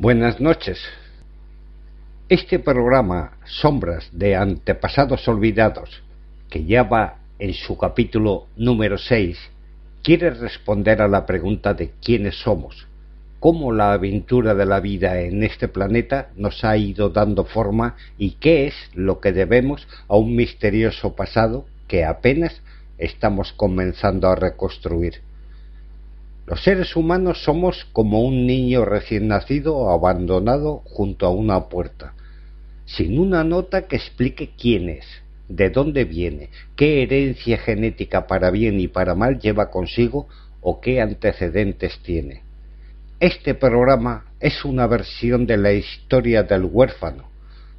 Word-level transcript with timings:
Buenas 0.00 0.40
noches. 0.40 0.78
Este 2.30 2.58
programa, 2.58 3.36
Sombras 3.44 4.08
de 4.12 4.34
Antepasados 4.34 5.28
Olvidados, 5.28 6.02
que 6.48 6.64
ya 6.64 6.84
va 6.84 7.18
en 7.38 7.52
su 7.52 7.76
capítulo 7.76 8.46
número 8.56 8.96
6, 8.96 9.38
quiere 10.02 10.30
responder 10.30 11.02
a 11.02 11.06
la 11.06 11.26
pregunta 11.26 11.74
de 11.74 11.90
quiénes 12.02 12.36
somos, 12.36 12.88
cómo 13.40 13.74
la 13.74 13.92
aventura 13.92 14.54
de 14.54 14.64
la 14.64 14.80
vida 14.80 15.20
en 15.20 15.42
este 15.42 15.68
planeta 15.68 16.30
nos 16.34 16.64
ha 16.64 16.78
ido 16.78 17.10
dando 17.10 17.44
forma 17.44 17.96
y 18.16 18.36
qué 18.40 18.68
es 18.68 18.74
lo 18.94 19.20
que 19.20 19.32
debemos 19.32 19.86
a 20.08 20.16
un 20.16 20.34
misterioso 20.34 21.14
pasado 21.14 21.66
que 21.88 22.06
apenas 22.06 22.62
estamos 22.96 23.52
comenzando 23.52 24.28
a 24.28 24.34
reconstruir. 24.34 25.20
Los 26.50 26.64
seres 26.64 26.96
humanos 26.96 27.44
somos 27.44 27.86
como 27.92 28.22
un 28.22 28.44
niño 28.44 28.84
recién 28.84 29.28
nacido 29.28 29.88
abandonado 29.88 30.82
junto 30.84 31.26
a 31.26 31.30
una 31.30 31.68
puerta, 31.68 32.14
sin 32.86 33.20
una 33.20 33.44
nota 33.44 33.86
que 33.86 33.94
explique 33.94 34.50
quién 34.60 34.88
es, 34.88 35.06
de 35.48 35.70
dónde 35.70 36.04
viene, 36.04 36.50
qué 36.74 37.04
herencia 37.04 37.56
genética 37.56 38.26
para 38.26 38.50
bien 38.50 38.80
y 38.80 38.88
para 38.88 39.14
mal 39.14 39.38
lleva 39.38 39.70
consigo 39.70 40.26
o 40.60 40.80
qué 40.80 41.00
antecedentes 41.00 42.00
tiene. 42.02 42.42
Este 43.20 43.54
programa 43.54 44.24
es 44.40 44.64
una 44.64 44.88
versión 44.88 45.46
de 45.46 45.56
la 45.56 45.70
historia 45.70 46.42
del 46.42 46.64
huérfano, 46.64 47.30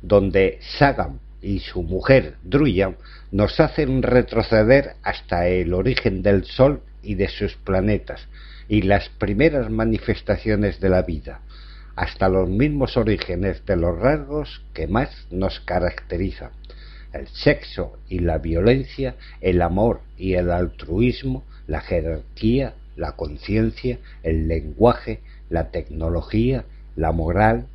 donde 0.02 0.60
Sagam 0.78 1.20
y 1.42 1.60
su 1.60 1.84
mujer 1.84 2.36
Druyam 2.42 2.96
nos 3.34 3.60
hacen 3.60 4.02
retroceder 4.02 4.94
hasta 5.04 5.50
el 5.50 5.74
origen 5.74 6.24
del 6.24 6.46
Sol 6.46 6.80
y 7.04 7.16
de 7.16 7.28
sus 7.28 7.56
planetas, 7.56 8.26
y 8.68 8.82
las 8.84 9.10
primeras 9.10 9.70
manifestaciones 9.70 10.80
de 10.80 10.90
la 10.90 11.02
vida, 11.02 11.42
hasta 11.96 12.30
los 12.30 12.50
mismos 12.50 12.98
orígenes 12.98 13.66
de 13.66 13.76
los 13.76 13.98
rasgos 13.98 14.64
que 14.74 14.88
más 14.88 15.28
nos 15.30 15.60
caracterizan, 15.62 16.52
el 17.14 17.28
sexo 17.28 17.98
y 18.08 18.20
la 18.20 18.38
violencia, 18.38 19.16
el 19.42 19.62
amor 19.62 20.02
y 20.18 20.34
el 20.34 20.52
altruismo, 20.52 21.44
la 21.68 21.82
jerarquía, 21.82 22.74
la 22.96 23.14
conciencia, 23.14 24.00
el 24.24 24.48
lenguaje, 24.48 25.20
la 25.50 25.72
tecnología, 25.72 26.66
la 26.96 27.12
moral. 27.12 27.68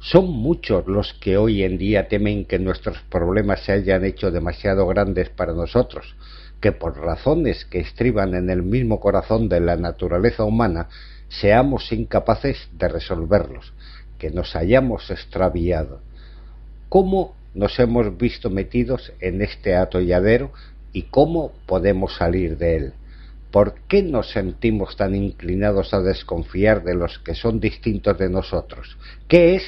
Son 0.00 0.30
muchos 0.30 0.86
los 0.86 1.12
que 1.14 1.36
hoy 1.36 1.62
en 1.62 1.76
día 1.76 2.08
temen 2.08 2.44
que 2.44 2.58
nuestros 2.58 2.98
problemas 3.10 3.60
se 3.64 3.72
hayan 3.72 4.04
hecho 4.04 4.30
demasiado 4.30 4.86
grandes 4.86 5.28
para 5.28 5.52
nosotros, 5.52 6.14
que 6.60 6.72
por 6.72 6.98
razones 6.98 7.64
que 7.64 7.80
estriban 7.80 8.34
en 8.34 8.50
el 8.50 8.62
mismo 8.62 9.00
corazón 9.00 9.48
de 9.48 9.60
la 9.60 9.76
naturaleza 9.76 10.44
humana 10.44 10.88
seamos 11.28 11.92
incapaces 11.92 12.68
de 12.72 12.88
resolverlos, 12.88 13.72
que 14.18 14.30
nos 14.30 14.56
hayamos 14.56 15.10
extraviado. 15.10 16.00
¿Cómo 16.88 17.36
nos 17.54 17.78
hemos 17.78 18.16
visto 18.16 18.50
metidos 18.50 19.12
en 19.20 19.42
este 19.42 19.76
atolladero 19.76 20.52
y 20.92 21.02
cómo 21.02 21.52
podemos 21.66 22.16
salir 22.16 22.56
de 22.56 22.76
él? 22.76 22.92
¿Por 23.50 23.74
qué 23.88 24.02
nos 24.02 24.30
sentimos 24.30 24.96
tan 24.96 25.14
inclinados 25.14 25.94
a 25.94 26.00
desconfiar 26.00 26.82
de 26.82 26.94
los 26.94 27.18
que 27.18 27.34
son 27.34 27.60
distintos 27.60 28.18
de 28.18 28.28
nosotros? 28.28 28.96
¿Qué 29.26 29.54
es 29.56 29.62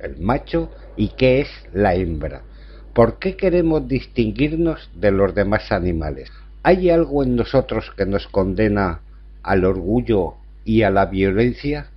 el 0.00 0.18
macho 0.18 0.70
y 0.96 1.08
qué 1.08 1.40
es 1.40 1.48
la 1.72 1.94
hembra? 1.94 2.42
¿Por 2.96 3.18
qué 3.18 3.36
queremos 3.36 3.86
distinguirnos 3.86 4.88
de 4.94 5.10
los 5.10 5.34
demás 5.34 5.70
animales? 5.70 6.32
¿Hay 6.62 6.88
algo 6.88 7.22
en 7.22 7.36
nosotros 7.36 7.92
que 7.94 8.06
nos 8.06 8.26
condena 8.26 9.00
al 9.42 9.66
orgullo 9.66 10.36
y 10.64 10.80
a 10.80 10.88
la 10.88 11.04
violencia? 11.04 11.90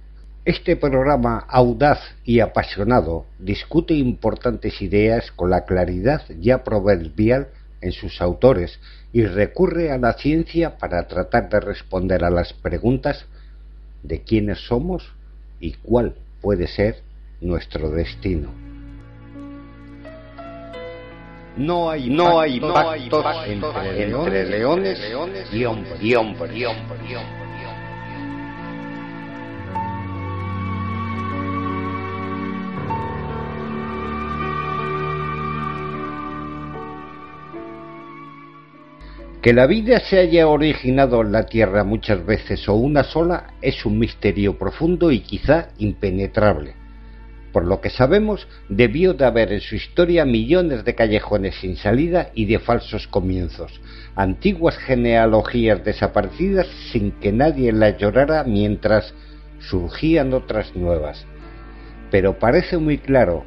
Este 0.43 0.75
programa 0.75 1.45
audaz 1.47 2.01
y 2.25 2.41
apasionado 2.41 3.25
discute 3.39 3.93
importantes 3.93 4.81
ideas 4.81 5.31
con 5.31 5.51
la 5.51 5.63
claridad 5.63 6.23
ya 6.37 6.65
proverbial 6.65 7.47
en 7.79 7.93
sus 7.93 8.21
autores 8.21 8.77
y 9.13 9.23
recurre 9.23 9.91
a 9.93 9.97
la 9.97 10.11
ciencia 10.11 10.77
para 10.79 11.07
tratar 11.07 11.47
de 11.47 11.61
responder 11.61 12.25
a 12.25 12.29
las 12.29 12.51
preguntas 12.51 13.25
de 14.03 14.21
quiénes 14.23 14.67
somos 14.67 15.13
y 15.61 15.75
cuál 15.75 16.15
puede 16.41 16.67
ser 16.67 16.97
nuestro 17.39 17.89
destino. 17.89 18.68
No 21.59 21.89
hay, 21.89 22.09
no 22.09 22.39
hay 22.39 22.57
pactos, 22.57 23.25
entre, 23.45 24.45
leones, 24.45 24.97
y 25.51 25.65
hombres. 25.65 26.01
Y 26.01 26.15
hombres. 26.15 26.55
Y 26.55 26.65
hombres. 26.65 27.01
Que 39.41 39.53
la 39.53 39.67
vida 39.67 39.99
se 39.99 40.19
haya 40.19 40.47
originado 40.47 41.21
en 41.21 41.33
la 41.33 41.45
Tierra 41.45 41.83
muchas 41.83 42.25
veces 42.25 42.69
o 42.69 42.75
una 42.75 43.03
sola 43.03 43.55
es 43.61 43.85
un 43.85 43.99
misterio 43.99 44.57
profundo 44.57 45.11
y 45.11 45.19
quizá 45.19 45.69
impenetrable. 45.77 46.78
Por 47.51 47.65
lo 47.65 47.81
que 47.81 47.89
sabemos, 47.89 48.47
debió 48.67 49.13
de 49.13 49.25
haber 49.25 49.51
en 49.51 49.61
su 49.61 49.75
historia 49.75 50.23
millones 50.23 50.85
de 50.85 50.93
callejones 50.93 51.55
sin 51.55 51.77
salida 51.77 52.29
y 52.35 52.45
de 52.45 52.59
falsos 52.59 53.07
comienzos, 53.07 53.81
antiguas 54.15 54.77
genealogías 54.77 55.83
desaparecidas 55.83 56.67
sin 56.91 57.11
que 57.13 57.31
nadie 57.31 57.71
las 57.71 57.97
llorara 57.97 58.43
mientras 58.43 59.13
surgían 59.59 60.33
otras 60.33 60.75
nuevas. 60.75 61.25
Pero 62.11 62.37
parece 62.37 62.77
muy 62.77 62.99
claro 62.99 63.43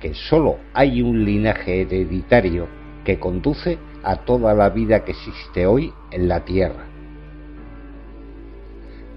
que 0.00 0.14
sólo 0.14 0.58
hay 0.74 1.02
un 1.02 1.24
linaje 1.24 1.82
hereditario 1.82 2.68
que 3.04 3.18
conduce 3.18 3.78
a 4.02 4.16
toda 4.16 4.54
la 4.54 4.68
vida 4.68 5.04
que 5.04 5.12
existe 5.12 5.66
hoy 5.66 5.92
en 6.10 6.28
la 6.28 6.44
Tierra. 6.44 6.86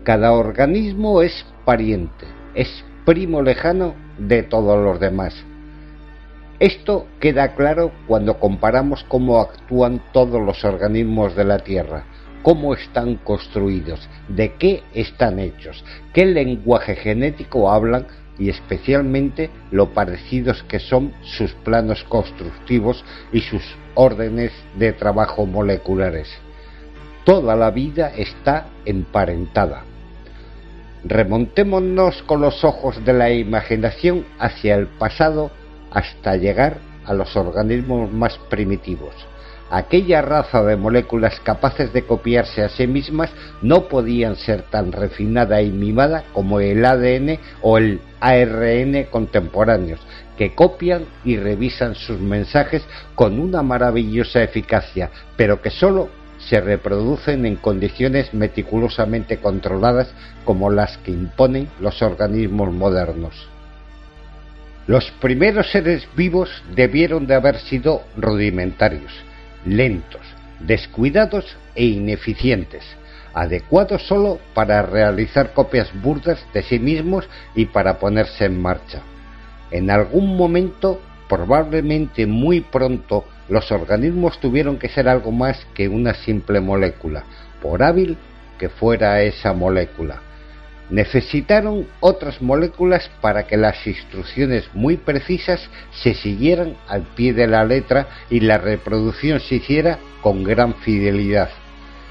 Cada 0.04 0.32
organismo 0.32 1.22
es 1.22 1.46
pariente, 1.66 2.26
es 2.56 2.84
primo 3.06 3.42
lejano 3.42 3.96
de 4.18 4.44
todos 4.44 4.84
los 4.84 5.00
demás. 5.00 5.34
Esto 6.60 7.08
queda 7.20 7.56
claro 7.56 7.92
cuando 8.08 8.40
comparamos 8.40 9.04
cómo 9.08 9.40
actúan 9.40 10.02
todos 10.14 10.40
los 10.40 10.64
organismos 10.64 11.36
de 11.36 11.44
la 11.44 11.60
Tierra, 11.60 12.04
cómo 12.44 12.76
están 12.76 13.16
construidos, 13.16 14.08
de 14.28 14.54
qué 14.54 14.84
están 14.94 15.40
hechos, 15.40 15.84
qué 16.14 16.26
lenguaje 16.26 16.96
genético 16.96 17.72
hablan 17.72 18.06
y 18.38 18.50
especialmente 18.50 19.50
lo 19.72 19.94
parecidos 19.94 20.64
que 20.64 20.80
son 20.80 21.14
sus 21.24 21.52
planos 21.54 22.04
constructivos 22.04 23.04
y 23.34 23.42
sus 23.42 23.64
órdenes 23.96 24.52
de 24.78 24.94
trabajo 24.94 25.48
moleculares. 25.48 26.28
Toda 27.26 27.56
la 27.56 27.72
vida 27.72 28.12
está 28.16 28.68
emparentada. 28.86 29.86
Remontémonos 31.04 32.22
con 32.24 32.42
los 32.42 32.64
ojos 32.64 33.04
de 33.04 33.14
la 33.14 33.32
imaginación 33.32 34.26
hacia 34.38 34.76
el 34.76 34.88
pasado 34.88 35.52
hasta 35.92 36.36
llegar 36.36 36.78
a 37.06 37.14
los 37.14 37.36
organismos 37.36 38.12
más 38.12 38.38
primitivos. 38.50 39.14
Aquella 39.72 40.22
raza 40.22 40.64
de 40.64 40.76
moléculas 40.76 41.40
capaces 41.40 41.94
de 41.94 42.04
copiarse 42.04 42.62
a 42.62 42.70
sí 42.70 42.88
mismas 42.88 43.32
no 43.62 43.88
podían 43.88 44.36
ser 44.36 44.64
tan 44.64 44.92
refinada 44.92 45.62
y 45.62 45.72
mimada 45.72 46.26
como 46.34 46.60
el 46.60 46.84
ADN 46.84 47.40
o 47.62 47.78
el 47.78 48.02
ARN 48.20 49.06
contemporáneos, 49.10 50.02
que 50.38 50.54
copian 50.54 51.06
y 51.24 51.38
revisan 51.38 51.96
sus 51.96 52.20
mensajes 52.20 52.84
con 53.16 53.40
una 53.40 53.64
maravillosa 53.64 54.44
eficacia, 54.44 55.10
pero 55.38 55.62
que 55.62 55.70
sólo 55.70 56.10
se 56.48 56.60
reproducen 56.60 57.46
en 57.46 57.56
condiciones 57.56 58.34
meticulosamente 58.34 59.38
controladas 59.38 60.14
como 60.46 60.70
las 60.70 60.98
que 61.00 61.12
imponen 61.12 61.70
los 61.80 62.02
organismos 62.02 62.74
modernos. 62.74 63.48
Los 64.88 65.12
primeros 65.22 65.72
seres 65.72 66.08
vivos 66.16 66.50
debieron 66.76 67.28
de 67.28 67.36
haber 67.36 67.60
sido 67.60 68.04
rudimentarios, 68.18 69.12
lentos, 69.66 70.22
descuidados 70.60 71.56
e 71.76 71.86
ineficientes, 71.86 72.84
adecuados 73.34 74.06
solo 74.08 74.40
para 74.54 74.82
realizar 74.82 75.54
copias 75.54 75.90
burdas 76.02 76.44
de 76.54 76.64
sí 76.64 76.80
mismos 76.80 77.30
y 77.56 77.66
para 77.66 78.00
ponerse 78.00 78.46
en 78.46 78.60
marcha. 78.60 79.02
En 79.70 79.90
algún 79.90 80.36
momento, 80.36 81.00
probablemente 81.32 82.28
muy 82.28 82.60
pronto, 82.60 83.24
los 83.48 83.72
organismos 83.72 84.38
tuvieron 84.42 84.78
que 84.78 84.90
ser 84.90 85.08
algo 85.08 85.32
más 85.32 85.66
que 85.74 85.88
una 85.88 86.14
simple 86.14 86.60
molécula, 86.60 87.24
por 87.62 87.84
hábil 87.84 88.18
que 88.60 88.68
fuera 88.68 89.22
esa 89.22 89.54
molécula. 89.54 90.20
Necesitaron 90.90 91.88
otras 92.02 92.42
moléculas 92.42 93.10
para 93.22 93.48
que 93.48 93.56
las 93.56 93.88
instrucciones 93.88 94.70
muy 94.74 94.98
precisas 94.98 95.70
se 96.04 96.16
siguieran 96.16 96.76
al 96.90 97.04
pie 97.04 97.32
de 97.32 97.48
la 97.48 97.64
letra 97.64 98.08
y 98.30 98.42
la 98.42 98.58
reproducción 98.58 99.40
se 99.40 99.56
hiciera 99.56 100.00
con 100.22 100.44
gran 100.44 100.76
fidelidad. 100.76 101.50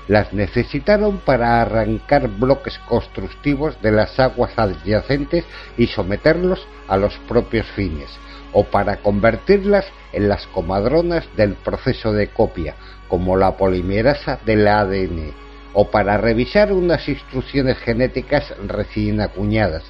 las 0.08 0.32
necesitaron 0.32 1.18
para 1.18 1.60
arrancar 1.60 2.26
bloques 2.26 2.78
constructivos 2.88 3.80
de 3.82 3.92
las 3.92 4.18
aguas 4.18 4.50
adyacentes 4.56 5.44
y 5.76 5.86
someterlos 5.86 6.66
a 6.88 6.96
los 6.96 7.16
propios 7.28 7.66
fines, 7.76 8.08
o 8.52 8.64
para 8.64 8.96
convertirlas 8.98 9.86
en 10.12 10.28
las 10.28 10.46
comadronas 10.48 11.28
del 11.36 11.54
proceso 11.54 12.12
de 12.12 12.28
copia, 12.28 12.74
como 13.08 13.36
la 13.36 13.56
polimerasa 13.56 14.38
del 14.44 14.66
ADN, 14.66 15.32
o 15.72 15.90
para 15.90 16.16
revisar 16.16 16.72
unas 16.72 17.08
instrucciones 17.08 17.78
genéticas 17.78 18.54
recién 18.66 19.20
acuñadas. 19.20 19.84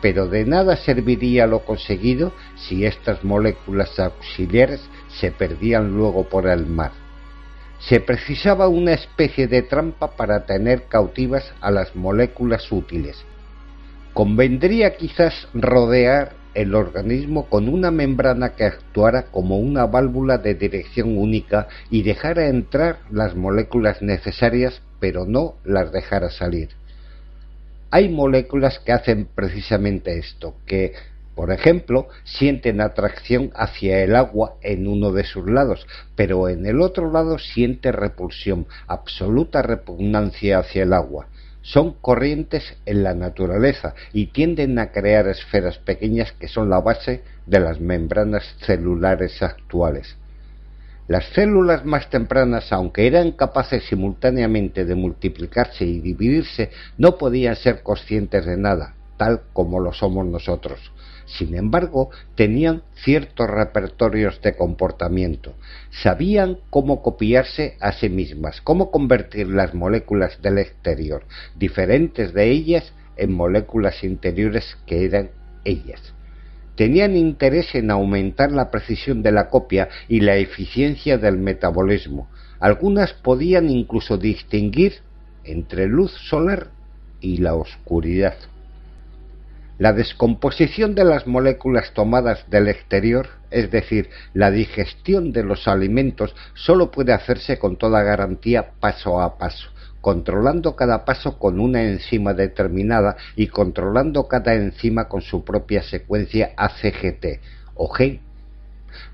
Pero 0.00 0.26
de 0.26 0.44
nada 0.46 0.76
serviría 0.76 1.46
lo 1.46 1.60
conseguido 1.60 2.32
si 2.56 2.86
estas 2.86 3.22
moléculas 3.22 3.98
auxiliares 3.98 4.80
se 5.08 5.30
perdían 5.30 5.94
luego 5.94 6.28
por 6.28 6.46
el 6.46 6.66
mar. 6.66 6.92
Se 7.80 8.00
precisaba 8.00 8.68
una 8.68 8.92
especie 8.92 9.46
de 9.46 9.62
trampa 9.62 10.12
para 10.12 10.44
tener 10.46 10.84
cautivas 10.84 11.52
a 11.60 11.70
las 11.70 11.96
moléculas 11.96 12.70
útiles. 12.70 13.24
Convendría 14.12 14.96
quizás 14.96 15.48
rodear 15.54 16.39
el 16.54 16.74
organismo 16.74 17.46
con 17.48 17.68
una 17.68 17.90
membrana 17.90 18.50
que 18.50 18.64
actuara 18.64 19.24
como 19.30 19.58
una 19.58 19.86
válvula 19.86 20.38
de 20.38 20.54
dirección 20.54 21.16
única 21.16 21.68
y 21.90 22.02
dejara 22.02 22.48
entrar 22.48 22.98
las 23.10 23.34
moléculas 23.34 24.02
necesarias 24.02 24.82
pero 25.00 25.24
no 25.24 25.54
las 25.64 25.92
dejara 25.92 26.30
salir. 26.30 26.68
Hay 27.90 28.08
moléculas 28.08 28.78
que 28.78 28.92
hacen 28.92 29.26
precisamente 29.34 30.18
esto, 30.18 30.54
que, 30.66 30.92
por 31.34 31.50
ejemplo, 31.50 32.08
sienten 32.22 32.80
atracción 32.80 33.50
hacia 33.54 34.04
el 34.04 34.14
agua 34.14 34.54
en 34.62 34.86
uno 34.86 35.10
de 35.10 35.24
sus 35.24 35.50
lados, 35.50 35.86
pero 36.14 36.48
en 36.48 36.66
el 36.66 36.80
otro 36.80 37.10
lado 37.10 37.38
siente 37.38 37.90
repulsión, 37.90 38.66
absoluta 38.86 39.62
repugnancia 39.62 40.58
hacia 40.58 40.84
el 40.84 40.92
agua 40.92 41.26
son 41.62 41.92
corrientes 42.00 42.76
en 42.86 43.02
la 43.02 43.14
naturaleza 43.14 43.94
y 44.12 44.26
tienden 44.26 44.78
a 44.78 44.92
crear 44.92 45.28
esferas 45.28 45.78
pequeñas 45.78 46.32
que 46.32 46.48
son 46.48 46.70
la 46.70 46.80
base 46.80 47.22
de 47.46 47.60
las 47.60 47.80
membranas 47.80 48.44
celulares 48.60 49.42
actuales. 49.42 50.16
Las 51.08 51.24
células 51.30 51.84
más 51.84 52.08
tempranas, 52.08 52.72
aunque 52.72 53.06
eran 53.06 53.32
capaces 53.32 53.84
simultáneamente 53.84 54.84
de 54.84 54.94
multiplicarse 54.94 55.84
y 55.84 56.00
dividirse, 56.00 56.70
no 56.98 57.18
podían 57.18 57.56
ser 57.56 57.82
conscientes 57.82 58.46
de 58.46 58.56
nada, 58.56 58.94
tal 59.16 59.40
como 59.52 59.80
lo 59.80 59.92
somos 59.92 60.24
nosotros. 60.24 60.78
Sin 61.38 61.54
embargo, 61.54 62.10
tenían 62.34 62.82
ciertos 63.04 63.48
repertorios 63.48 64.40
de 64.42 64.56
comportamiento. 64.56 65.54
Sabían 66.02 66.58
cómo 66.70 67.02
copiarse 67.02 67.76
a 67.80 67.92
sí 67.92 68.08
mismas, 68.08 68.60
cómo 68.60 68.90
convertir 68.90 69.48
las 69.48 69.74
moléculas 69.74 70.42
del 70.42 70.58
exterior, 70.58 71.24
diferentes 71.56 72.34
de 72.34 72.50
ellas, 72.50 72.92
en 73.16 73.32
moléculas 73.32 74.02
interiores 74.02 74.76
que 74.86 75.04
eran 75.04 75.30
ellas. 75.64 76.14
Tenían 76.74 77.16
interés 77.16 77.74
en 77.74 77.90
aumentar 77.90 78.50
la 78.50 78.70
precisión 78.70 79.22
de 79.22 79.32
la 79.32 79.50
copia 79.50 79.88
y 80.08 80.20
la 80.20 80.36
eficiencia 80.36 81.18
del 81.18 81.36
metabolismo. 81.36 82.28
Algunas 82.58 83.12
podían 83.12 83.68
incluso 83.68 84.16
distinguir 84.16 84.94
entre 85.44 85.86
luz 85.86 86.12
solar 86.12 86.70
y 87.20 87.36
la 87.36 87.54
oscuridad. 87.54 88.34
La 89.80 89.94
descomposición 89.94 90.94
de 90.94 91.06
las 91.06 91.26
moléculas 91.26 91.94
tomadas 91.94 92.44
del 92.50 92.68
exterior, 92.68 93.28
es 93.50 93.70
decir, 93.70 94.10
la 94.34 94.50
digestión 94.50 95.32
de 95.32 95.42
los 95.42 95.66
alimentos, 95.66 96.36
solo 96.52 96.90
puede 96.90 97.14
hacerse 97.14 97.58
con 97.58 97.78
toda 97.78 98.02
garantía 98.02 98.72
paso 98.78 99.22
a 99.22 99.38
paso, 99.38 99.70
controlando 100.02 100.76
cada 100.76 101.06
paso 101.06 101.38
con 101.38 101.58
una 101.58 101.82
enzima 101.82 102.34
determinada 102.34 103.16
y 103.36 103.46
controlando 103.46 104.28
cada 104.28 104.52
enzima 104.52 105.08
con 105.08 105.22
su 105.22 105.46
propia 105.46 105.82
secuencia 105.82 106.50
ACGT 106.58 107.40
o 107.74 107.88
gen. 107.88 108.20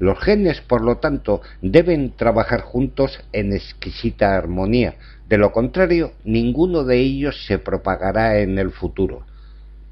Los 0.01 0.19
genes, 0.19 0.63
por 0.63 0.81
lo 0.83 0.97
tanto, 0.97 1.43
deben 1.63 2.17
trabajar 2.17 2.63
juntos 2.63 3.21
en 3.33 3.53
exquisita 3.53 4.37
armonía, 4.37 4.97
de 5.29 5.39
lo 5.39 5.53
contrario, 5.53 6.11
ninguno 6.25 6.83
de 6.83 6.99
ellos 6.99 7.47
se 7.47 7.61
propagará 7.61 8.41
en 8.41 8.59
el 8.59 8.73
futuro. 8.73 9.25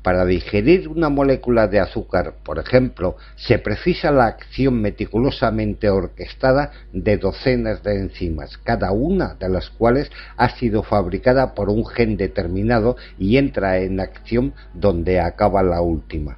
Para 0.04 0.26
digerir 0.26 0.86
una 0.88 1.08
molécula 1.08 1.66
de 1.66 1.80
azúcar, 1.80 2.34
por 2.44 2.58
ejemplo, 2.58 3.16
se 3.36 3.58
precisa 3.58 4.10
la 4.10 4.26
acción 4.26 4.82
meticulosamente 4.82 5.88
orquestada 5.88 6.72
de 6.92 7.16
docenas 7.16 7.82
de 7.82 8.00
enzimas, 8.00 8.58
cada 8.58 8.92
una 8.92 9.32
de 9.32 9.48
las 9.48 9.70
cuales 9.70 10.10
ha 10.36 10.50
sido 10.50 10.82
fabricada 10.82 11.54
por 11.54 11.70
un 11.70 11.86
gen 11.86 12.18
determinado 12.18 12.98
y 13.18 13.38
entra 13.38 13.78
en 13.78 13.98
acción 13.98 14.52
donde 14.74 15.20
acaba 15.20 15.62
la 15.62 15.80
última. 15.80 16.36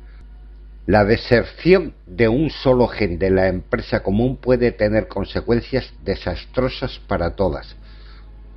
La 0.87 1.05
deserción 1.05 1.95
de 2.07 2.29
un 2.29 2.51
solo 2.51 2.87
gen 2.87 3.19
de 3.19 3.31
la 3.31 3.49
empresa 3.49 4.05
común 4.05 4.37
puede 4.37 4.71
tener 4.71 5.09
consecuencias 5.09 5.93
desastrosas 6.05 7.01
para 7.09 7.35
todas 7.35 7.75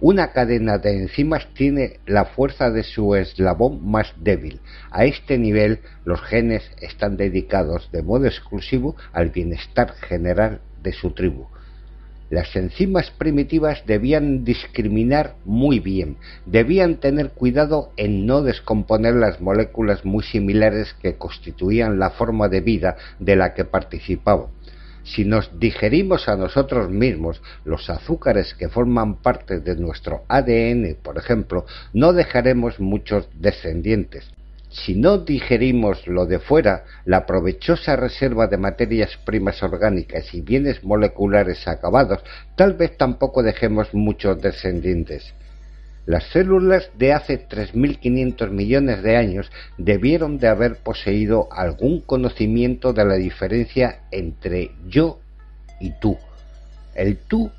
una 0.01 0.31
cadena 0.31 0.77
de 0.77 0.97
enzimas 0.97 1.47
tiene 1.53 1.99
la 2.05 2.25
fuerza 2.25 2.71
de 2.71 2.83
su 2.83 3.15
eslabón 3.15 3.85
más 3.85 4.13
débil. 4.17 4.61
A 4.91 5.05
este 5.05 5.37
nivel, 5.37 5.79
los 6.05 6.21
genes 6.21 6.63
están 6.79 7.17
dedicados 7.17 7.91
de 7.91 8.01
modo 8.01 8.25
exclusivo 8.25 8.95
al 9.11 9.29
bienestar 9.29 9.93
general 9.95 10.61
de 10.81 10.93
su 10.93 11.11
tribu. 11.11 11.47
Las 12.29 12.55
enzimas 12.55 13.09
primitivas 13.09 13.83
debían 13.87 14.45
discriminar 14.45 15.35
muy 15.45 15.79
bien, 15.79 16.17
debían 16.45 16.97
tener 16.97 17.31
cuidado 17.31 17.91
en 17.97 18.27
no 18.27 18.43
descomponer 18.43 19.15
las 19.15 19.41
moléculas 19.41 20.05
muy 20.05 20.23
similares 20.23 20.95
que 21.01 21.15
constituían 21.15 21.97
la 21.97 22.11
forma 22.11 22.47
de 22.47 22.61
vida 22.61 22.97
de 23.17 23.35
la 23.35 23.55
que 23.55 23.65
participaban 23.65 24.47
si 25.15 25.25
nos 25.25 25.59
digerimos 25.59 26.27
a 26.27 26.35
nosotros 26.35 26.89
mismos 26.89 27.41
los 27.65 27.89
azúcares 27.89 28.53
que 28.53 28.69
forman 28.69 29.21
parte 29.21 29.59
de 29.59 29.75
nuestro 29.75 30.23
ADN, 30.27 30.97
por 31.01 31.17
ejemplo, 31.17 31.65
no 31.93 32.13
dejaremos 32.13 32.79
muchos 32.79 33.27
descendientes. 33.33 34.29
Si 34.69 34.93
no 34.93 35.17
digerimos 35.17 36.05
lo 36.05 36.27
de 36.27 36.37
fuera, 36.37 36.85
la 37.05 37.25
provechosa 37.25 37.95
reserva 37.95 38.45
de 38.45 38.57
materias 38.57 39.17
primas 39.25 39.63
orgánicas 39.63 40.31
y 40.35 40.41
bienes 40.41 40.83
moleculares 40.83 41.67
acabados, 41.67 42.23
tal 42.55 42.73
vez 42.73 42.95
tampoco 42.95 43.41
dejemos 43.41 43.91
muchos 43.95 44.39
descendientes. 44.39 45.33
Las 46.09 46.23
células 46.31 46.89
de 46.97 47.13
hace 47.13 47.47
3.500 47.47 48.49
millones 48.49 49.03
de 49.03 49.15
años 49.15 49.51
debieron 49.77 50.39
de 50.39 50.47
haber 50.47 50.77
poseído 50.77 51.47
algún 51.51 52.01
conocimiento 52.01 52.93
de 52.93 53.05
la 53.05 53.13
diferencia 53.13 53.99
entre 54.09 54.71
yo 54.87 55.19
y 55.79 55.91
tú. 56.01 56.17
El 56.95 57.17
tú 57.17 57.51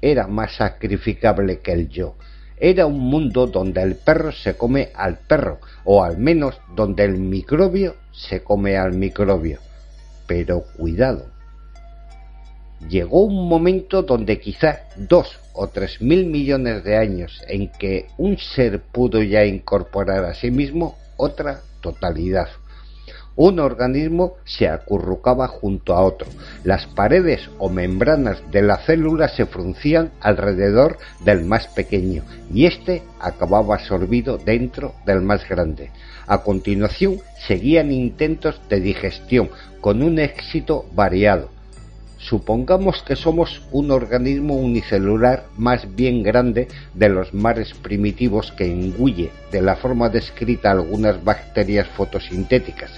era 0.00 0.26
más 0.26 0.56
sacrificable 0.56 1.60
que 1.60 1.70
el 1.70 1.90
yo. 1.90 2.16
Era 2.56 2.86
un 2.86 2.98
mundo 2.98 3.46
donde 3.46 3.82
el 3.82 3.94
perro 3.94 4.32
se 4.32 4.56
come 4.56 4.88
al 4.96 5.18
perro, 5.18 5.60
o 5.84 6.02
al 6.02 6.18
menos 6.18 6.60
donde 6.74 7.04
el 7.04 7.18
microbio 7.18 7.94
se 8.10 8.42
come 8.42 8.76
al 8.76 8.94
microbio. 8.94 9.60
Pero 10.26 10.64
cuidado, 10.76 11.26
llegó 12.88 13.24
un 13.24 13.48
momento 13.48 14.02
donde 14.02 14.40
quizá 14.40 14.80
dos 14.96 15.38
o 15.54 15.68
tres 15.68 16.00
mil 16.00 16.26
millones 16.26 16.84
de 16.84 16.96
años 16.96 17.40
en 17.48 17.68
que 17.68 18.06
un 18.18 18.38
ser 18.38 18.80
pudo 18.80 19.22
ya 19.22 19.44
incorporar 19.44 20.24
a 20.24 20.34
sí 20.34 20.50
mismo 20.50 20.96
otra 21.16 21.60
totalidad. 21.80 22.48
Un 23.34 23.60
organismo 23.60 24.34
se 24.44 24.68
acurrucaba 24.68 25.48
junto 25.48 25.94
a 25.94 26.02
otro. 26.02 26.28
Las 26.64 26.86
paredes 26.86 27.48
o 27.58 27.70
membranas 27.70 28.42
de 28.50 28.60
la 28.60 28.76
célula 28.76 29.28
se 29.28 29.46
fruncían 29.46 30.10
alrededor 30.20 30.98
del 31.24 31.44
más 31.44 31.66
pequeño 31.68 32.24
y 32.52 32.66
éste 32.66 33.02
acababa 33.20 33.76
absorbido 33.76 34.36
dentro 34.36 34.94
del 35.06 35.22
más 35.22 35.48
grande. 35.48 35.90
A 36.26 36.42
continuación 36.42 37.20
seguían 37.46 37.90
intentos 37.90 38.60
de 38.68 38.80
digestión 38.80 39.48
con 39.80 40.02
un 40.02 40.18
éxito 40.18 40.84
variado 40.92 41.48
Supongamos 42.22 43.02
que 43.02 43.16
somos 43.16 43.62
un 43.72 43.90
organismo 43.90 44.54
unicelular 44.54 45.46
más 45.56 45.96
bien 45.96 46.22
grande 46.22 46.68
de 46.94 47.08
los 47.08 47.34
mares 47.34 47.74
primitivos 47.74 48.52
que 48.52 48.70
engulle 48.70 49.32
de 49.50 49.60
la 49.60 49.74
forma 49.74 50.08
descrita 50.08 50.70
algunas 50.70 51.24
bacterias 51.24 51.88
fotosintéticas. 51.88 52.92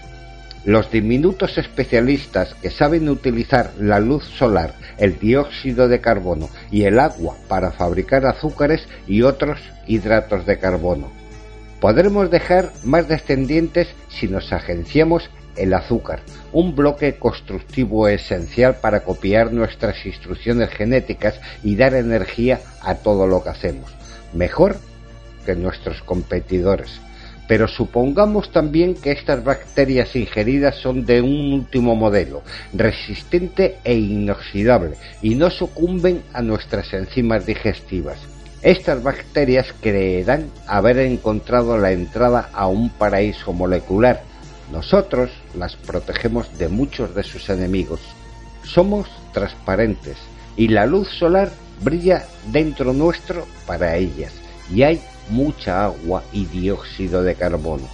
Los 0.67 0.91
diminutos 0.91 1.57
especialistas 1.57 2.55
que 2.61 2.71
saben 2.71 3.09
utilizar 3.09 3.73
la 3.79 3.99
luz 3.99 4.25
solar, 4.25 4.75
el 4.99 5.19
dióxido 5.19 5.89
de 5.89 6.03
carbono 6.03 6.51
y 6.71 6.85
el 6.85 6.99
agua 6.99 7.35
para 7.49 7.71
fabricar 7.71 8.27
azúcares 8.27 8.87
y 9.07 9.23
otros 9.23 9.59
hidratos 9.87 10.45
de 10.45 10.59
carbono. 10.59 11.11
Podremos 11.81 12.31
dejar 12.31 12.73
más 12.85 13.09
descendientes 13.09 13.89
si 14.09 14.29
nos 14.29 14.53
agenciamos 14.53 15.31
el 15.57 15.75
azúcar, 15.75 16.21
un 16.53 16.75
bloque 16.75 17.15
constructivo 17.15 18.09
esencial 18.09 18.77
para 18.77 19.01
copiar 19.01 19.53
nuestras 19.53 20.05
instrucciones 20.07 20.71
genéticas 20.71 21.41
y 21.63 21.77
dar 21.77 21.95
energía 21.95 22.61
a 22.81 22.97
todo 22.97 23.27
lo 23.27 23.43
que 23.43 23.51
hacemos. 23.51 23.91
mejor 24.33 24.77
que 25.45 25.55
nuestros 25.55 26.03
competidores. 26.03 27.01
Pero 27.47 27.69
supongamos 27.69 28.51
también 28.51 28.95
que 28.95 29.13
estas 29.13 29.45
bacterias 29.45 30.17
ingeridas 30.17 30.77
son 30.77 31.05
de 31.05 31.21
un 31.21 31.53
último 31.53 31.95
modelo, 31.95 32.43
resistente 32.73 33.77
e 33.85 33.95
inoxidable, 33.95 34.97
y 35.21 35.35
no 35.35 35.51
sucumben 35.51 36.23
a 36.33 36.41
nuestras 36.41 36.93
enzimas 36.95 37.45
digestivas. 37.45 38.19
Estas 38.63 39.03
bacterias 39.03 39.75
creerán 39.83 40.51
haber 40.67 40.99
encontrado 40.99 41.77
la 41.77 41.93
entrada 41.93 42.49
a 42.55 42.67
un 42.67 42.89
paraíso 42.89 43.53
molecular. 43.53 44.23
Nosotros 44.73 45.31
las 45.57 45.77
protegemos 45.77 46.59
de 46.59 46.69
muchos 46.69 47.15
de 47.15 47.23
sus 47.23 47.49
enemigos. 47.49 48.01
Somos 48.65 49.09
transparentes 49.33 50.17
y 50.57 50.69
la 50.69 50.87
luz 50.87 51.09
solar 51.09 51.51
brilla 51.83 52.27
dentro 52.51 52.93
nuestro 52.93 53.47
para 53.67 53.97
ellas 53.97 54.33
y 54.73 54.83
hay 54.83 55.01
mucha 55.29 55.85
agua 55.85 56.23
y 56.33 56.47
dióxido 56.47 57.23
de 57.23 57.35
carbono. 57.35 57.89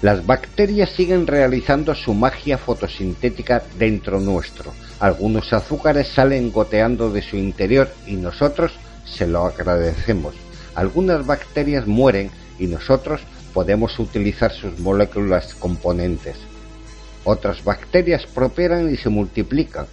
Las 0.00 0.24
bacterias 0.24 0.90
siguen 0.90 1.26
realizando 1.26 1.94
su 1.94 2.14
magia 2.14 2.56
fotosintética 2.56 3.64
dentro 3.78 4.20
nuestro. 4.20 4.72
Algunos 5.00 5.52
azúcares 5.52 6.08
salen 6.08 6.52
goteando 6.52 7.10
de 7.10 7.20
su 7.20 7.36
interior 7.36 7.92
y 8.06 8.14
nosotros 8.14 8.72
se 9.04 9.26
lo 9.26 9.44
agradecemos. 9.44 10.34
Algunas 10.76 11.26
bacterias 11.26 11.88
mueren 11.88 12.30
y 12.60 12.66
nosotros 12.66 13.22
podemos 13.52 13.98
utilizar 13.98 14.52
sus 14.52 14.78
moléculas 14.78 15.54
componentes. 15.54 16.36
Otras 17.24 17.62
bacterias 17.64 18.26
prosperan 18.26 18.92
y 18.92 18.96
se 18.96 19.08
multiplican. 19.08 19.86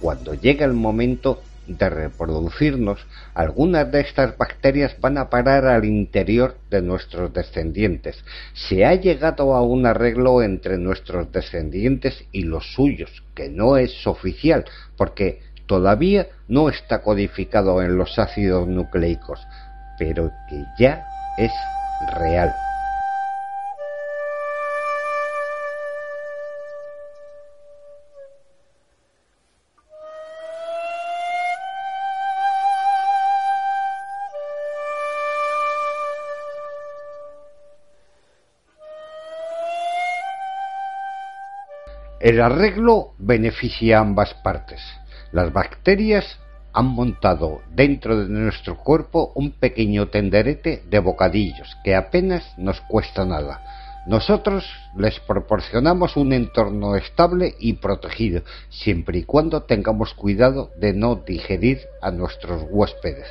Cuando 0.00 0.34
llega 0.34 0.64
el 0.64 0.72
momento 0.72 1.42
de 1.66 1.88
reproducirnos, 1.88 3.06
algunas 3.34 3.90
de 3.90 4.00
estas 4.00 4.36
bacterias 4.36 4.96
van 5.00 5.16
a 5.16 5.30
parar 5.30 5.66
al 5.66 5.84
interior 5.84 6.56
de 6.70 6.82
nuestros 6.82 7.32
descendientes. 7.32 8.24
Se 8.52 8.84
ha 8.84 8.94
llegado 8.94 9.54
a 9.54 9.62
un 9.62 9.86
arreglo 9.86 10.42
entre 10.42 10.76
nuestros 10.78 11.30
descendientes 11.30 12.24
y 12.32 12.42
los 12.42 12.74
suyos, 12.74 13.22
que 13.34 13.48
no 13.48 13.76
es 13.76 14.06
oficial, 14.06 14.64
porque 14.96 15.40
todavía 15.66 16.26
no 16.48 16.68
está 16.68 17.00
codificado 17.00 17.80
en 17.82 17.96
los 17.96 18.18
ácidos 18.18 18.66
nucleicos, 18.66 19.40
pero 19.98 20.32
que 20.48 20.64
ya 20.78 21.06
es 21.38 21.52
real. 22.18 22.52
El 42.22 42.40
arreglo 42.40 43.14
beneficia 43.18 43.98
a 43.98 44.02
ambas 44.02 44.32
partes. 44.44 44.80
Las 45.32 45.52
bacterias 45.52 46.38
han 46.72 46.86
montado 46.86 47.62
dentro 47.74 48.16
de 48.16 48.28
nuestro 48.28 48.78
cuerpo 48.78 49.32
un 49.34 49.50
pequeño 49.50 50.06
tenderete 50.06 50.84
de 50.88 51.00
bocadillos 51.00 51.76
que 51.82 51.96
apenas 51.96 52.56
nos 52.56 52.80
cuesta 52.82 53.24
nada. 53.24 54.04
Nosotros 54.06 54.64
les 54.96 55.18
proporcionamos 55.18 56.16
un 56.16 56.32
entorno 56.32 56.94
estable 56.94 57.56
y 57.58 57.72
protegido, 57.72 58.42
siempre 58.68 59.18
y 59.18 59.24
cuando 59.24 59.64
tengamos 59.64 60.14
cuidado 60.14 60.70
de 60.76 60.92
no 60.92 61.16
digerir 61.16 61.80
a 62.00 62.12
nuestros 62.12 62.64
huéspedes. 62.70 63.26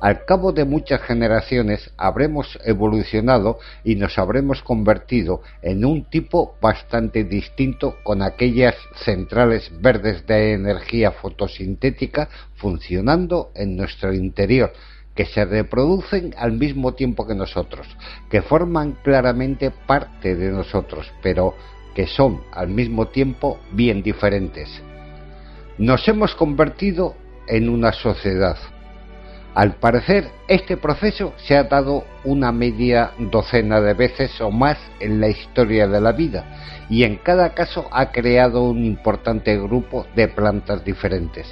Al 0.00 0.24
cabo 0.24 0.52
de 0.52 0.64
muchas 0.64 1.02
generaciones 1.02 1.90
habremos 1.96 2.58
evolucionado 2.64 3.58
y 3.82 3.96
nos 3.96 4.16
habremos 4.18 4.62
convertido 4.62 5.42
en 5.60 5.84
un 5.84 6.04
tipo 6.04 6.56
bastante 6.60 7.24
distinto 7.24 7.96
con 8.04 8.22
aquellas 8.22 8.76
centrales 9.04 9.72
verdes 9.80 10.24
de 10.26 10.52
energía 10.52 11.10
fotosintética 11.10 12.28
funcionando 12.54 13.50
en 13.56 13.76
nuestro 13.76 14.12
interior, 14.12 14.72
que 15.16 15.26
se 15.26 15.44
reproducen 15.44 16.32
al 16.38 16.52
mismo 16.52 16.94
tiempo 16.94 17.26
que 17.26 17.34
nosotros, 17.34 17.88
que 18.30 18.40
forman 18.40 18.98
claramente 19.02 19.72
parte 19.72 20.36
de 20.36 20.52
nosotros, 20.52 21.12
pero 21.22 21.54
que 21.96 22.06
son 22.06 22.42
al 22.52 22.68
mismo 22.68 23.08
tiempo 23.08 23.58
bien 23.72 24.04
diferentes. 24.04 24.68
Nos 25.76 26.06
hemos 26.06 26.36
convertido 26.36 27.16
en 27.48 27.68
una 27.68 27.92
sociedad, 27.92 28.56
al 29.58 29.74
parecer, 29.74 30.30
este 30.46 30.76
proceso 30.76 31.32
se 31.36 31.56
ha 31.56 31.64
dado 31.64 32.04
una 32.22 32.52
media 32.52 33.10
docena 33.18 33.80
de 33.80 33.92
veces 33.92 34.40
o 34.40 34.52
más 34.52 34.78
en 35.00 35.20
la 35.20 35.26
historia 35.30 35.88
de 35.88 36.00
la 36.00 36.12
vida 36.12 36.86
y 36.88 37.02
en 37.02 37.16
cada 37.16 37.54
caso 37.54 37.88
ha 37.90 38.12
creado 38.12 38.62
un 38.62 38.84
importante 38.84 39.58
grupo 39.58 40.06
de 40.14 40.28
plantas 40.28 40.84
diferentes. 40.84 41.44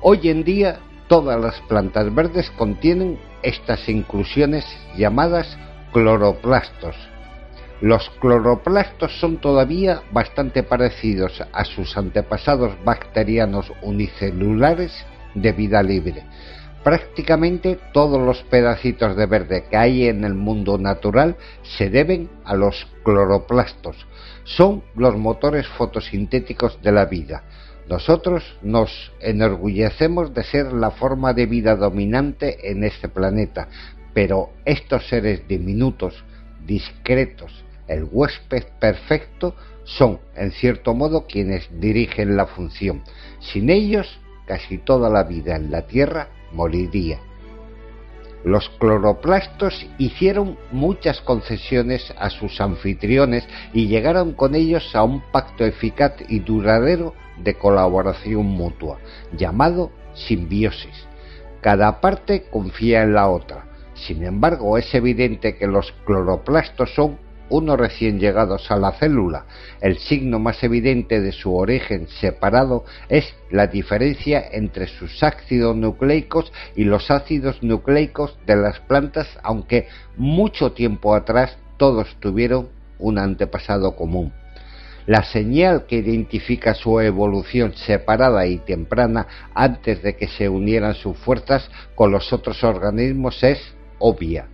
Hoy 0.00 0.28
en 0.28 0.42
día, 0.42 0.80
todas 1.06 1.40
las 1.40 1.60
plantas 1.68 2.12
verdes 2.12 2.50
contienen 2.50 3.20
estas 3.44 3.88
inclusiones 3.88 4.66
llamadas 4.96 5.56
cloroplastos. 5.92 6.96
Los 7.80 8.10
cloroplastos 8.20 9.20
son 9.20 9.36
todavía 9.36 10.02
bastante 10.10 10.64
parecidos 10.64 11.40
a 11.52 11.64
sus 11.64 11.96
antepasados 11.96 12.72
bacterianos 12.84 13.72
unicelulares 13.82 15.06
de 15.36 15.52
vida 15.52 15.80
libre, 15.80 16.24
Prácticamente 16.84 17.78
todos 17.92 18.20
los 18.20 18.42
pedacitos 18.42 19.16
de 19.16 19.26
verde 19.26 19.64
que 19.70 19.76
hay 19.76 20.08
en 20.08 20.24
el 20.24 20.34
mundo 20.34 20.78
natural 20.78 21.36
se 21.62 21.90
deben 21.90 22.28
a 22.44 22.56
los 22.56 22.88
cloroplastos. 23.04 23.96
Son 24.42 24.82
los 24.96 25.16
motores 25.16 25.68
fotosintéticos 25.68 26.82
de 26.82 26.90
la 26.90 27.04
vida. 27.04 27.44
Nosotros 27.88 28.58
nos 28.62 29.12
enorgullecemos 29.20 30.34
de 30.34 30.42
ser 30.42 30.72
la 30.72 30.90
forma 30.90 31.34
de 31.34 31.46
vida 31.46 31.76
dominante 31.76 32.70
en 32.70 32.82
este 32.82 33.08
planeta, 33.08 33.68
pero 34.12 34.50
estos 34.64 35.06
seres 35.08 35.46
diminutos, 35.46 36.24
discretos, 36.66 37.64
el 37.86 38.08
huésped 38.10 38.64
perfecto, 38.80 39.54
son, 39.84 40.18
en 40.34 40.50
cierto 40.50 40.94
modo, 40.94 41.26
quienes 41.26 41.68
dirigen 41.80 42.36
la 42.36 42.46
función. 42.46 43.02
Sin 43.40 43.70
ellos, 43.70 44.18
casi 44.46 44.78
toda 44.78 45.08
la 45.08 45.22
vida 45.24 45.54
en 45.56 45.70
la 45.70 45.82
Tierra 45.86 46.28
moriría. 46.52 47.20
Los 48.44 48.68
cloroplastos 48.70 49.86
hicieron 49.98 50.58
muchas 50.72 51.20
concesiones 51.20 52.12
a 52.18 52.28
sus 52.28 52.60
anfitriones 52.60 53.46
y 53.72 53.86
llegaron 53.86 54.32
con 54.32 54.56
ellos 54.56 54.96
a 54.96 55.04
un 55.04 55.20
pacto 55.30 55.64
eficaz 55.64 56.14
y 56.28 56.40
duradero 56.40 57.14
de 57.38 57.54
colaboración 57.54 58.46
mutua, 58.46 58.98
llamado 59.36 59.92
simbiosis. 60.14 61.06
Cada 61.60 62.00
parte 62.00 62.46
confía 62.50 63.02
en 63.02 63.14
la 63.14 63.28
otra. 63.28 63.66
Sin 63.94 64.24
embargo, 64.24 64.76
es 64.76 64.92
evidente 64.94 65.56
que 65.56 65.68
los 65.68 65.92
cloroplastos 66.04 66.92
son 66.94 67.18
unos 67.52 67.78
recién 67.78 68.18
llegados 68.18 68.70
a 68.70 68.76
la 68.76 68.92
célula. 68.92 69.44
El 69.80 69.98
signo 69.98 70.38
más 70.38 70.62
evidente 70.64 71.20
de 71.20 71.32
su 71.32 71.54
origen 71.54 72.08
separado 72.08 72.84
es 73.08 73.34
la 73.50 73.66
diferencia 73.66 74.42
entre 74.50 74.86
sus 74.86 75.22
ácidos 75.22 75.76
nucleicos 75.76 76.52
y 76.74 76.84
los 76.84 77.10
ácidos 77.10 77.62
nucleicos 77.62 78.38
de 78.46 78.56
las 78.56 78.80
plantas, 78.80 79.28
aunque 79.42 79.86
mucho 80.16 80.72
tiempo 80.72 81.14
atrás 81.14 81.58
todos 81.76 82.16
tuvieron 82.20 82.68
un 82.98 83.18
antepasado 83.18 83.96
común. 83.96 84.32
La 85.06 85.24
señal 85.24 85.86
que 85.86 85.96
identifica 85.96 86.74
su 86.74 87.00
evolución 87.00 87.74
separada 87.74 88.46
y 88.46 88.58
temprana 88.58 89.26
antes 89.52 90.00
de 90.02 90.16
que 90.16 90.28
se 90.28 90.48
unieran 90.48 90.94
sus 90.94 91.18
fuerzas 91.18 91.68
con 91.96 92.12
los 92.12 92.32
otros 92.32 92.62
organismos 92.62 93.42
es 93.42 93.58
obvia. 93.98 94.46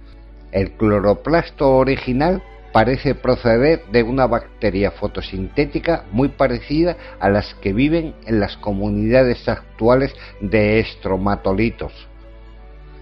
El 0.50 0.73
cloroplasto 0.73 1.76
original 1.76 2.43
parece 2.72 3.14
proceder 3.14 3.84
de 3.90 4.02
una 4.02 4.26
bacteria 4.26 4.90
fotosintética 4.90 6.04
muy 6.12 6.28
parecida 6.28 6.96
a 7.20 7.28
las 7.28 7.54
que 7.54 7.72
viven 7.72 8.14
en 8.26 8.40
las 8.40 8.56
comunidades 8.56 9.48
actuales 9.48 10.14
de 10.40 10.80
estromatolitos. 10.80 11.92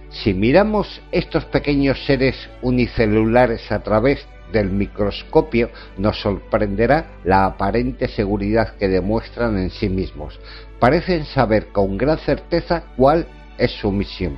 Si 0.09 0.33
miramos 0.33 1.01
estos 1.11 1.45
pequeños 1.45 2.05
seres 2.05 2.35
unicelulares 2.61 3.71
a 3.71 3.79
través 3.79 4.25
del 4.51 4.69
microscopio, 4.69 5.69
nos 5.97 6.21
sorprenderá 6.21 7.17
la 7.25 7.45
aparente 7.45 8.07
seguridad 8.07 8.75
que 8.77 8.87
demuestran 8.87 9.57
en 9.57 9.69
sí 9.69 9.89
mismos. 9.89 10.39
Parecen 10.79 11.25
saber 11.25 11.67
con 11.67 11.97
gran 11.97 12.17
certeza 12.19 12.83
cuál 12.95 13.27
es 13.57 13.71
su 13.71 13.91
misión. 13.91 14.37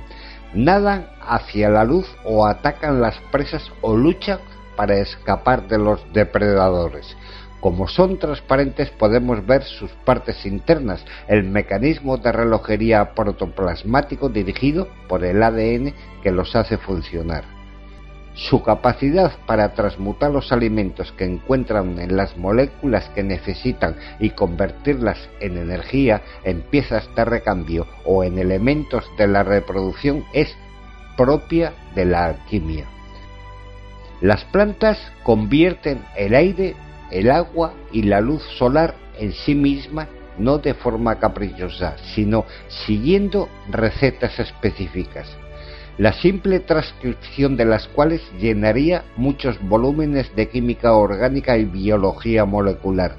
Nadan 0.52 1.06
hacia 1.20 1.68
la 1.68 1.84
luz 1.84 2.12
o 2.24 2.44
atacan 2.44 3.00
las 3.00 3.16
presas 3.30 3.70
o 3.82 3.96
luchan 3.96 4.40
para 4.80 4.96
escapar 4.96 5.68
de 5.68 5.76
los 5.76 6.00
depredadores. 6.14 7.14
Como 7.60 7.86
son 7.86 8.18
transparentes 8.18 8.88
podemos 8.88 9.44
ver 9.44 9.62
sus 9.62 9.90
partes 10.06 10.46
internas, 10.46 11.04
el 11.28 11.44
mecanismo 11.44 12.16
de 12.16 12.32
relojería 12.32 13.12
protoplasmático 13.14 14.30
dirigido 14.30 14.88
por 15.06 15.22
el 15.22 15.42
ADN 15.42 15.92
que 16.22 16.30
los 16.30 16.56
hace 16.56 16.78
funcionar. 16.78 17.44
Su 18.32 18.62
capacidad 18.62 19.32
para 19.44 19.74
transmutar 19.74 20.30
los 20.30 20.50
alimentos 20.50 21.12
que 21.12 21.26
encuentran 21.26 21.98
en 21.98 22.16
las 22.16 22.38
moléculas 22.38 23.06
que 23.10 23.22
necesitan 23.22 23.96
y 24.18 24.30
convertirlas 24.30 25.28
en 25.40 25.58
energía, 25.58 26.22
en 26.42 26.62
piezas 26.62 27.06
de 27.14 27.26
recambio 27.26 27.86
o 28.06 28.24
en 28.24 28.38
elementos 28.38 29.04
de 29.18 29.28
la 29.28 29.42
reproducción 29.42 30.24
es 30.32 30.56
propia 31.18 31.74
de 31.94 32.06
la 32.06 32.24
alquimia. 32.24 32.86
Las 34.20 34.44
plantas 34.46 34.98
convierten 35.22 36.04
el 36.16 36.34
aire 36.34 36.76
el 37.10 37.30
agua 37.30 37.74
y 37.92 38.02
la 38.02 38.20
luz 38.20 38.42
solar 38.56 38.94
en 39.18 39.32
sí 39.32 39.54
misma 39.54 40.08
no 40.38 40.58
de 40.58 40.74
forma 40.74 41.18
caprichosa, 41.18 41.96
sino 42.14 42.44
siguiendo 42.86 43.48
recetas 43.68 44.38
específicas, 44.38 45.28
la 45.98 46.12
simple 46.14 46.60
transcripción 46.60 47.56
de 47.56 47.66
las 47.66 47.88
cuales 47.88 48.22
llenaría 48.40 49.04
muchos 49.16 49.60
volúmenes 49.60 50.34
de 50.34 50.48
química 50.48 50.94
orgánica 50.94 51.58
y 51.58 51.64
biología 51.64 52.46
molecular. 52.46 53.16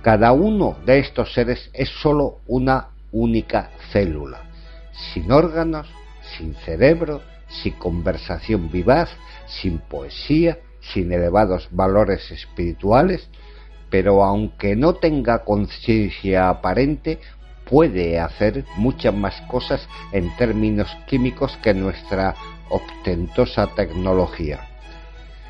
Cada 0.00 0.32
uno 0.32 0.78
de 0.86 1.00
estos 1.00 1.34
seres 1.34 1.68
es 1.74 1.90
sólo 2.00 2.38
una 2.46 2.88
única 3.12 3.70
célula, 3.92 4.42
sin 5.12 5.30
órganos, 5.30 5.86
sin 6.38 6.54
cerebro, 6.54 7.20
sin 7.48 7.74
conversación 7.74 8.70
vivaz, 8.70 9.10
sin 9.48 9.78
poesía, 9.78 10.58
sin 10.80 11.12
elevados 11.12 11.68
valores 11.70 12.30
espirituales, 12.30 13.28
pero 13.90 14.22
aunque 14.22 14.76
no 14.76 14.94
tenga 14.94 15.44
conciencia 15.44 16.48
aparente, 16.48 17.18
puede 17.68 18.18
hacer 18.18 18.64
muchas 18.76 19.14
más 19.14 19.40
cosas 19.42 19.86
en 20.12 20.34
términos 20.36 20.88
químicos 21.06 21.56
que 21.62 21.74
nuestra 21.74 22.34
ostentosa 22.70 23.66
tecnología. 23.74 24.60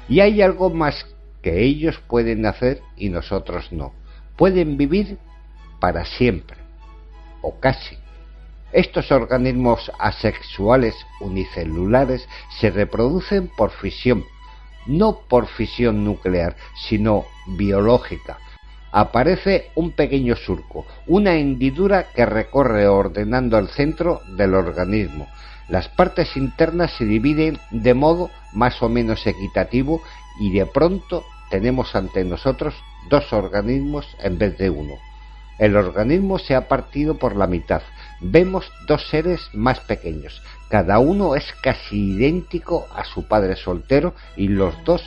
Y 0.08 0.20
hay 0.20 0.42
algo 0.42 0.70
más 0.70 1.06
que 1.42 1.62
ellos 1.62 2.00
pueden 2.08 2.46
hacer 2.46 2.80
y 2.96 3.08
nosotros 3.08 3.72
no. 3.72 3.92
Pueden 4.36 4.76
vivir 4.76 5.18
para 5.80 6.04
siempre, 6.04 6.56
o 7.42 7.58
casi. 7.60 7.96
Estos 8.72 9.10
organismos 9.10 9.90
asexuales 9.98 10.94
unicelulares 11.20 12.28
se 12.60 12.70
reproducen 12.70 13.50
por 13.56 13.70
fisión 13.70 14.24
no 14.88 15.20
por 15.28 15.46
fisión 15.46 16.02
nuclear, 16.02 16.56
sino 16.74 17.26
biológica. 17.46 18.38
Aparece 18.90 19.70
un 19.74 19.92
pequeño 19.92 20.34
surco, 20.34 20.86
una 21.06 21.34
hendidura 21.34 22.06
que 22.14 22.24
recorre 22.24 22.88
ordenando 22.88 23.58
el 23.58 23.68
centro 23.68 24.22
del 24.36 24.54
organismo. 24.54 25.28
Las 25.68 25.88
partes 25.90 26.36
internas 26.38 26.92
se 26.92 27.04
dividen 27.04 27.58
de 27.70 27.92
modo 27.92 28.30
más 28.54 28.82
o 28.82 28.88
menos 28.88 29.26
equitativo 29.26 30.00
y 30.40 30.52
de 30.52 30.64
pronto 30.64 31.22
tenemos 31.50 31.94
ante 31.94 32.24
nosotros 32.24 32.74
dos 33.10 33.30
organismos 33.34 34.16
en 34.20 34.38
vez 34.38 34.56
de 34.56 34.70
uno. 34.70 34.94
El 35.58 35.76
organismo 35.76 36.38
se 36.38 36.54
ha 36.54 36.68
partido 36.68 37.18
por 37.18 37.36
la 37.36 37.46
mitad. 37.46 37.82
Vemos 38.20 38.70
dos 38.86 39.08
seres 39.08 39.48
más 39.52 39.78
pequeños, 39.80 40.42
cada 40.68 40.98
uno 40.98 41.36
es 41.36 41.46
casi 41.62 42.14
idéntico 42.14 42.88
a 42.94 43.04
su 43.04 43.28
padre 43.28 43.56
soltero 43.56 44.14
y 44.36 44.48
los 44.48 44.74
dos 44.84 45.02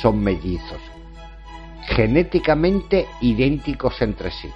son 0.00 0.22
mellizos. 0.22 0.80
Genéticamente 1.82 3.06
idénticos 3.20 4.00
entre 4.00 4.30
sí. 4.30 4.48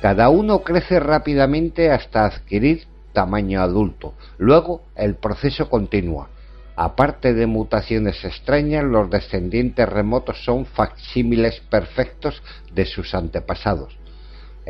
Cada 0.00 0.30
uno 0.30 0.60
crece 0.60 1.00
rápidamente 1.00 1.90
hasta 1.90 2.24
adquirir 2.24 2.86
tamaño 3.12 3.60
adulto. 3.60 4.14
Luego 4.38 4.84
el 4.94 5.16
proceso 5.16 5.68
continúa. 5.68 6.30
Aparte 6.76 7.34
de 7.34 7.46
mutaciones 7.46 8.24
extrañas, 8.24 8.84
los 8.84 9.10
descendientes 9.10 9.86
remotos 9.86 10.42
son 10.44 10.64
facsímiles 10.64 11.60
perfectos 11.68 12.42
de 12.72 12.86
sus 12.86 13.14
antepasados. 13.14 13.98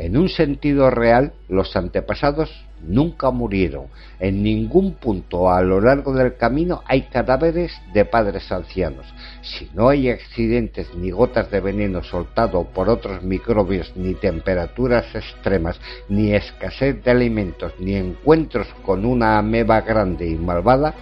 En 0.01 0.17
un 0.17 0.29
sentido 0.29 0.89
real, 0.89 1.33
los 1.47 1.75
antepasados 1.75 2.49
nunca 2.81 3.29
murieron. 3.29 3.85
En 4.19 4.41
ningún 4.41 4.95
punto 4.95 5.51
a 5.51 5.61
lo 5.61 5.79
largo 5.79 6.11
del 6.11 6.37
camino 6.37 6.81
hay 6.87 7.03
cadáveres 7.03 7.71
de 7.93 8.03
padres 8.05 8.51
ancianos. 8.51 9.05
Si 9.43 9.69
no 9.75 9.89
hay 9.89 10.09
accidentes 10.09 10.87
ni 10.95 11.11
gotas 11.11 11.51
de 11.51 11.59
veneno 11.59 12.01
soltado 12.01 12.63
por 12.63 12.89
otros 12.89 13.21
microbios, 13.21 13.95
ni 13.95 14.15
temperaturas 14.15 15.05
extremas, 15.13 15.79
ni 16.09 16.33
escasez 16.33 17.03
de 17.03 17.11
alimentos, 17.11 17.71
ni 17.77 17.93
encuentros 17.93 18.65
con 18.83 19.05
una 19.05 19.37
ameba 19.37 19.81
grande 19.81 20.27
y 20.27 20.35
malvada, 20.35 20.95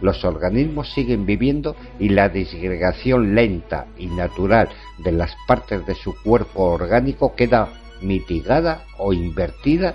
los 0.00 0.24
organismos 0.24 0.92
siguen 0.92 1.26
viviendo 1.26 1.76
y 2.00 2.08
la 2.08 2.28
disgregación 2.28 3.36
lenta 3.36 3.86
y 3.96 4.06
natural 4.06 4.68
de 4.98 5.12
las 5.12 5.30
partes 5.46 5.86
de 5.86 5.94
su 5.94 6.12
cuerpo 6.24 6.64
orgánico 6.64 7.36
queda 7.36 7.68
mitigada 8.02 8.84
o 8.98 9.12
invertida 9.12 9.94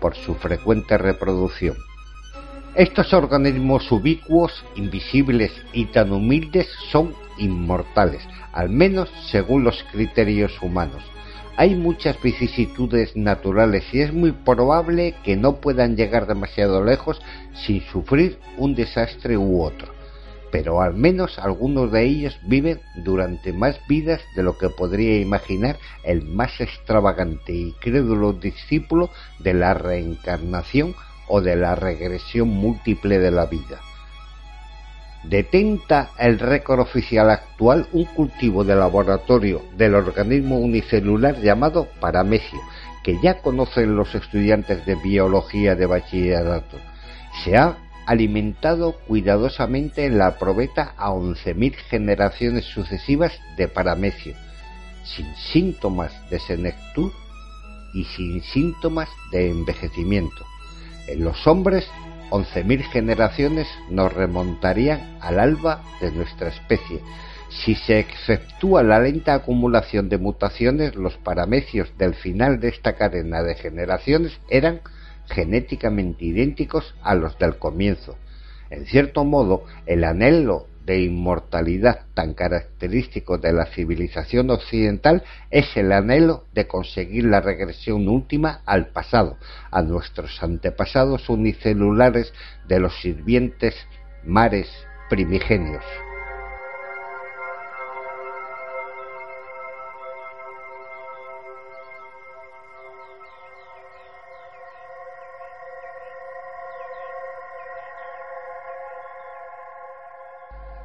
por 0.00 0.14
su 0.14 0.34
frecuente 0.34 0.98
reproducción. 0.98 1.76
Estos 2.74 3.14
organismos 3.14 3.90
ubicuos, 3.90 4.64
invisibles 4.74 5.50
y 5.72 5.86
tan 5.86 6.12
humildes 6.12 6.68
son 6.90 7.14
inmortales, 7.38 8.22
al 8.52 8.68
menos 8.68 9.10
según 9.30 9.64
los 9.64 9.82
criterios 9.92 10.52
humanos. 10.60 11.02
Hay 11.56 11.74
muchas 11.74 12.20
vicisitudes 12.20 13.16
naturales 13.16 13.84
y 13.92 14.00
es 14.00 14.12
muy 14.12 14.32
probable 14.32 15.14
que 15.24 15.36
no 15.36 15.56
puedan 15.56 15.96
llegar 15.96 16.26
demasiado 16.26 16.84
lejos 16.84 17.20
sin 17.64 17.80
sufrir 17.80 18.38
un 18.58 18.74
desastre 18.74 19.38
u 19.38 19.62
otro 19.62 19.95
pero 20.50 20.80
al 20.80 20.94
menos 20.94 21.38
algunos 21.38 21.90
de 21.92 22.04
ellos 22.04 22.38
viven 22.44 22.80
durante 22.96 23.52
más 23.52 23.78
vidas 23.88 24.20
de 24.34 24.42
lo 24.42 24.56
que 24.58 24.68
podría 24.68 25.18
imaginar 25.18 25.78
el 26.04 26.22
más 26.22 26.60
extravagante 26.60 27.52
y 27.52 27.72
crédulo 27.80 28.32
discípulo 28.32 29.10
de 29.38 29.54
la 29.54 29.74
reencarnación 29.74 30.94
o 31.28 31.40
de 31.40 31.56
la 31.56 31.74
regresión 31.74 32.48
múltiple 32.48 33.18
de 33.18 33.30
la 33.30 33.46
vida. 33.46 33.80
Detenta 35.24 36.10
el 36.18 36.38
récord 36.38 36.80
oficial 36.80 37.30
actual 37.30 37.88
un 37.92 38.04
cultivo 38.04 38.62
de 38.62 38.76
laboratorio 38.76 39.62
del 39.76 39.96
organismo 39.96 40.58
unicelular 40.58 41.40
llamado 41.40 41.88
paramecio, 41.98 42.60
que 43.02 43.18
ya 43.20 43.42
conocen 43.42 43.96
los 43.96 44.14
estudiantes 44.14 44.86
de 44.86 44.94
biología 44.94 45.74
de 45.74 45.86
bachillerato. 45.86 46.76
Se 47.42 47.56
ha 47.56 47.76
alimentado 48.06 48.92
cuidadosamente 49.06 50.06
en 50.06 50.18
la 50.18 50.38
probeta 50.38 50.94
a 50.96 51.10
11.000 51.10 51.74
generaciones 51.74 52.64
sucesivas 52.64 53.32
de 53.56 53.68
paramecio, 53.68 54.34
sin 55.04 55.34
síntomas 55.34 56.12
de 56.30 56.38
senectud 56.38 57.12
y 57.92 58.04
sin 58.04 58.42
síntomas 58.42 59.08
de 59.32 59.50
envejecimiento. 59.50 60.44
En 61.08 61.24
los 61.24 61.46
hombres, 61.46 61.86
11.000 62.30 62.82
generaciones 62.90 63.68
nos 63.90 64.12
remontarían 64.12 65.18
al 65.20 65.38
alba 65.38 65.82
de 66.00 66.10
nuestra 66.12 66.48
especie. 66.48 67.00
Si 67.48 67.74
se 67.74 68.00
exceptúa 68.00 68.82
la 68.82 68.98
lenta 69.00 69.34
acumulación 69.34 70.08
de 70.08 70.18
mutaciones, 70.18 70.96
los 70.96 71.16
paramecios 71.16 71.96
del 71.96 72.14
final 72.14 72.60
de 72.60 72.68
esta 72.68 72.94
cadena 72.94 73.42
de 73.42 73.54
generaciones 73.54 74.38
eran 74.48 74.80
genéticamente 75.28 76.24
idénticos 76.24 76.94
a 77.02 77.14
los 77.14 77.38
del 77.38 77.58
comienzo. 77.58 78.16
En 78.70 78.86
cierto 78.86 79.24
modo, 79.24 79.64
el 79.86 80.04
anhelo 80.04 80.66
de 80.86 81.02
inmortalidad 81.02 82.02
tan 82.14 82.34
característico 82.34 83.38
de 83.38 83.52
la 83.52 83.66
civilización 83.66 84.50
occidental 84.50 85.24
es 85.50 85.76
el 85.76 85.90
anhelo 85.90 86.44
de 86.54 86.68
conseguir 86.68 87.24
la 87.24 87.40
regresión 87.40 88.08
última 88.08 88.62
al 88.64 88.86
pasado, 88.86 89.36
a 89.70 89.82
nuestros 89.82 90.42
antepasados 90.42 91.28
unicelulares 91.28 92.32
de 92.68 92.78
los 92.78 93.00
sirvientes 93.00 93.74
mares 94.24 94.68
primigenios. 95.10 95.84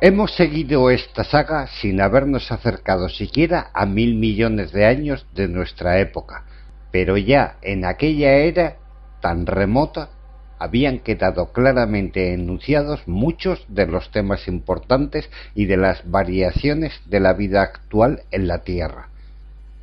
Hemos 0.04 0.34
seguido 0.36 0.90
esta 0.90 1.24
saga 1.24 1.68
sin 1.68 2.02
habernos 2.02 2.52
acercado 2.52 3.08
siquiera 3.08 3.70
a 3.72 3.86
mil 3.86 4.16
millones 4.16 4.72
de 4.72 4.88
años 4.88 5.28
de 5.36 5.48
nuestra 5.48 6.00
época, 6.00 6.44
pero 6.92 7.18
ya 7.18 7.58
en 7.62 7.86
aquella 7.86 8.32
era 8.38 8.78
tan 9.22 9.46
remota 9.46 10.10
habían 10.58 10.98
quedado 10.98 11.54
claramente 11.54 12.34
enunciados 12.34 13.08
muchos 13.08 13.64
de 13.68 13.86
los 13.86 14.10
temas 14.10 14.48
importantes 14.48 15.30
y 15.54 15.66
de 15.66 15.78
las 15.78 16.10
variaciones 16.10 17.00
de 17.06 17.20
la 17.20 17.34
vida 17.34 17.62
actual 17.62 18.24
en 18.32 18.48
la 18.48 18.64
Tierra. 18.64 19.11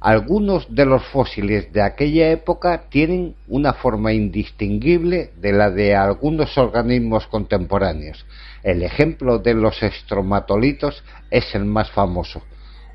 Algunos 0.00 0.72
de 0.72 0.86
los 0.86 1.04
fósiles 1.06 1.72
de 1.72 1.82
aquella 1.82 2.30
época 2.30 2.84
tienen 2.88 3.34
una 3.48 3.72
forma 3.72 4.12
indistinguible 4.12 5.32
de 5.40 5.52
la 5.52 5.70
de 5.70 5.96
algunos 5.96 6.56
organismos 6.56 7.26
contemporáneos. 7.26 8.24
El 8.62 8.84
ejemplo 8.84 9.40
de 9.40 9.54
los 9.54 9.82
estromatolitos 9.82 11.02
es 11.30 11.52
el 11.56 11.64
más 11.64 11.90
famoso. 11.90 12.42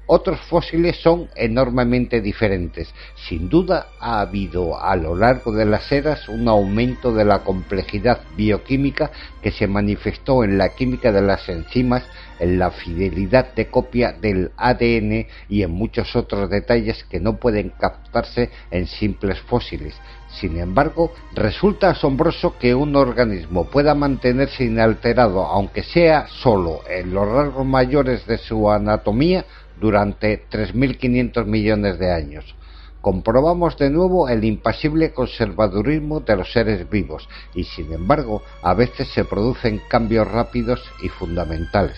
Otros 0.06 0.40
fósiles 0.42 0.98
son 0.98 1.30
enormemente 1.36 2.22
diferentes. 2.22 2.94
Sin 3.28 3.48
duda 3.48 3.88
ha 4.00 4.20
habido 4.20 4.82
a 4.82 4.96
lo 4.98 5.16
largo 5.16 5.54
de 5.54 5.66
las 5.66 5.90
eras 5.92 6.28
un 6.28 6.48
aumento 6.50 7.14
de 7.14 7.24
la 7.24 7.40
complejidad 7.40 8.20
bioquímica 8.36 9.12
que 9.42 9.52
se 9.52 9.66
manifestó 9.68 10.44
en 10.44 10.58
la 10.58 10.70
química 10.70 11.14
de 11.14 11.22
las 11.22 11.48
enzimas, 11.48 12.04
en 12.44 12.60
la 12.60 12.72
fidelidad 12.72 13.54
de 13.56 13.68
copia 13.68 14.12
del 14.12 14.52
ADN 14.58 15.28
y 15.48 15.64
en 15.64 15.72
muchos 15.72 16.14
otros 16.16 16.50
detalles 16.50 17.06
que 17.06 17.22
no 17.22 17.38
pueden 17.38 17.70
captarse 17.70 18.50
en 18.70 18.86
simples 18.86 19.40
fósiles. 19.42 19.96
Sin 20.40 20.58
embargo, 20.58 21.14
resulta 21.34 21.92
asombroso 21.92 22.58
que 22.58 22.76
un 22.76 22.96
organismo 22.96 23.66
pueda 23.66 23.96
mantenerse 23.96 24.66
inalterado, 24.66 25.46
aunque 25.46 25.84
sea 25.84 26.28
solo 26.28 26.82
en 26.90 27.14
los 27.14 27.28
rasgos 27.28 27.66
mayores 27.66 28.26
de 28.28 28.38
su 28.38 28.70
anatomía, 28.70 29.46
durante 29.80 30.48
3.500 30.50 31.46
millones 31.46 32.00
de 32.00 32.12
años. 32.12 32.56
Comprobamos 33.02 33.78
de 33.78 33.90
nuevo 33.90 34.30
el 34.30 34.44
impasible 34.46 35.14
conservadurismo 35.14 36.22
de 36.22 36.38
los 36.38 36.54
seres 36.54 36.90
vivos 36.90 37.28
y 37.54 37.66
sin 37.66 37.92
embargo 37.92 38.42
a 38.62 38.74
veces 38.74 39.10
se 39.10 39.26
producen 39.26 39.82
cambios 39.90 40.30
rápidos 40.30 40.82
y 41.02 41.10
fundamentales. 41.10 41.98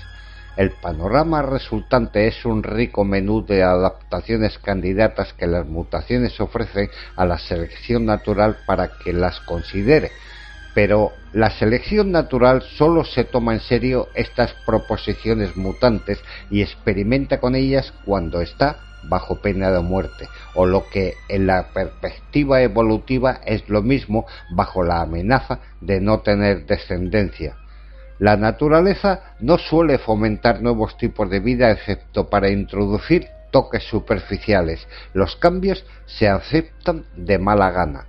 El 0.58 0.72
panorama 0.72 1.42
resultante 1.42 2.28
es 2.28 2.46
un 2.46 2.64
rico 2.64 3.04
menú 3.04 3.46
de 3.46 3.64
adaptaciones 3.64 4.58
candidatas 4.60 5.34
que 5.34 5.48
las 5.48 5.66
mutaciones 5.68 6.40
ofrecen 6.40 6.90
a 7.16 7.26
la 7.26 7.38
selección 7.38 8.06
natural 8.06 8.58
para 8.66 8.92
que 9.04 9.14
las 9.14 9.40
considere 9.42 10.12
pero 10.76 11.14
la 11.32 11.50
selección 11.52 12.12
natural 12.12 12.62
solo 12.62 13.06
se 13.06 13.24
toma 13.24 13.54
en 13.54 13.62
serio 13.62 14.10
estas 14.14 14.54
proposiciones 14.66 15.56
mutantes 15.56 16.20
y 16.52 16.62
experimenta 16.62 17.40
con 17.40 17.56
ellas 17.56 17.94
cuando 18.04 18.42
está 18.42 18.78
bajo 19.08 19.42
pena 19.42 19.72
de 19.72 19.80
muerte, 19.80 20.28
o 20.54 20.66
lo 20.66 20.90
que 20.90 21.14
en 21.30 21.48
la 21.48 21.68
perspectiva 21.74 22.62
evolutiva 22.62 23.40
es 23.46 23.70
lo 23.70 23.82
mismo 23.82 24.26
bajo 24.52 24.84
la 24.84 25.02
amenaza 25.02 25.60
de 25.80 26.02
no 26.02 26.20
tener 26.20 26.66
descendencia. 26.66 27.56
La 28.20 28.38
naturaleza 28.38 29.36
no 29.40 29.58
suele 29.58 29.98
fomentar 29.98 30.62
nuevos 30.62 30.98
tipos 30.98 31.30
de 31.30 31.40
vida 31.40 31.72
excepto 31.72 32.30
para 32.30 32.50
introducir 32.50 33.28
toques 33.52 33.84
superficiales. 33.84 34.88
Los 35.14 35.36
cambios 35.36 35.86
se 36.06 36.28
aceptan 36.28 37.06
de 37.16 37.38
mala 37.40 37.72
gana 37.72 38.06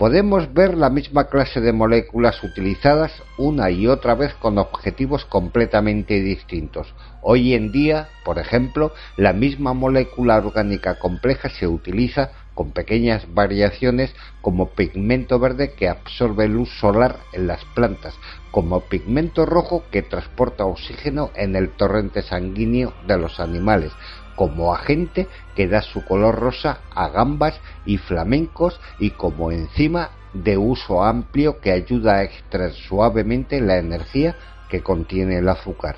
podemos 0.00 0.54
ver 0.54 0.78
la 0.78 0.88
misma 0.88 1.28
clase 1.28 1.60
de 1.60 1.74
moléculas 1.74 2.42
utilizadas 2.42 3.12
una 3.36 3.70
y 3.70 3.86
otra 3.86 4.14
vez 4.14 4.32
con 4.32 4.56
objetivos 4.56 5.26
completamente 5.26 6.22
distintos. 6.22 6.94
Hoy 7.20 7.52
en 7.52 7.70
día, 7.70 8.08
por 8.24 8.38
ejemplo, 8.38 8.94
la 9.18 9.34
misma 9.34 9.74
molécula 9.74 10.38
orgánica 10.38 10.98
compleja 10.98 11.50
se 11.50 11.66
utiliza 11.66 12.30
con 12.60 12.72
pequeñas 12.72 13.26
variaciones 13.32 14.14
como 14.42 14.72
pigmento 14.72 15.38
verde 15.38 15.72
que 15.72 15.88
absorbe 15.88 16.46
luz 16.46 16.68
solar 16.78 17.16
en 17.32 17.46
las 17.46 17.64
plantas, 17.74 18.14
como 18.50 18.80
pigmento 18.80 19.46
rojo 19.46 19.84
que 19.90 20.02
transporta 20.02 20.66
oxígeno 20.66 21.30
en 21.36 21.56
el 21.56 21.70
torrente 21.70 22.20
sanguíneo 22.20 22.92
de 23.06 23.16
los 23.16 23.40
animales, 23.40 23.92
como 24.36 24.74
agente 24.74 25.26
que 25.56 25.68
da 25.68 25.80
su 25.80 26.04
color 26.04 26.34
rosa 26.34 26.80
a 26.94 27.08
gambas 27.08 27.58
y 27.86 27.96
flamencos 27.96 28.78
y 28.98 29.12
como 29.12 29.50
enzima 29.50 30.10
de 30.34 30.58
uso 30.58 31.02
amplio 31.02 31.60
que 31.60 31.72
ayuda 31.72 32.16
a 32.16 32.24
extraer 32.24 32.74
suavemente 32.74 33.62
la 33.62 33.78
energía 33.78 34.36
que 34.68 34.82
contiene 34.82 35.38
el 35.38 35.48
azúcar. 35.48 35.96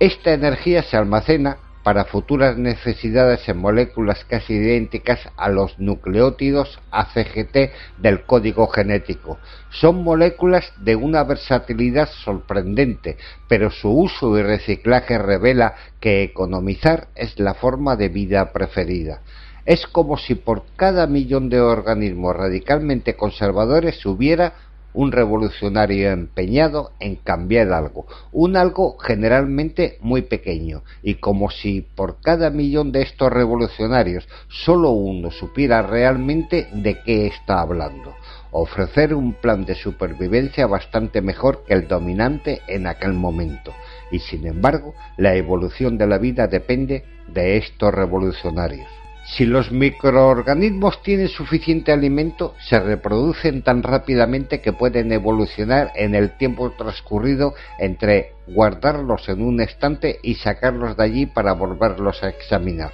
Esta 0.00 0.32
energía 0.32 0.82
se 0.82 0.96
almacena 0.96 1.58
para 1.82 2.04
futuras 2.04 2.56
necesidades 2.58 3.48
en 3.48 3.58
moléculas 3.58 4.24
casi 4.24 4.54
idénticas 4.54 5.20
a 5.36 5.48
los 5.48 5.78
nucleótidos 5.78 6.78
ACGT 6.90 7.72
del 7.98 8.24
código 8.24 8.66
genético. 8.68 9.38
Son 9.70 10.02
moléculas 10.02 10.72
de 10.78 10.96
una 10.96 11.24
versatilidad 11.24 12.08
sorprendente, 12.24 13.16
pero 13.48 13.70
su 13.70 13.90
uso 13.90 14.36
y 14.38 14.42
reciclaje 14.42 15.18
revela 15.18 15.74
que 16.00 16.22
economizar 16.22 17.08
es 17.14 17.38
la 17.38 17.54
forma 17.54 17.96
de 17.96 18.08
vida 18.08 18.52
preferida. 18.52 19.22
Es 19.64 19.86
como 19.86 20.16
si 20.16 20.34
por 20.34 20.64
cada 20.76 21.06
millón 21.06 21.48
de 21.48 21.60
organismos 21.60 22.36
radicalmente 22.36 23.14
conservadores 23.14 24.04
hubiera 24.06 24.54
un 24.92 25.12
revolucionario 25.12 26.10
empeñado 26.10 26.92
en 27.00 27.16
cambiar 27.16 27.72
algo, 27.72 28.06
un 28.32 28.56
algo 28.56 28.98
generalmente 28.98 29.98
muy 30.00 30.22
pequeño, 30.22 30.82
y 31.02 31.14
como 31.14 31.50
si 31.50 31.80
por 31.80 32.20
cada 32.20 32.50
millón 32.50 32.92
de 32.92 33.02
estos 33.02 33.32
revolucionarios 33.32 34.28
solo 34.48 34.90
uno 34.90 35.30
supiera 35.30 35.82
realmente 35.82 36.68
de 36.72 36.98
qué 37.04 37.26
está 37.26 37.60
hablando, 37.60 38.14
ofrecer 38.50 39.14
un 39.14 39.34
plan 39.34 39.64
de 39.64 39.74
supervivencia 39.74 40.66
bastante 40.66 41.22
mejor 41.22 41.64
que 41.66 41.74
el 41.74 41.88
dominante 41.88 42.62
en 42.66 42.86
aquel 42.86 43.12
momento, 43.12 43.72
y 44.10 44.18
sin 44.18 44.46
embargo 44.46 44.94
la 45.16 45.34
evolución 45.34 45.98
de 45.98 46.06
la 46.06 46.18
vida 46.18 46.46
depende 46.46 47.04
de 47.28 47.56
estos 47.56 47.94
revolucionarios. 47.94 48.99
Si 49.36 49.46
los 49.46 49.70
microorganismos 49.70 51.02
tienen 51.04 51.28
suficiente 51.28 51.92
alimento, 51.92 52.56
se 52.58 52.80
reproducen 52.80 53.62
tan 53.62 53.84
rápidamente 53.84 54.60
que 54.60 54.72
pueden 54.72 55.12
evolucionar 55.12 55.92
en 55.94 56.16
el 56.16 56.36
tiempo 56.36 56.72
transcurrido 56.72 57.54
entre 57.78 58.34
guardarlos 58.48 59.28
en 59.28 59.42
un 59.42 59.60
estante 59.60 60.18
y 60.24 60.34
sacarlos 60.34 60.96
de 60.96 61.04
allí 61.04 61.26
para 61.26 61.52
volverlos 61.52 62.24
a 62.24 62.28
examinar. 62.28 62.90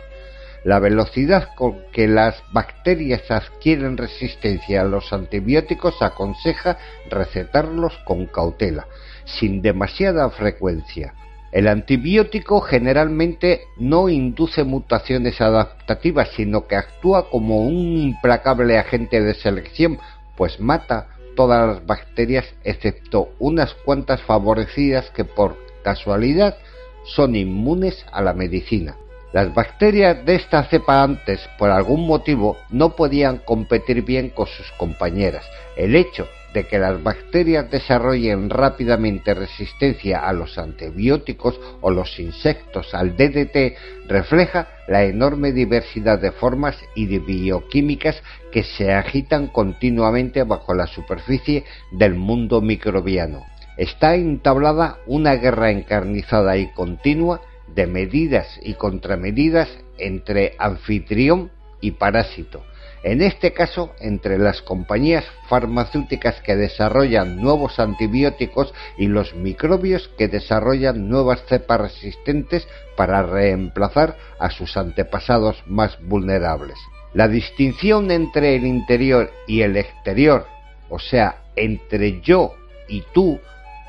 La 0.62 0.78
velocidad 0.78 1.54
con 1.54 1.78
que 1.90 2.06
las 2.06 2.42
bacterias 2.52 3.30
adquieren 3.30 3.96
resistencia 3.96 4.82
a 4.82 4.84
los 4.84 5.14
antibióticos 5.14 6.02
aconseja 6.02 6.76
recetarlos 7.08 7.96
con 8.04 8.26
cautela, 8.26 8.86
sin 9.24 9.62
demasiada 9.62 10.28
frecuencia 10.28 11.14
el 11.56 11.68
antibiótico 11.68 12.60
generalmente 12.60 13.62
no 13.78 14.10
induce 14.10 14.62
mutaciones 14.62 15.40
adaptativas, 15.40 16.28
sino 16.36 16.66
que 16.66 16.76
actúa 16.76 17.30
como 17.30 17.62
un 17.62 17.96
implacable 17.96 18.76
agente 18.76 19.22
de 19.22 19.32
selección, 19.32 19.98
pues 20.36 20.60
mata 20.60 21.06
todas 21.34 21.66
las 21.66 21.86
bacterias 21.86 22.44
excepto 22.62 23.30
unas 23.38 23.72
cuantas 23.72 24.20
favorecidas 24.20 25.08
que 25.12 25.24
por 25.24 25.56
casualidad 25.82 26.58
son 27.06 27.34
inmunes 27.34 28.04
a 28.12 28.20
la 28.20 28.34
medicina. 28.34 28.94
Las 29.32 29.54
bacterias 29.54 30.26
de 30.26 30.34
esta 30.34 30.62
cepa 30.64 31.02
antes, 31.02 31.40
por 31.58 31.70
algún 31.70 32.06
motivo, 32.06 32.58
no 32.68 32.96
podían 32.96 33.38
competir 33.38 34.02
bien 34.02 34.28
con 34.28 34.46
sus 34.46 34.70
compañeras. 34.72 35.46
El 35.74 35.96
hecho 35.96 36.28
de 36.56 36.64
que 36.64 36.78
las 36.78 37.02
bacterias 37.02 37.70
desarrollen 37.70 38.48
rápidamente 38.48 39.34
resistencia 39.34 40.26
a 40.26 40.32
los 40.32 40.56
antibióticos 40.56 41.60
o 41.82 41.90
los 41.90 42.18
insectos 42.18 42.94
al 42.94 43.14
DDT 43.14 43.76
refleja 44.08 44.66
la 44.88 45.04
enorme 45.04 45.52
diversidad 45.52 46.18
de 46.18 46.32
formas 46.32 46.74
y 46.94 47.04
de 47.08 47.18
bioquímicas 47.18 48.22
que 48.50 48.62
se 48.62 48.90
agitan 48.90 49.48
continuamente 49.48 50.44
bajo 50.44 50.72
la 50.72 50.86
superficie 50.86 51.64
del 51.92 52.14
mundo 52.14 52.62
microbiano. 52.62 53.44
Está 53.76 54.14
entablada 54.14 54.96
una 55.06 55.34
guerra 55.34 55.70
encarnizada 55.70 56.56
y 56.56 56.72
continua 56.72 57.42
de 57.74 57.86
medidas 57.86 58.58
y 58.62 58.72
contramedidas 58.72 59.68
entre 59.98 60.54
anfitrión 60.58 61.50
y 61.82 61.90
parásito 61.90 62.62
en 63.06 63.22
este 63.22 63.52
caso 63.52 63.94
entre 64.00 64.36
las 64.36 64.62
compañías 64.62 65.24
farmacéuticas 65.48 66.40
que 66.40 66.56
desarrollan 66.56 67.40
nuevos 67.40 67.78
antibióticos 67.78 68.74
y 68.98 69.06
los 69.06 69.32
microbios 69.32 70.10
que 70.18 70.26
desarrollan 70.26 71.08
nuevas 71.08 71.44
cepas 71.46 71.82
resistentes 71.82 72.66
para 72.96 73.22
reemplazar 73.22 74.16
a 74.40 74.50
sus 74.50 74.76
antepasados 74.76 75.62
más 75.66 75.96
vulnerables. 76.02 76.76
La 77.14 77.28
distinción 77.28 78.10
entre 78.10 78.56
el 78.56 78.66
interior 78.66 79.30
y 79.46 79.60
el 79.60 79.76
exterior, 79.76 80.44
o 80.88 80.98
sea, 80.98 81.44
entre 81.54 82.20
yo 82.22 82.56
y 82.88 83.04
tú, 83.14 83.38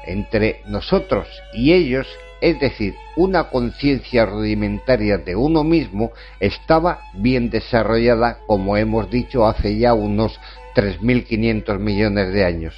entre 0.05 0.61
nosotros 0.67 1.27
y 1.53 1.73
ellos, 1.73 2.07
es 2.41 2.59
decir, 2.59 2.95
una 3.15 3.49
conciencia 3.49 4.25
rudimentaria 4.25 5.17
de 5.17 5.35
uno 5.35 5.63
mismo, 5.63 6.11
estaba 6.39 7.01
bien 7.13 7.49
desarrollada, 7.49 8.39
como 8.47 8.77
hemos 8.77 9.09
dicho, 9.09 9.47
hace 9.47 9.77
ya 9.77 9.93
unos 9.93 10.39
3.500 10.75 11.79
millones 11.79 12.33
de 12.33 12.45
años. 12.45 12.75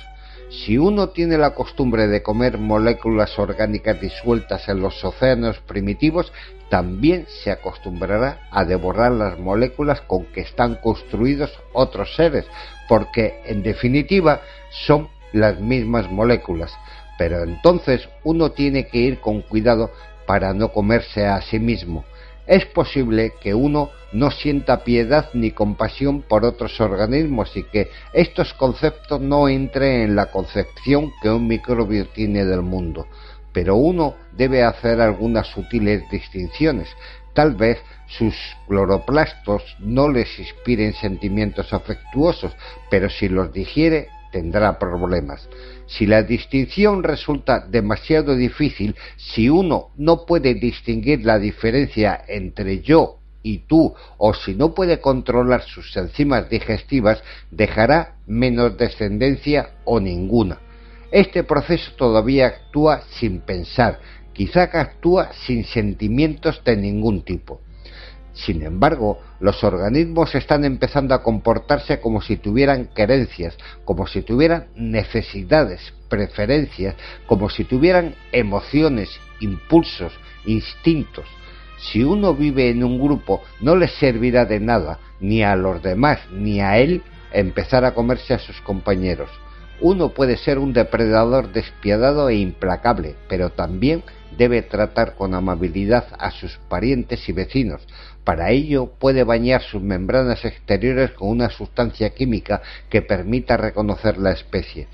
Si 0.49 0.77
uno 0.77 1.09
tiene 1.09 1.37
la 1.37 1.53
costumbre 1.53 2.07
de 2.07 2.23
comer 2.23 2.57
moléculas 2.57 3.37
orgánicas 3.37 4.01
disueltas 4.01 4.67
en 4.67 4.81
los 4.81 5.03
océanos 5.03 5.59
primitivos, 5.59 6.33
también 6.69 7.25
se 7.43 7.51
acostumbrará 7.51 8.47
a 8.51 8.65
devorar 8.65 9.11
las 9.11 9.37
moléculas 9.37 10.01
con 10.01 10.25
que 10.25 10.41
están 10.41 10.75
construidos 10.75 11.51
otros 11.73 12.15
seres, 12.15 12.45
porque 12.87 13.41
en 13.45 13.61
definitiva 13.61 14.41
son 14.87 15.09
las 15.33 15.59
mismas 15.59 16.09
moléculas. 16.09 16.71
Pero 17.19 17.43
entonces 17.43 18.09
uno 18.23 18.51
tiene 18.53 18.87
que 18.87 18.97
ir 18.97 19.19
con 19.19 19.43
cuidado 19.43 19.91
para 20.25 20.53
no 20.55 20.71
comerse 20.71 21.27
a 21.27 21.39
sí 21.41 21.59
mismo. 21.59 22.03
Es 22.47 22.65
posible 22.65 23.33
que 23.39 23.53
uno 23.53 23.91
no 24.11 24.31
sienta 24.31 24.83
piedad 24.83 25.29
ni 25.33 25.51
compasión 25.51 26.23
por 26.23 26.43
otros 26.45 26.81
organismos 26.81 27.55
y 27.55 27.61
que 27.61 27.91
estos 28.11 28.55
conceptos 28.55 29.21
no 29.21 29.47
entren 29.47 30.01
en 30.01 30.15
la 30.15 30.31
concepción 30.31 31.11
que 31.21 31.29
un 31.29 31.47
microbio 31.47 32.07
tiene 32.07 32.43
del 32.43 32.63
mundo 32.63 33.05
pero 33.53 33.75
uno 33.75 34.15
debe 34.37 34.63
hacer 34.63 35.01
algunas 35.01 35.47
sutiles 35.47 36.09
distinciones. 36.09 36.87
Tal 37.33 37.55
vez 37.55 37.79
sus 38.07 38.35
cloroplastos 38.67 39.63
no 39.79 40.09
les 40.09 40.39
inspiren 40.39 40.93
sentimientos 40.93 41.73
afectuosos, 41.73 42.55
pero 42.89 43.09
si 43.09 43.29
los 43.29 43.51
digiere 43.51 44.09
tendrá 44.31 44.77
problemas. 44.77 45.47
Si 45.89 46.05
la 46.05 46.21
distinción 46.21 47.01
resulta 47.01 47.65
demasiado 47.67 48.35
difícil, 48.35 48.95
si 49.17 49.49
uno 49.49 49.89
no 49.97 50.25
puede 50.27 50.53
distinguir 50.53 51.25
la 51.25 51.39
diferencia 51.39 52.23
entre 52.27 52.81
yo 52.81 53.17
y 53.41 53.59
tú, 53.59 53.95
o 54.17 54.33
si 54.35 54.53
no 54.53 54.75
puede 54.75 55.01
controlar 55.01 55.63
sus 55.63 55.97
enzimas 55.97 56.47
digestivas, 56.47 57.23
dejará 57.49 58.17
menos 58.27 58.77
descendencia 58.77 59.71
o 59.83 59.99
ninguna. 59.99 60.59
Este 61.11 61.43
proceso 61.43 61.91
todavía 61.97 62.45
actúa 62.45 63.01
sin 63.19 63.39
pensar, 63.39 63.99
quizá 64.31 64.63
actúa 64.65 65.31
sin 65.33 65.65
sentimientos 65.65 66.61
de 66.63 66.77
ningún 66.77 67.23
tipo. 67.23 67.61
Sin 68.45 68.63
embargo, 68.63 69.19
los 69.41 69.63
organismos 69.63 70.33
están 70.33 70.63
empezando 70.63 71.13
a 71.13 71.23
comportarse 71.23 71.99
como 71.99 72.21
si 72.21 72.37
tuvieran 72.37 72.87
querencias, 72.95 73.57
como 73.83 74.07
si 74.07 74.21
tuvieran 74.21 74.67
necesidades, 74.75 75.93
preferencias, 76.07 76.95
como 77.27 77.49
si 77.49 77.65
tuvieran 77.65 78.15
emociones, 78.31 79.09
impulsos, 79.41 80.13
instintos. 80.45 81.25
Si 81.77 82.03
uno 82.03 82.33
vive 82.33 82.69
en 82.69 82.83
un 82.83 82.99
grupo, 82.99 83.41
no 83.59 83.75
le 83.75 83.89
servirá 83.89 84.45
de 84.45 84.59
nada, 84.61 84.99
ni 85.19 85.43
a 85.43 85.55
los 85.55 85.81
demás, 85.81 86.19
ni 86.31 86.61
a 86.61 86.77
él, 86.77 87.01
empezar 87.33 87.83
a 87.83 87.93
comerse 87.93 88.33
a 88.33 88.39
sus 88.39 88.59
compañeros. 88.61 89.29
Uno 89.81 90.09
puede 90.09 90.37
ser 90.37 90.59
un 90.59 90.73
depredador 90.73 91.51
despiadado 91.51 92.29
e 92.29 92.35
implacable, 92.35 93.15
pero 93.27 93.49
también 93.51 94.03
debe 94.37 94.61
tratar 94.61 95.15
con 95.15 95.33
amabilidad 95.33 96.07
a 96.17 96.31
sus 96.31 96.57
parientes 96.69 97.27
y 97.29 97.31
vecinos. 97.31 97.85
Para 98.23 98.51
ello 98.51 98.91
puede 98.99 99.23
bañar 99.23 99.61
sus 99.61 99.81
membranas 99.81 100.45
exteriores 100.45 101.11
con 101.11 101.29
una 101.29 101.49
sustancia 101.49 102.11
química 102.11 102.61
que 102.89 103.01
permita 103.01 103.57
reconocer 103.57 104.17
la 104.17 104.31
especie. 104.31 104.87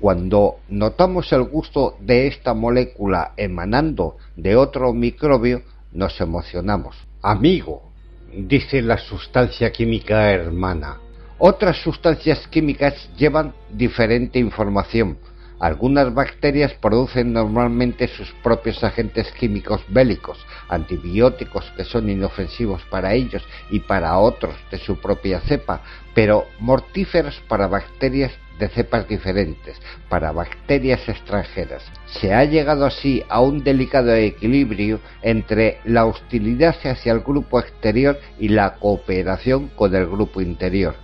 Cuando 0.00 0.56
notamos 0.68 1.32
el 1.32 1.44
gusto 1.44 1.96
de 2.00 2.26
esta 2.26 2.54
molécula 2.54 3.34
emanando 3.36 4.16
de 4.36 4.56
otro 4.56 4.92
microbio, 4.92 5.62
nos 5.92 6.20
emocionamos. 6.20 6.96
Amigo, 7.22 7.92
dice 8.34 8.82
la 8.82 8.98
sustancia 8.98 9.70
química 9.70 10.32
hermana, 10.32 10.98
otras 11.38 11.76
sustancias 11.82 12.46
químicas 12.48 13.10
llevan 13.16 13.52
diferente 13.70 14.38
información. 14.38 15.18
Algunas 15.62 16.12
bacterias 16.12 16.74
producen 16.74 17.32
normalmente 17.32 18.08
sus 18.08 18.32
propios 18.42 18.82
agentes 18.82 19.30
químicos 19.32 19.80
bélicos, 19.88 20.44
antibióticos 20.68 21.72
que 21.76 21.84
son 21.84 22.10
inofensivos 22.10 22.82
para 22.90 23.14
ellos 23.14 23.42
y 23.70 23.80
para 23.80 24.18
otros 24.18 24.54
de 24.70 24.78
su 24.78 25.00
propia 25.00 25.40
cepa, 25.40 25.82
pero 26.14 26.46
mortíferos 26.58 27.40
para 27.46 27.68
bacterias 27.68 28.32
de 28.58 28.68
cepas 28.68 29.06
diferentes, 29.06 29.80
para 30.08 30.32
bacterias 30.32 31.08
extranjeras. 31.08 31.84
Se 32.06 32.34
ha 32.34 32.44
llegado 32.44 32.84
así 32.84 33.22
a 33.28 33.40
un 33.40 33.62
delicado 33.62 34.12
equilibrio 34.14 35.00
entre 35.22 35.78
la 35.84 36.04
hostilidad 36.06 36.76
hacia 36.84 37.12
el 37.12 37.20
grupo 37.20 37.60
exterior 37.60 38.18
y 38.38 38.48
la 38.48 38.74
cooperación 38.74 39.68
con 39.68 39.94
el 39.94 40.06
grupo 40.06 40.40
interior 40.40 40.96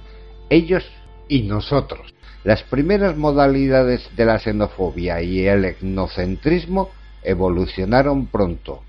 ellos 0.51 0.85
y 1.29 1.43
nosotros. 1.43 2.15
Las 2.45 2.63
primeras 2.63 3.17
modalidades 3.17 4.09
de 4.17 4.25
la 4.25 4.39
xenofobia 4.39 5.21
y 5.23 5.47
el 5.47 5.65
etnocentrismo 5.65 6.91
evolucionaron 7.23 8.27
pronto. 8.27 8.83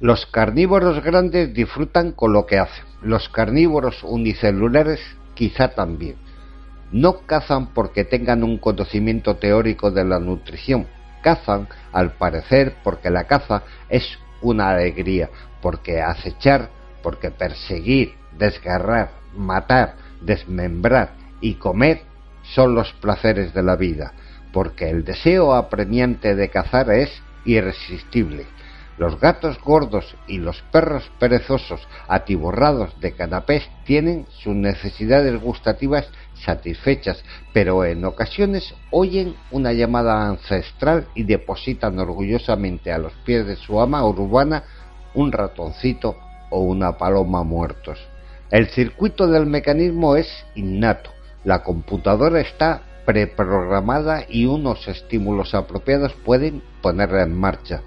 Los 0.00 0.24
carnívoros 0.26 1.04
grandes 1.04 1.52
disfrutan 1.52 2.12
con 2.12 2.32
lo 2.32 2.46
que 2.46 2.58
hacen. 2.58 2.84
Los 3.02 3.28
carnívoros 3.28 4.02
unicelulares 4.02 5.00
quizá 5.34 5.68
también. 5.68 6.16
No 6.92 7.18
cazan 7.26 7.74
porque 7.74 8.04
tengan 8.04 8.42
un 8.42 8.56
conocimiento 8.56 9.36
teórico 9.36 9.90
de 9.90 10.04
la 10.04 10.18
nutrición. 10.18 10.86
Cazan, 11.22 11.68
al 11.92 12.12
parecer, 12.12 12.76
porque 12.82 13.10
la 13.10 13.24
caza 13.24 13.64
es 13.90 14.18
una 14.40 14.70
alegría, 14.70 15.28
porque 15.60 16.00
acechar, 16.00 16.70
porque 17.02 17.30
perseguir, 17.30 18.14
desgarrar, 18.38 19.10
matar, 19.36 19.96
desmembrar 20.22 21.12
y 21.40 21.54
comer 21.54 22.02
son 22.52 22.74
los 22.74 22.92
placeres 22.94 23.54
de 23.54 23.62
la 23.62 23.76
vida, 23.76 24.12
porque 24.52 24.90
el 24.90 25.04
deseo 25.04 25.54
apremiante 25.54 26.34
de 26.34 26.48
cazar 26.50 26.90
es 26.90 27.10
irresistible. 27.44 28.46
Los 28.96 29.18
gatos 29.18 29.60
gordos 29.60 30.14
y 30.28 30.38
los 30.38 30.62
perros 30.70 31.10
perezosos 31.18 31.80
atiborrados 32.06 33.00
de 33.00 33.12
canapés 33.12 33.68
tienen 33.84 34.26
sus 34.30 34.54
necesidades 34.54 35.40
gustativas 35.40 36.08
satisfechas, 36.44 37.24
pero 37.52 37.84
en 37.84 38.04
ocasiones 38.04 38.72
oyen 38.92 39.34
una 39.50 39.72
llamada 39.72 40.28
ancestral 40.28 41.08
y 41.16 41.24
depositan 41.24 41.98
orgullosamente 41.98 42.92
a 42.92 42.98
los 42.98 43.12
pies 43.24 43.46
de 43.46 43.56
su 43.56 43.80
ama 43.80 44.06
urbana 44.06 44.62
un 45.14 45.32
ratoncito 45.32 46.16
o 46.50 46.60
una 46.60 46.96
paloma 46.96 47.42
muertos. 47.42 47.98
El 48.50 48.68
circuito 48.68 49.26
del 49.26 49.46
mecanismo 49.46 50.14
es 50.14 50.28
innato. 50.54 51.13
La 51.44 51.62
computadora 51.62 52.40
está 52.40 52.82
preprogramada 53.04 54.24
y 54.28 54.46
unos 54.46 54.88
estímulos 54.88 55.54
apropiados 55.54 56.14
pueden 56.24 56.62
ponerla 56.80 57.22
en 57.22 57.34
marcha. 57.34 57.82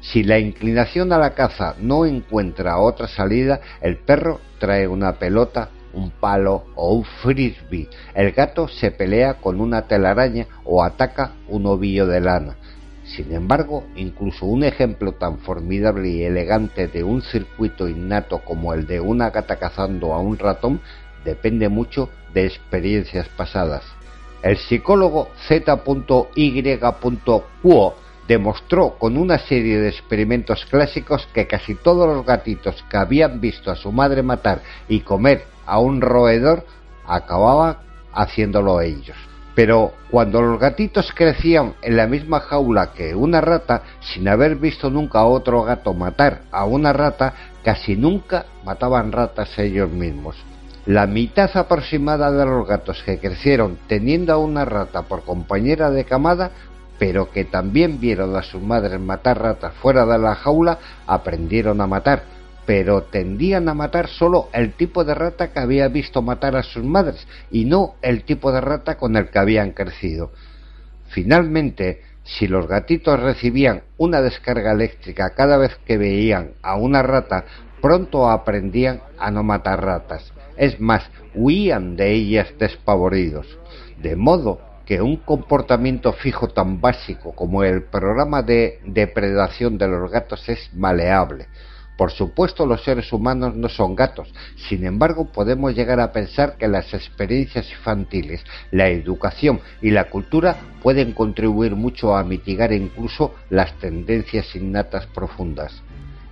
Si 0.00 0.22
la 0.22 0.38
inclinación 0.38 1.12
a 1.12 1.18
la 1.18 1.34
caza 1.34 1.74
no 1.80 2.06
encuentra 2.06 2.78
otra 2.78 3.08
salida, 3.08 3.60
el 3.82 3.98
perro 3.98 4.40
trae 4.58 4.86
una 4.86 5.14
pelota, 5.14 5.70
un 5.92 6.10
palo 6.10 6.66
o 6.76 6.94
un 6.94 7.04
frisbee. 7.04 7.88
El 8.14 8.30
gato 8.32 8.68
se 8.68 8.92
pelea 8.92 9.34
con 9.34 9.60
una 9.60 9.82
telaraña 9.82 10.46
o 10.64 10.84
ataca 10.84 11.32
un 11.48 11.66
ovillo 11.66 12.06
de 12.06 12.20
lana. 12.20 12.56
Sin 13.04 13.32
embargo, 13.32 13.82
incluso 13.96 14.46
un 14.46 14.62
ejemplo 14.62 15.12
tan 15.12 15.38
formidable 15.38 16.08
y 16.08 16.22
elegante 16.22 16.86
de 16.86 17.02
un 17.02 17.22
circuito 17.22 17.88
innato 17.88 18.38
como 18.38 18.72
el 18.72 18.86
de 18.86 19.00
una 19.00 19.30
gata 19.30 19.56
cazando 19.56 20.14
a 20.14 20.20
un 20.20 20.38
ratón 20.38 20.80
depende 21.24 21.68
mucho 21.68 22.10
de 22.32 22.46
experiencias 22.46 23.28
pasadas. 23.28 23.84
El 24.42 24.56
psicólogo 24.56 25.28
Z.Y.Quo 25.48 26.34
demostró 28.26 28.96
con 28.98 29.16
una 29.16 29.38
serie 29.38 29.78
de 29.80 29.88
experimentos 29.88 30.64
clásicos 30.66 31.28
que 31.34 31.46
casi 31.46 31.74
todos 31.74 32.08
los 32.08 32.24
gatitos 32.24 32.84
que 32.88 32.96
habían 32.96 33.40
visto 33.40 33.70
a 33.70 33.76
su 33.76 33.92
madre 33.92 34.22
matar 34.22 34.62
y 34.88 35.00
comer 35.00 35.44
a 35.66 35.78
un 35.80 36.00
roedor 36.00 36.64
acababan 37.06 37.78
haciéndolo 38.12 38.80
ellos. 38.80 39.16
Pero 39.54 39.92
cuando 40.10 40.40
los 40.40 40.58
gatitos 40.60 41.12
crecían 41.14 41.74
en 41.82 41.96
la 41.96 42.06
misma 42.06 42.40
jaula 42.40 42.92
que 42.92 43.14
una 43.14 43.40
rata, 43.40 43.82
sin 44.00 44.28
haber 44.28 44.56
visto 44.56 44.90
nunca 44.90 45.18
a 45.18 45.26
otro 45.26 45.64
gato 45.64 45.92
matar 45.92 46.42
a 46.52 46.64
una 46.64 46.92
rata, 46.92 47.34
casi 47.64 47.96
nunca 47.96 48.46
mataban 48.64 49.12
ratas 49.12 49.58
ellos 49.58 49.90
mismos. 49.90 50.36
La 50.86 51.06
mitad 51.06 51.50
aproximada 51.56 52.32
de 52.32 52.44
los 52.44 52.66
gatos 52.66 53.02
que 53.04 53.18
crecieron 53.18 53.78
teniendo 53.86 54.32
a 54.32 54.38
una 54.38 54.64
rata 54.64 55.02
por 55.02 55.24
compañera 55.24 55.90
de 55.90 56.04
camada, 56.04 56.50
pero 56.98 57.30
que 57.30 57.44
también 57.44 58.00
vieron 58.00 58.34
a 58.36 58.42
sus 58.42 58.62
madres 58.62 59.00
matar 59.00 59.40
ratas 59.40 59.74
fuera 59.74 60.06
de 60.06 60.18
la 60.18 60.34
jaula, 60.34 60.78
aprendieron 61.06 61.80
a 61.80 61.86
matar 61.86 62.22
pero 62.70 63.02
tendían 63.02 63.68
a 63.68 63.74
matar 63.74 64.06
solo 64.06 64.48
el 64.52 64.74
tipo 64.74 65.02
de 65.02 65.12
rata 65.12 65.52
que 65.52 65.58
había 65.58 65.88
visto 65.88 66.22
matar 66.22 66.54
a 66.54 66.62
sus 66.62 66.84
madres 66.84 67.26
y 67.50 67.64
no 67.64 67.96
el 68.00 68.22
tipo 68.22 68.52
de 68.52 68.60
rata 68.60 68.96
con 68.96 69.16
el 69.16 69.28
que 69.28 69.40
habían 69.40 69.72
crecido. 69.72 70.30
Finalmente, 71.08 72.02
si 72.22 72.46
los 72.46 72.68
gatitos 72.68 73.18
recibían 73.18 73.82
una 73.96 74.20
descarga 74.22 74.70
eléctrica 74.70 75.30
cada 75.30 75.56
vez 75.56 75.76
que 75.84 75.98
veían 75.98 76.52
a 76.62 76.76
una 76.76 77.02
rata, 77.02 77.44
pronto 77.82 78.30
aprendían 78.30 79.00
a 79.18 79.32
no 79.32 79.42
matar 79.42 79.82
ratas. 79.82 80.32
Es 80.60 80.78
más, 80.78 81.10
huían 81.34 81.96
de 81.96 82.12
ellas 82.12 82.52
despavoridos. 82.58 83.46
De 83.96 84.14
modo 84.14 84.60
que 84.84 85.00
un 85.00 85.16
comportamiento 85.16 86.12
fijo 86.12 86.48
tan 86.48 86.82
básico 86.82 87.32
como 87.34 87.64
el 87.64 87.84
programa 87.84 88.42
de 88.42 88.78
depredación 88.84 89.78
de 89.78 89.88
los 89.88 90.10
gatos 90.10 90.46
es 90.50 90.68
maleable. 90.74 91.46
Por 91.96 92.10
supuesto, 92.10 92.66
los 92.66 92.84
seres 92.84 93.10
humanos 93.10 93.56
no 93.56 93.70
son 93.70 93.94
gatos, 93.96 94.34
sin 94.68 94.84
embargo, 94.84 95.32
podemos 95.32 95.74
llegar 95.74 95.98
a 95.98 96.12
pensar 96.12 96.58
que 96.58 96.68
las 96.68 96.92
experiencias 96.92 97.70
infantiles, 97.70 98.44
la 98.70 98.88
educación 98.88 99.60
y 99.80 99.92
la 99.92 100.10
cultura 100.10 100.56
pueden 100.82 101.12
contribuir 101.12 101.74
mucho 101.74 102.14
a 102.14 102.22
mitigar 102.22 102.70
incluso 102.70 103.34
las 103.48 103.78
tendencias 103.78 104.54
innatas 104.54 105.06
profundas. 105.06 105.82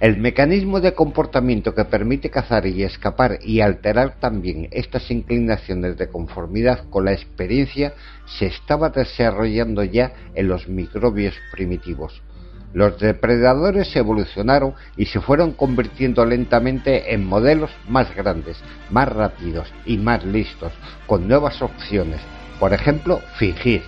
El 0.01 0.17
mecanismo 0.17 0.81
de 0.81 0.95
comportamiento 0.95 1.75
que 1.75 1.85
permite 1.85 2.31
cazar 2.31 2.67
y 2.67 2.85
escapar 2.85 3.41
y 3.43 3.61
alterar 3.63 4.21
también 4.21 4.69
estas 4.71 5.11
inclinaciones 5.11 5.99
de 5.99 6.09
conformidad 6.09 6.89
con 6.89 7.05
la 7.05 7.13
experiencia 7.13 7.95
se 8.25 8.47
estaba 8.47 8.91
desarrollando 8.91 9.83
ya 9.83 10.13
en 10.37 10.47
los 10.47 10.69
microbios 10.69 11.35
primitivos. 11.51 12.23
Los 12.73 13.01
depredadores 13.01 13.97
evolucionaron 13.97 14.75
y 14.97 15.07
se 15.07 15.21
fueron 15.21 15.51
convirtiendo 15.51 16.25
lentamente 16.25 17.13
en 17.13 17.27
modelos 17.27 17.73
más 17.89 18.15
grandes, 18.15 18.57
más 18.91 19.09
rápidos 19.09 19.67
y 19.85 19.97
más 19.97 20.25
listos, 20.25 20.73
con 21.09 21.27
nuevas 21.27 21.61
opciones. 21.61 22.21
Por 22.61 22.73
ejemplo, 22.73 23.21
fingir, 23.37 23.83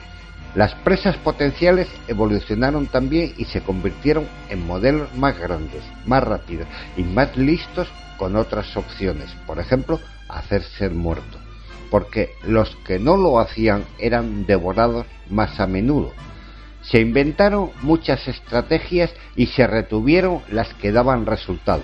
las 0.54 0.74
presas 0.74 1.16
potenciales 1.18 1.88
evolucionaron 2.08 2.86
también 2.86 3.34
y 3.36 3.44
se 3.44 3.60
convirtieron 3.60 4.26
en 4.48 4.66
modelos 4.66 5.14
más 5.14 5.38
grandes, 5.38 5.82
más 6.06 6.24
rápidos 6.24 6.66
y 6.96 7.02
más 7.04 7.36
listos 7.36 7.88
con 8.16 8.34
otras 8.36 8.76
opciones, 8.76 9.30
por 9.46 9.60
ejemplo, 9.60 10.00
hacerse 10.28 10.90
muerto, 10.90 11.38
porque 11.90 12.30
los 12.44 12.74
que 12.84 12.98
no 12.98 13.16
lo 13.16 13.38
hacían 13.38 13.84
eran 13.98 14.44
devorados 14.44 15.06
más 15.28 15.60
a 15.60 15.66
menudo. 15.66 16.12
Se 16.82 17.00
inventaron 17.00 17.70
muchas 17.82 18.26
estrategias 18.26 19.12
y 19.36 19.46
se 19.46 19.66
retuvieron 19.66 20.42
las 20.50 20.74
que 20.74 20.92
daban 20.92 21.26
resultado, 21.26 21.82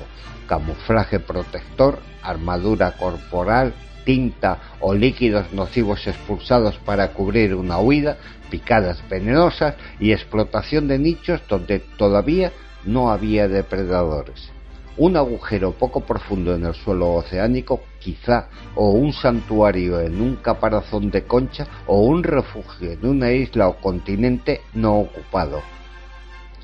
camuflaje 0.48 1.20
protector, 1.20 2.00
armadura 2.22 2.92
corporal, 2.96 3.74
tinta 4.07 4.59
o 4.81 4.94
líquidos 4.94 5.52
nocivos 5.52 6.07
expulsados 6.07 6.79
para 6.79 7.09
cubrir 7.09 7.55
una 7.55 7.79
huida, 7.79 8.16
picadas 8.50 9.02
venenosas 9.09 9.74
y 10.00 10.12
explotación 10.12 10.88
de 10.88 10.98
nichos 10.98 11.40
donde 11.48 11.80
todavía 11.80 12.52
no 12.85 13.11
había 13.11 13.48
depredadores. 13.48 14.50
Un 14.98 15.16
agujero 15.16 15.72
poco 15.72 16.00
profundo 16.00 16.54
en 16.54 16.64
el 16.64 16.74
suelo 16.74 17.12
oceánico, 17.14 17.82
quizá, 17.98 18.48
o 18.74 18.92
un 18.92 19.12
santuario 19.12 20.00
en 20.00 20.22
un 20.22 20.37
caparazón 20.37 21.11
de 21.11 21.24
concha, 21.24 21.66
o 21.87 22.00
un 22.00 22.22
refugio 22.22 22.92
en 22.92 23.04
una 23.04 23.30
isla 23.30 23.68
o 23.68 23.76
continente 23.76 24.62
no 24.72 24.98
ocupado. 25.00 25.61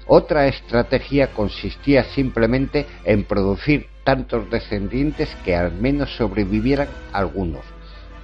Otra 0.07 0.47
estrategia 0.47 1.33
consistía 1.35 2.05
simplemente 2.05 2.87
en 3.05 3.25
producir 3.25 3.87
tantos 4.05 4.51
descendientes 4.51 5.29
que 5.45 5.55
al 5.55 5.73
menos 5.73 6.16
sobrevivieran 6.16 6.88
algunos. 7.12 7.64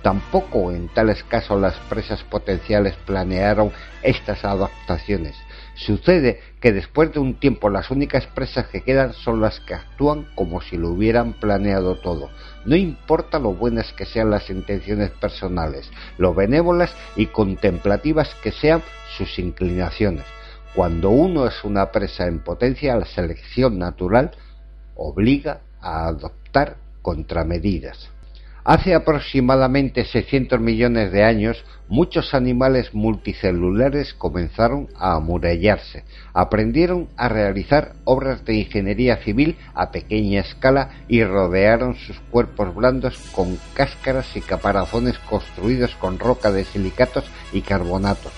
Tampoco 0.03 0.71
en 0.71 0.89
tales 0.89 1.25
casos 1.25 1.61
las 1.61 1.75
presas 1.89 2.23
potenciales 2.23 2.95
planearon 3.05 3.73
estas 4.03 4.45
adaptaciones. 4.45 5.37
Sucede 5.75 6.41
que 6.61 6.73
después 6.73 7.13
de 7.13 7.21
un 7.21 7.35
tiempo 7.35 7.71
las 7.71 7.91
únicas 7.91 8.27
presas 8.27 8.67
que 8.67 8.83
quedan 8.83 9.13
son 9.13 9.41
las 9.41 9.61
que 9.61 9.75
actúan 9.75 10.27
como 10.35 10.61
si 10.61 10.77
lo 10.77 10.91
hubieran 10.91 11.35
planeado 11.35 11.97
todo. 11.97 12.31
No 12.65 12.75
importa 12.75 13.39
lo 13.39 13.55
buenas 13.55 13.93
que 13.93 14.05
sean 14.05 14.31
las 14.31 14.51
intenciones 14.51 15.11
personales, 15.11 15.91
lo 16.17 16.35
benévolas 16.35 16.95
y 17.15 17.27
contemplativas 17.27 18.35
que 18.43 18.51
sean 18.51 18.83
sus 19.17 19.39
inclinaciones. 19.39 20.25
Cuando 20.75 21.11
uno 21.11 21.47
es 21.47 21.65
una 21.65 21.91
presa 21.91 22.27
en 22.27 22.41
potencia, 22.41 22.97
la 22.97 23.07
selección 23.07 23.79
natural 23.79 24.33
obliga 24.97 25.61
a 25.81 26.07
adoptar 26.09 26.77
contramedidas. 27.03 28.11
Hace 28.69 28.95
aproximadamente 28.95 30.05
600 30.05 30.61
millones 30.61 31.11
de 31.11 31.25
años, 31.25 31.65
muchos 31.89 32.35
animales 32.35 32.93
multicelulares 32.93 34.13
comenzaron 34.13 34.89
a 34.95 35.15
amurallarse, 35.15 36.05
aprendieron 36.35 37.09
a 37.17 37.31
realizar 37.31 37.95
obras 38.05 38.45
de 38.45 38.57
ingeniería 38.57 39.17
civil 39.25 39.57
a 39.73 39.91
pequeña 39.91 40.43
escala 40.43 40.91
y 41.09 41.25
rodearon 41.25 41.95
sus 41.95 42.21
cuerpos 42.31 42.75
blandos 42.75 43.17
con 43.33 43.59
cáscaras 43.73 44.37
y 44.37 44.43
caparazones 44.43 45.19
construidos 45.21 45.95
con 45.95 46.19
roca 46.19 46.53
de 46.53 46.65
silicatos 46.65 47.25
y 47.55 47.63
carbonatos. 47.63 48.35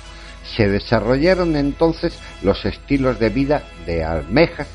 Se 0.54 0.68
desarrollaron 0.68 1.56
entonces 1.56 2.16
los 2.40 2.64
estilos 2.64 3.18
de 3.18 3.30
vida 3.30 3.64
de 3.84 4.04
almejas, 4.04 4.68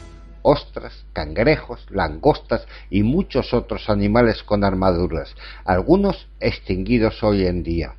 ostras, 0.46 1.06
cangrejos, 1.12 1.88
langostas 1.90 2.68
y 2.92 3.02
muchos 3.02 3.52
otros 3.52 3.90
animales 3.90 4.44
con 4.44 4.64
armaduras, 4.64 5.36
algunos 5.66 6.28
extinguidos 6.40 7.24
hoy 7.24 7.48
en 7.48 7.64
día. 7.64 7.96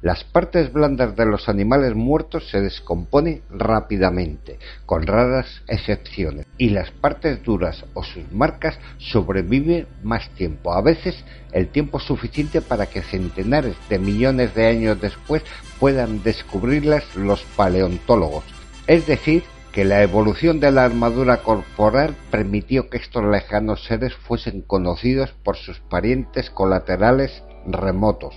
Las 0.00 0.22
partes 0.22 0.72
blandas 0.72 1.16
de 1.16 1.26
los 1.26 1.48
animales 1.48 1.96
muertos 1.96 2.48
se 2.50 2.60
descomponen 2.60 3.42
rápidamente, 3.50 4.60
con 4.86 5.08
raras 5.08 5.62
excepciones, 5.66 6.46
y 6.56 6.70
las 6.70 6.92
partes 6.92 7.42
duras 7.42 7.84
o 7.94 8.04
sus 8.04 8.30
marcas 8.30 8.78
sobreviven 8.98 9.88
más 10.04 10.28
tiempo, 10.36 10.72
a 10.72 10.82
veces 10.82 11.24
el 11.50 11.66
tiempo 11.66 11.98
suficiente 11.98 12.60
para 12.60 12.86
que 12.86 13.02
centenares 13.02 13.74
de 13.88 13.98
millones 13.98 14.54
de 14.54 14.66
años 14.68 15.00
después 15.00 15.42
puedan 15.80 16.22
descubrirlas 16.22 17.16
los 17.16 17.42
paleontólogos, 17.56 18.44
es 18.86 19.04
decir, 19.08 19.42
que 19.72 19.84
la 19.84 20.02
evolución 20.02 20.60
de 20.60 20.70
la 20.70 20.84
armadura 20.84 21.38
corporal 21.38 22.14
permitió 22.30 22.88
que 22.90 22.98
estos 22.98 23.24
lejanos 23.24 23.84
seres 23.84 24.14
fuesen 24.14 24.62
conocidos 24.62 25.30
por 25.44 25.56
sus 25.56 25.80
parientes 25.80 26.50
colaterales 26.50 27.42
remotos. 27.66 28.34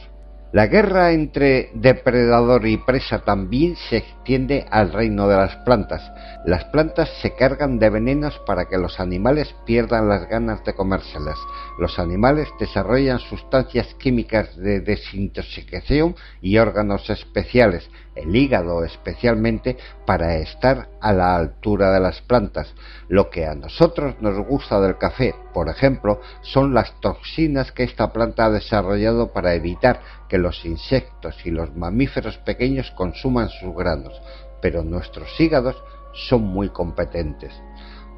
La 0.54 0.68
guerra 0.68 1.14
entre 1.14 1.70
depredador 1.76 2.68
y 2.68 2.76
presa 2.76 3.20
también 3.20 3.78
se 3.90 3.98
extiende 3.98 4.66
al 4.70 4.92
reino 4.92 5.30
de 5.30 5.38
las 5.38 5.56
plantas. 5.58 6.02
Las 6.46 6.66
plantas 6.66 7.10
se 7.22 7.36
cargan 7.36 7.80
de 7.80 7.90
venenos 7.90 8.38
para 8.46 8.66
que 8.66 8.78
los 8.78 9.00
animales 9.00 9.56
pierdan 9.66 10.10
las 10.10 10.28
ganas 10.28 10.62
de 10.66 10.74
comérselas. 10.74 11.38
Los 11.82 11.98
animales 11.98 12.48
desarrollan 12.60 13.18
sustancias 13.18 13.96
químicas 13.96 14.56
de 14.56 14.82
desintoxicación 14.82 16.16
y 16.40 16.60
órganos 16.60 17.10
especiales, 17.10 17.90
el 18.14 18.36
hígado 18.36 18.86
especialmente, 18.86 19.78
para 20.06 20.36
estar 20.36 20.90
a 21.02 21.12
la 21.12 21.36
altura 21.36 21.92
de 21.92 22.00
las 22.00 22.22
plantas. 22.22 22.72
Lo 23.08 23.32
que 23.32 23.48
a 23.48 23.56
nosotros 23.56 24.14
nos 24.22 24.38
gusta 24.46 24.80
del 24.80 25.00
café, 25.00 25.34
por 25.56 25.70
ejemplo, 25.70 26.22
son 26.44 26.76
las 26.76 27.00
toxinas 27.02 27.72
que 27.72 27.82
esta 27.82 28.14
planta 28.14 28.46
ha 28.46 28.52
desarrollado 28.52 29.34
para 29.34 29.56
evitar 29.56 30.02
que 30.30 30.38
los 30.38 30.64
insectos 30.66 31.36
y 31.46 31.50
los 31.50 31.76
mamíferos 31.76 32.38
pequeños 32.38 32.92
consuman 32.92 33.50
sus 33.50 33.76
granos, 33.76 34.22
pero 34.62 34.84
nuestros 34.84 35.30
hígados 35.40 35.84
son 36.14 36.44
muy 36.44 36.70
competentes. 36.70 37.60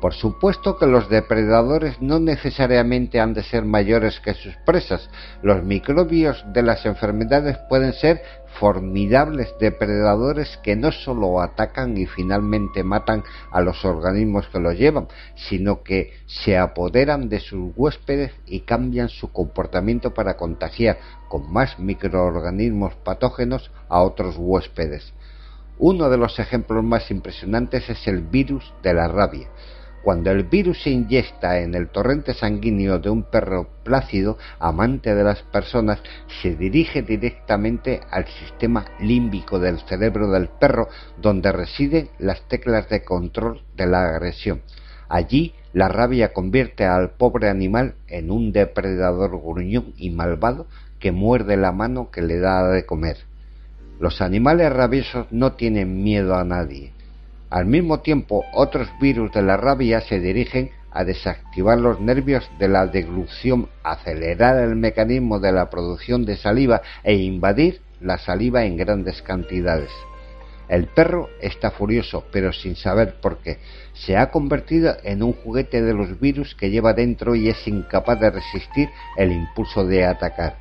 Por 0.04 0.14
supuesto 0.14 0.78
que 0.78 0.86
los 0.86 1.08
depredadores 1.08 2.02
no 2.02 2.20
necesariamente 2.20 3.22
han 3.22 3.34
de 3.34 3.42
ser 3.42 3.64
mayores 3.64 4.20
que 4.20 4.34
sus 4.34 4.54
presas. 4.66 5.10
Los 5.42 5.64
microbios 5.64 6.44
de 6.52 6.62
las 6.62 6.86
enfermedades 6.86 7.58
pueden 7.70 7.94
ser 7.94 8.22
formidables 8.60 9.56
depredadores 9.62 10.60
que 10.62 10.76
no 10.76 10.92
solo 10.92 11.40
atacan 11.40 11.96
y 11.96 12.06
finalmente 12.06 12.84
matan 12.84 13.24
a 13.50 13.62
los 13.62 13.86
organismos 13.86 14.46
que 14.50 14.60
los 14.60 14.78
llevan, 14.78 15.08
sino 15.36 15.84
que 15.84 16.12
se 16.26 16.58
apoderan 16.58 17.30
de 17.30 17.40
sus 17.40 17.72
huéspedes 17.74 18.34
y 18.46 18.60
cambian 18.60 19.08
su 19.08 19.32
comportamiento 19.32 20.14
para 20.14 20.36
contagiar 20.36 20.98
con 21.30 21.50
más 21.50 21.80
microorganismos 21.80 22.94
patógenos 23.06 23.72
a 23.88 24.02
otros 24.02 24.36
huéspedes. 24.38 25.14
Uno 25.78 26.10
de 26.10 26.18
los 26.18 26.40
ejemplos 26.40 26.84
más 26.84 27.10
impresionantes 27.10 27.90
es 27.90 28.06
el 28.06 28.20
virus 28.20 28.74
de 28.84 28.94
la 28.94 29.08
rabia. 29.08 29.48
Cuando 30.04 30.32
el 30.32 30.44
virus 30.44 30.84
se 30.84 30.90
inyecta 30.90 31.60
en 31.60 31.76
el 31.76 31.88
torrente 31.88 32.34
sanguíneo 32.34 33.00
de 33.00 33.10
un 33.10 33.24
perro 33.24 33.70
plácido, 33.86 34.38
amante 34.60 35.16
de 35.16 35.24
las 35.24 35.44
personas, 35.44 36.00
se 36.42 36.56
dirige 36.58 37.04
directamente 37.04 38.02
al 38.12 38.26
sistema 38.28 38.84
límbico 39.00 39.60
del 39.60 39.80
cerebro 39.80 40.30
del 40.30 40.50
perro, 40.50 40.90
donde 41.22 41.54
residen 41.54 42.10
las 42.20 42.42
teclas 42.50 42.90
de 42.90 43.06
control 43.06 43.62
de 43.78 43.88
la 43.88 44.04
agresión. 44.04 44.62
Allí 45.08 45.54
la 45.72 45.88
rabia 45.88 46.34
convierte 46.34 46.86
al 46.86 47.12
pobre 47.12 47.48
animal 47.48 47.96
en 48.10 48.30
un 48.30 48.52
depredador 48.52 49.40
gruñón 49.40 49.94
y 49.96 50.10
malvado 50.10 50.68
que 51.00 51.14
muerde 51.14 51.56
la 51.56 51.72
mano 51.72 52.12
que 52.12 52.22
le 52.22 52.40
da 52.40 52.68
de 52.68 52.86
comer. 52.86 53.20
Los 54.02 54.20
animales 54.20 54.74
rabiosos 54.74 55.28
no 55.32 55.54
tienen 55.54 56.04
miedo 56.04 56.36
a 56.36 56.44
nadie 56.44 56.93
al 57.54 57.68
mismo 57.68 58.00
tiempo, 58.00 58.44
otros 58.52 58.90
virus 59.00 59.32
de 59.32 59.44
la 59.44 59.58
rabia 59.58 60.02
se 60.02 60.20
dirigen 60.20 60.72
a 60.90 61.04
desactivar 61.04 61.78
los 61.78 62.00
nervios 62.00 62.50
de 62.58 62.68
la 62.68 62.88
deglución, 62.88 63.70
acelerar 63.84 64.58
el 64.58 64.76
mecanismo 64.76 65.40
de 65.40 65.52
la 65.52 65.70
producción 65.70 66.26
de 66.26 66.36
saliva 66.36 66.82
e 67.04 67.14
invadir 67.14 67.82
la 68.02 68.18
saliva 68.18 68.66
en 68.66 68.76
grandes 68.76 69.22
cantidades. 69.22 69.92
El 70.68 70.88
perro 70.88 71.30
está 71.42 71.70
furioso, 71.70 72.26
pero 72.32 72.52
sin 72.54 72.76
saber 72.76 73.22
por 73.22 73.38
qué. 73.38 73.60
Se 73.94 74.18
ha 74.18 74.32
convertido 74.32 74.98
en 75.04 75.22
un 75.22 75.34
juguete 75.34 75.84
de 75.84 75.94
los 75.94 76.20
virus 76.20 76.56
que 76.56 76.72
lleva 76.72 76.94
dentro 76.94 77.36
y 77.36 77.50
es 77.50 77.68
incapaz 77.68 78.20
de 78.20 78.32
resistir 78.32 78.90
el 79.16 79.32
impulso 79.32 79.86
de 79.86 80.08
atacar. 80.08 80.58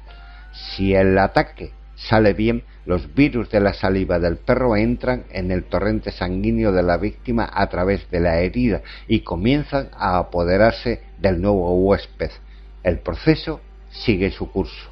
Si 0.53 0.95
el 0.95 1.17
ataque 1.17 1.73
sale 2.09 2.33
bien, 2.33 2.65
los 2.85 3.15
virus 3.15 3.51
de 3.51 3.61
la 3.61 3.75
saliva 3.75 4.19
del 4.19 4.37
perro 4.37 4.77
entran 4.77 5.25
en 5.31 5.51
el 5.51 5.65
torrente 5.65 6.11
sanguíneo 6.11 6.73
de 6.73 6.83
la 6.83 6.97
víctima 6.97 7.49
a 7.53 7.69
través 7.69 8.11
de 8.11 8.21
la 8.21 8.41
herida 8.41 8.83
y 9.07 9.21
comienzan 9.21 9.89
a 9.93 10.19
apoderarse 10.19 11.03
del 11.19 11.41
nuevo 11.41 11.75
huésped. 11.77 12.31
El 12.83 12.99
proceso 12.99 13.61
sigue 13.91 14.31
su 14.31 14.51
curso. 14.51 14.91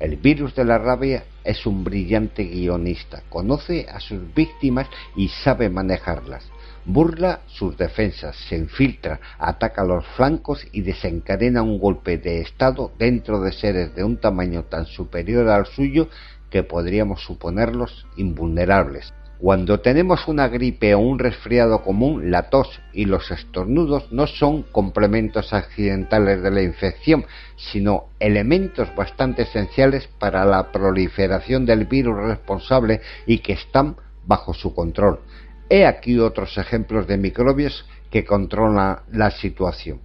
El 0.00 0.16
virus 0.16 0.54
de 0.54 0.64
la 0.64 0.76
rabia 0.76 1.24
es 1.44 1.66
un 1.66 1.84
brillante 1.84 2.44
guionista, 2.44 3.22
conoce 3.28 3.86
a 3.88 4.00
sus 4.00 4.34
víctimas 4.34 4.88
y 5.16 5.28
sabe 5.28 5.70
manejarlas. 5.70 6.50
Burla 6.84 7.40
sus 7.46 7.78
defensas, 7.78 8.36
se 8.48 8.56
infiltra, 8.56 9.18
ataca 9.38 9.84
los 9.84 10.04
flancos 10.08 10.66
y 10.72 10.82
desencadena 10.82 11.62
un 11.62 11.78
golpe 11.78 12.18
de 12.18 12.42
estado 12.42 12.92
dentro 12.98 13.40
de 13.40 13.52
seres 13.52 13.94
de 13.94 14.04
un 14.04 14.18
tamaño 14.18 14.64
tan 14.64 14.84
superior 14.84 15.48
al 15.48 15.64
suyo 15.64 16.08
que 16.54 16.62
podríamos 16.62 17.24
suponerlos 17.24 18.06
invulnerables. 18.14 19.12
Cuando 19.40 19.80
tenemos 19.80 20.28
una 20.28 20.46
gripe 20.46 20.94
o 20.94 21.00
un 21.00 21.18
resfriado 21.18 21.82
común, 21.82 22.30
la 22.30 22.48
tos 22.48 22.80
y 22.92 23.06
los 23.06 23.32
estornudos 23.32 24.12
no 24.12 24.28
son 24.28 24.62
complementos 24.62 25.52
accidentales 25.52 26.44
de 26.44 26.52
la 26.52 26.62
infección, 26.62 27.26
sino 27.56 28.04
elementos 28.20 28.94
bastante 28.94 29.42
esenciales 29.42 30.06
para 30.20 30.44
la 30.44 30.70
proliferación 30.70 31.66
del 31.66 31.86
virus 31.86 32.22
responsable 32.22 33.00
y 33.26 33.38
que 33.38 33.54
están 33.54 33.96
bajo 34.24 34.54
su 34.54 34.76
control. 34.76 35.18
He 35.68 35.86
aquí 35.86 36.20
otros 36.20 36.56
ejemplos 36.56 37.08
de 37.08 37.16
microbios 37.16 37.84
que 38.12 38.24
controlan 38.24 39.00
la 39.10 39.32
situación. 39.32 40.03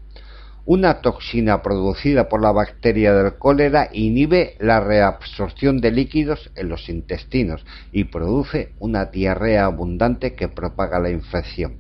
Una 0.72 1.02
toxina 1.02 1.64
producida 1.64 2.30
por 2.30 2.44
la 2.44 2.52
bacteria 2.52 3.12
del 3.12 3.40
cólera 3.40 3.90
inhibe 3.92 4.56
la 4.60 4.80
reabsorción 4.80 5.82
de 5.82 5.90
líquidos 5.90 6.52
en 6.56 6.70
los 6.70 6.90
intestinos 6.90 7.66
y 7.92 8.04
produce 8.04 8.74
una 8.78 9.06
diarrea 9.06 9.66
abundante 9.66 10.36
que 10.36 10.48
propaga 10.48 11.00
la 11.00 11.10
infección. 11.10 11.78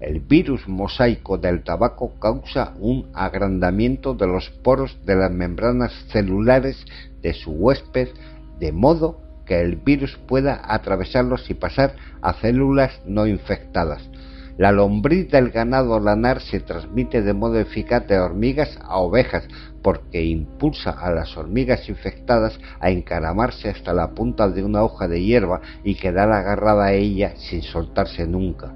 El 0.00 0.20
virus 0.20 0.66
mosaico 0.66 1.36
del 1.36 1.62
tabaco 1.62 2.18
causa 2.18 2.72
un 2.80 3.10
agrandamiento 3.12 4.14
de 4.14 4.26
los 4.26 4.48
poros 4.48 4.96
de 5.04 5.14
las 5.14 5.30
membranas 5.30 5.92
celulares 6.08 6.86
de 7.20 7.34
su 7.34 7.50
huésped 7.50 8.08
de 8.58 8.72
modo 8.72 9.20
que 9.44 9.60
el 9.60 9.76
virus 9.76 10.16
pueda 10.26 10.58
atravesarlos 10.72 11.50
y 11.50 11.54
pasar 11.54 11.96
a 12.22 12.32
células 12.40 12.98
no 13.04 13.26
infectadas, 13.26 14.08
la 14.62 14.70
lombriz 14.70 15.28
del 15.28 15.50
ganado 15.50 15.98
lanar 15.98 16.40
se 16.40 16.60
transmite 16.60 17.20
de 17.20 17.32
modo 17.32 17.58
eficaz 17.58 18.06
de 18.06 18.20
hormigas 18.20 18.78
a 18.80 18.98
ovejas 18.98 19.42
porque 19.82 20.22
impulsa 20.22 20.90
a 20.90 21.10
las 21.10 21.36
hormigas 21.36 21.88
infectadas 21.88 22.60
a 22.78 22.90
encaramarse 22.90 23.70
hasta 23.70 23.92
la 23.92 24.14
punta 24.14 24.48
de 24.48 24.62
una 24.62 24.84
hoja 24.84 25.08
de 25.08 25.20
hierba 25.20 25.62
y 25.82 25.96
quedar 25.96 26.30
agarrada 26.30 26.84
a 26.84 26.92
ella 26.92 27.34
sin 27.38 27.62
soltarse 27.62 28.24
nunca. 28.28 28.72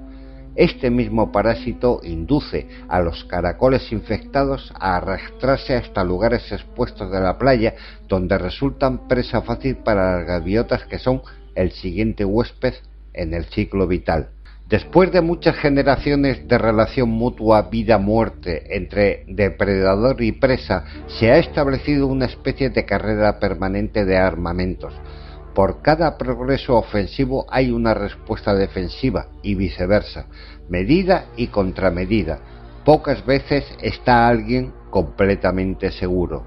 Este 0.57 0.89
mismo 0.89 1.31
parásito 1.31 2.01
induce 2.03 2.67
a 2.89 2.99
los 2.99 3.23
caracoles 3.23 3.89
infectados 3.93 4.73
a 4.77 4.97
arrastrarse 4.97 5.77
hasta 5.77 6.03
lugares 6.03 6.51
expuestos 6.51 7.09
de 7.09 7.21
la 7.21 7.37
playa 7.37 7.75
donde 8.09 8.37
resultan 8.37 9.07
presa 9.07 9.41
fácil 9.41 9.77
para 9.77 10.17
las 10.17 10.27
gaviotas 10.27 10.83
que 10.83 10.99
son 10.99 11.21
el 11.55 11.71
siguiente 11.71 12.25
huésped 12.25 12.73
en 13.13 13.33
el 13.33 13.45
ciclo 13.45 13.87
vital. 13.87 14.31
Después 14.69 15.13
de 15.13 15.21
muchas 15.21 15.55
generaciones 15.55 16.45
de 16.45 16.57
relación 16.57 17.07
mutua 17.07 17.69
vida-muerte 17.69 18.75
entre 18.75 19.23
depredador 19.29 20.21
y 20.21 20.33
presa, 20.33 20.83
se 21.07 21.31
ha 21.31 21.37
establecido 21.37 22.05
una 22.07 22.25
especie 22.25 22.69
de 22.69 22.83
carrera 22.83 23.39
permanente 23.39 24.03
de 24.03 24.17
armamentos. 24.17 24.93
Por 25.55 25.81
cada 25.81 26.17
progreso 26.17 26.75
ofensivo 26.75 27.45
hay 27.49 27.71
una 27.71 27.93
respuesta 27.93 28.55
defensiva 28.55 29.27
y 29.41 29.55
viceversa, 29.55 30.27
medida 30.67 31.27
y 31.37 31.47
contramedida. 31.47 32.39
Pocas 32.83 33.25
veces 33.25 33.63
está 33.81 34.27
alguien 34.27 34.73
completamente 34.89 35.91
seguro. 35.91 36.43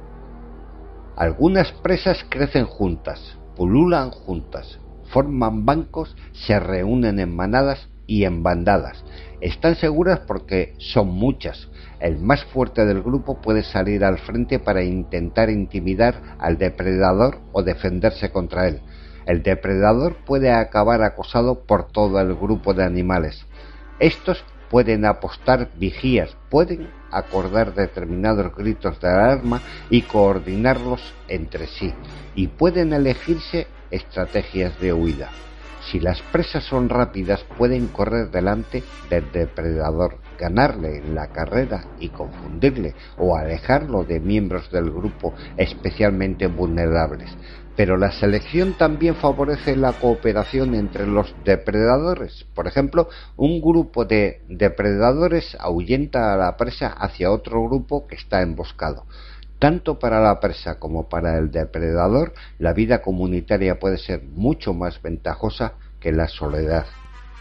Algunas 1.17 1.73
presas 1.73 2.23
crecen 2.29 2.67
juntas, 2.67 3.39
pululan 3.57 4.11
juntas, 4.11 4.79
forman 5.11 5.65
bancos, 5.65 6.15
se 6.33 6.61
reúnen 6.61 7.19
en 7.19 7.35
manadas 7.35 7.90
y 8.11 8.25
en 8.25 8.43
bandadas. 8.43 9.05
Están 9.41 9.77
seguras 9.77 10.19
porque 10.27 10.75
son 10.79 11.11
muchas. 11.11 11.69
El 12.01 12.19
más 12.19 12.45
fuerte 12.47 12.85
del 12.85 13.03
grupo 13.03 13.41
puede 13.41 13.63
salir 13.63 14.05
al 14.05 14.19
frente 14.19 14.59
para 14.59 14.83
intentar 14.83 15.49
intimidar 15.49 16.37
al 16.41 16.59
depredador 16.59 17.39
o 17.53 17.63
defenderse 17.63 18.33
contra 18.33 18.67
él. 18.67 18.81
El 19.27 19.45
depredador 19.45 20.17
puede 20.27 20.51
acabar 20.51 21.05
acosado 21.05 21.61
por 21.61 21.87
todo 21.87 22.21
el 22.21 22.35
grupo 22.35 22.75
de 22.75 22.83
animales. 22.83 23.47
Estos 24.01 24.43
pueden 24.71 25.05
apostar 25.05 25.71
vigías, 25.77 26.37
pueden 26.49 26.91
acordar 27.13 27.75
determinados 27.75 28.57
gritos 28.57 29.01
de 29.01 29.09
alarma 29.09 29.63
y 29.89 30.03
coordinarlos 30.03 31.01
entre 31.29 31.69
sí, 31.69 31.95
y 32.35 32.49
pueden 32.49 32.93
elegirse 32.93 33.69
estrategias 33.93 34.81
de 34.81 34.93
huida. 34.93 35.31
Si 35.91 35.99
las 35.99 36.23
presas 36.31 36.63
son 36.63 36.89
rápidas, 36.89 37.45
pueden 37.59 37.89
correr 37.89 38.31
delante 38.31 38.85
del 39.09 39.33
depredador, 39.33 40.19
ganarle 40.39 40.99
en 40.99 41.17
la 41.17 41.33
carrera 41.33 41.85
y 41.99 42.11
confundirle 42.11 42.95
o 43.19 43.37
alejarlo 43.37 44.05
de 44.05 44.21
miembros 44.21 44.71
del 44.71 44.89
grupo 44.89 45.35
especialmente 45.57 46.47
vulnerables. 46.47 47.31
Pero 47.75 47.97
la 47.97 48.13
selección 48.13 48.75
también 48.75 49.17
favorece 49.17 49.75
la 49.75 49.95
cooperación 49.95 50.77
entre 50.77 51.09
los 51.09 51.35
depredadores. 51.45 52.47
Por 52.55 52.69
ejemplo, 52.69 53.09
un 53.37 53.61
grupo 53.61 54.05
de 54.05 54.43
depredadores 54.49 55.57
ahuyenta 55.59 56.33
a 56.33 56.37
la 56.37 56.57
presa 56.57 56.89
hacia 56.89 57.33
otro 57.33 57.65
grupo 57.65 58.07
que 58.07 58.15
está 58.15 58.43
emboscado. 58.43 59.07
Tanto 59.61 59.99
para 59.99 60.21
la 60.21 60.41
presa 60.41 60.79
como 60.79 61.11
para 61.11 61.37
el 61.37 61.51
depredador, 61.51 62.33
la 62.59 62.73
vida 62.73 63.03
comunitaria 63.03 63.79
puede 63.79 63.99
ser 63.99 64.23
mucho 64.23 64.73
más 64.73 65.03
ventajosa 65.03 65.75
que 66.01 66.13
la 66.13 66.29
soledad. 66.29 66.87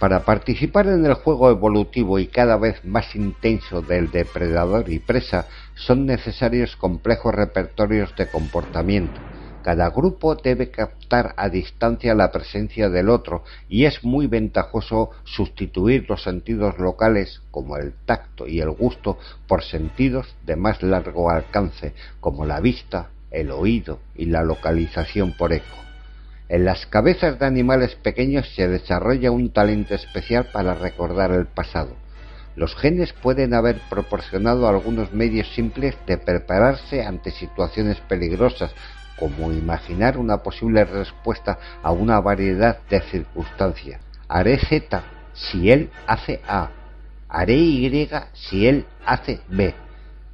Para 0.02 0.26
participar 0.26 0.88
en 0.88 1.06
el 1.06 1.14
juego 1.14 1.50
evolutivo 1.50 2.20
y 2.20 2.28
cada 2.28 2.58
vez 2.58 2.84
más 2.84 3.16
intenso 3.16 3.82
del 3.82 4.12
depredador 4.12 4.90
y 4.90 5.00
presa, 5.00 5.48
son 5.76 6.06
necesarios 6.06 6.76
complejos 6.76 7.34
repertorios 7.34 8.14
de 8.18 8.28
comportamiento 8.28 9.29
cada 9.64 9.90
grupo 9.90 10.36
debe 10.36 10.72
captar 10.72 11.34
a 11.38 11.50
distancia 11.50 12.16
la 12.16 12.32
presencia 12.32 12.90
del 12.90 13.10
otro 13.10 13.44
y 13.68 13.86
es 13.86 14.04
muy 14.04 14.28
ventajoso 14.28 15.12
sustituir 15.24 16.06
los 16.08 16.24
sentidos 16.24 16.80
locales 16.80 17.42
como 17.52 17.78
el 17.78 17.94
tacto 18.06 18.48
y 18.48 18.62
el 18.62 18.72
gusto 18.72 19.18
por 19.48 19.64
sentidos 19.64 20.34
de 20.46 20.56
más 20.56 20.82
largo 20.82 21.30
alcance 21.30 21.94
como 22.20 22.46
la 22.46 22.60
vista, 22.62 23.10
el 23.32 23.52
oído 23.52 24.00
y 24.16 24.26
la 24.26 24.44
localización 24.44 25.34
por 25.34 25.54
eco. 25.54 25.66
En 26.48 26.66
las 26.66 26.88
cabezas 26.88 27.38
de 27.38 27.46
animales 27.46 27.96
pequeños 27.96 28.50
se 28.56 28.68
desarrolla 28.68 29.30
un 29.30 29.52
talento 29.52 29.94
especial 29.94 30.48
para 30.52 30.74
recordar 30.74 31.32
el 31.32 31.46
pasado. 31.46 31.96
Los 32.56 32.76
genes 32.76 33.14
pueden 33.14 33.54
haber 33.54 33.80
proporcionado 33.90 34.68
algunos 34.68 35.14
medios 35.14 35.48
simples 35.54 35.96
de 36.08 36.18
prepararse 36.18 37.06
ante 37.06 37.32
situaciones 37.32 38.00
peligrosas 38.02 38.74
como 39.20 39.52
imaginar 39.52 40.18
una 40.18 40.38
posible 40.38 40.86
respuesta 40.86 41.60
a 41.84 41.92
una 41.92 42.20
variedad 42.20 42.80
de 42.90 43.02
circunstancias. 43.02 44.02
Haré 44.28 44.58
Z 44.60 45.04
si 45.34 45.72
él 45.72 45.90
hace 46.08 46.42
A. 46.48 46.70
Haré 47.28 47.56
Y 47.56 48.10
si 48.34 48.68
él 48.68 48.86
hace 49.06 49.42
B. 49.50 49.74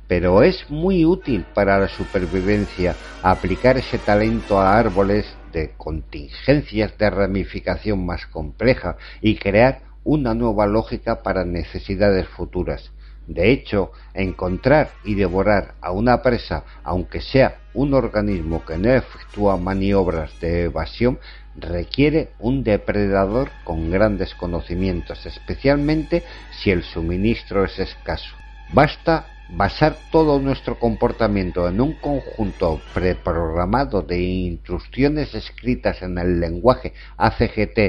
Pero 0.07 0.43
es 0.43 0.69
muy 0.69 1.03
útil 1.03 1.45
para 1.53 1.79
la 1.79 1.88
supervivencia 1.88 2.95
aplicar 3.23 3.77
ese 3.77 3.97
talento 3.97 4.59
a 4.59 4.77
árboles 4.77 5.25
de 5.51 5.71
contingencias 5.77 6.97
de 6.97 7.09
ramificación 7.09 8.05
más 8.05 8.27
compleja 8.27 8.97
y 9.21 9.36
crear 9.36 9.81
una 10.03 10.36
nueva 10.36 10.67
lógica 10.67 11.23
para 11.23 11.43
necesidades 11.43 12.27
futuras. 12.27 12.91
De 13.28 13.51
hecho, 13.51 13.91
encontrar 14.13 14.91
y 15.03 15.15
devorar 15.15 15.76
a 15.82 15.91
una 15.91 16.21
presa, 16.21 16.63
aunque 16.84 17.21
sea 17.21 17.59
un 17.73 17.93
organismo 17.93 18.63
que 18.63 18.78
no 18.78 18.91
efectúa 18.91 19.57
maniobras 19.57 20.39
de 20.39 20.63
evasión, 20.63 21.19
requiere 21.55 22.30
un 22.39 22.63
depredador 22.63 23.49
con 23.63 23.89
grandes 23.89 24.36
conocimientos, 24.36 25.26
especialmente 25.26 26.23
si 26.51 26.71
el 26.71 26.84
suministro 26.84 27.65
es 27.65 27.80
escaso. 27.80 28.36
Basta 28.73 29.28
basar 29.49 29.95
todo 30.11 30.39
nuestro 30.39 30.80
comportamiento 30.80 31.67
en 31.67 31.80
un 31.82 31.93
conjunto 31.93 32.82
preprogramado 32.93 34.01
de 34.01 34.19
instrucciones 34.19 35.34
escritas 35.36 36.01
en 36.01 36.17
el 36.17 36.39
lenguaje 36.39 36.93
ACGT 37.17 37.80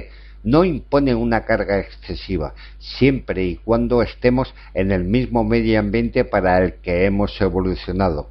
no 0.46 0.64
impone 0.64 1.12
una 1.12 1.44
carga 1.44 1.80
excesiva, 1.80 2.54
siempre 2.78 3.42
y 3.44 3.56
cuando 3.56 4.00
estemos 4.00 4.54
en 4.74 4.92
el 4.92 5.02
mismo 5.02 5.42
medio 5.42 5.80
ambiente 5.80 6.24
para 6.24 6.62
el 6.62 6.74
que 6.74 7.04
hemos 7.04 7.38
evolucionado. 7.40 8.30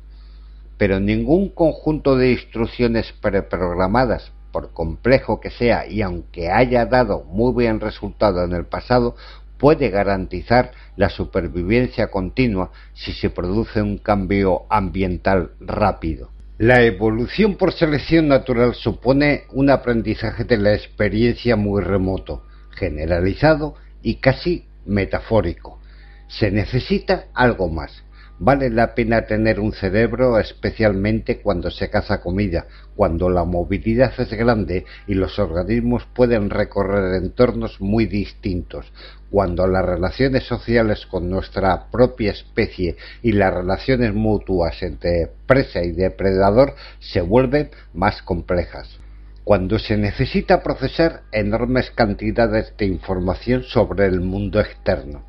Pero 0.78 1.02
ningún 1.02 1.50
conjunto 1.50 2.16
de 2.16 2.32
instrucciones 2.32 3.14
preprogramadas, 3.22 4.32
por 4.54 4.72
complejo 4.72 5.42
que 5.42 5.50
sea 5.50 5.88
y 5.88 6.02
aunque 6.02 6.50
haya 6.50 6.86
dado 6.86 7.26
muy 7.26 7.52
buen 7.52 7.82
resultado 7.82 8.46
en 8.46 8.54
el 8.54 8.66
pasado, 8.66 9.18
puede 9.58 9.90
garantizar 9.90 10.72
la 10.96 11.10
supervivencia 11.10 12.08
continua 12.08 12.72
si 12.94 13.12
se 13.12 13.30
produce 13.30 13.82
un 13.82 13.98
cambio 13.98 14.62
ambiental 14.70 15.52
rápido. 15.60 16.30
La 16.58 16.84
evolución 16.84 17.56
por 17.56 17.74
selección 17.74 18.30
natural 18.30 18.76
supone 18.76 19.44
un 19.52 19.70
aprendizaje 19.70 20.46
de 20.46 20.56
la 20.56 20.74
experiencia 20.74 21.58
muy 21.58 21.84
remoto, 21.84 22.44
generalizado 22.72 23.76
y 24.02 24.16
casi 24.16 24.66
metafórico. 24.86 25.82
Se 26.30 26.52
necesita 26.52 27.26
algo 27.34 27.68
más, 27.68 28.05
Vale 28.38 28.70
la 28.70 28.94
pena 28.96 29.26
tener 29.26 29.62
un 29.62 29.72
cerebro 29.72 30.38
especialmente 30.40 31.40
cuando 31.40 31.72
se 31.72 31.90
caza 31.90 32.20
comida, 32.20 32.66
cuando 32.94 33.30
la 33.30 33.46
movilidad 33.46 34.12
es 34.18 34.30
grande 34.34 34.84
y 35.08 35.14
los 35.14 35.40
organismos 35.40 36.06
pueden 36.14 36.50
recorrer 36.50 37.16
entornos 37.16 37.80
muy 37.80 38.08
distintos, 38.08 38.92
cuando 39.32 39.68
las 39.68 39.86
relaciones 39.86 40.44
sociales 40.44 41.06
con 41.06 41.30
nuestra 41.30 41.90
propia 41.90 42.32
especie 42.32 42.98
y 43.22 43.32
las 43.32 43.54
relaciones 43.54 44.14
mutuas 44.14 44.84
entre 44.84 45.30
presa 45.48 45.82
y 45.82 45.94
depredador 45.94 46.76
se 47.00 47.22
vuelven 47.22 47.70
más 47.94 48.22
complejas. 48.22 49.00
Cuando 49.46 49.80
se 49.80 49.96
necesita 49.96 50.62
procesar 50.62 51.22
enormes 51.32 51.90
cantidades 51.92 52.74
de 52.78 52.86
información 52.86 53.64
sobre 53.64 54.08
el 54.08 54.20
mundo 54.20 54.60
externo 54.60 55.24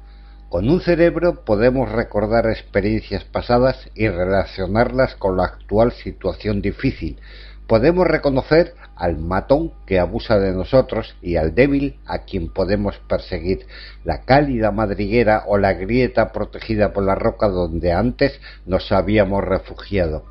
con 0.57 0.71
un 0.71 0.81
cerebro 0.81 1.45
podemos 1.45 1.93
recordar 1.93 2.47
experiencias 2.47 3.25
pasadas 3.25 3.91
y 3.95 4.09
relacionarlas 4.09 5.15
con 5.17 5.37
la 5.37 5.45
actual 5.45 5.93
situación 5.93 6.63
difícil. 6.63 7.19
Podemos 7.67 8.07
reconocer 8.07 8.73
al 8.95 9.19
matón 9.19 9.75
que 9.85 9.99
abusa 9.99 10.39
de 10.39 10.53
nosotros 10.53 11.15
y 11.21 11.37
al 11.37 11.55
débil 11.55 11.99
a 12.07 12.21
quien 12.21 12.49
podemos 12.49 12.97
perseguir, 13.07 13.67
la 14.03 14.23
cálida 14.23 14.71
madriguera 14.71 15.43
o 15.47 15.59
la 15.59 15.75
grieta 15.75 16.33
protegida 16.33 16.95
por 16.95 17.05
la 17.05 17.17
roca 17.17 17.49
donde 17.49 17.93
antes 17.93 18.41
nos 18.65 18.91
habíamos 18.93 19.45
refugiado. 19.45 20.25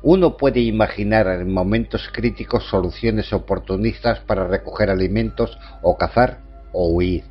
Uno 0.00 0.36
puede 0.36 0.60
imaginar 0.60 1.26
en 1.26 1.52
momentos 1.52 2.08
críticos 2.12 2.68
soluciones 2.68 3.32
oportunistas 3.32 4.20
para 4.20 4.46
recoger 4.46 4.90
alimentos 4.90 5.58
o 5.82 5.96
cazar 5.96 6.38
o 6.70 6.86
huir. 6.92 7.24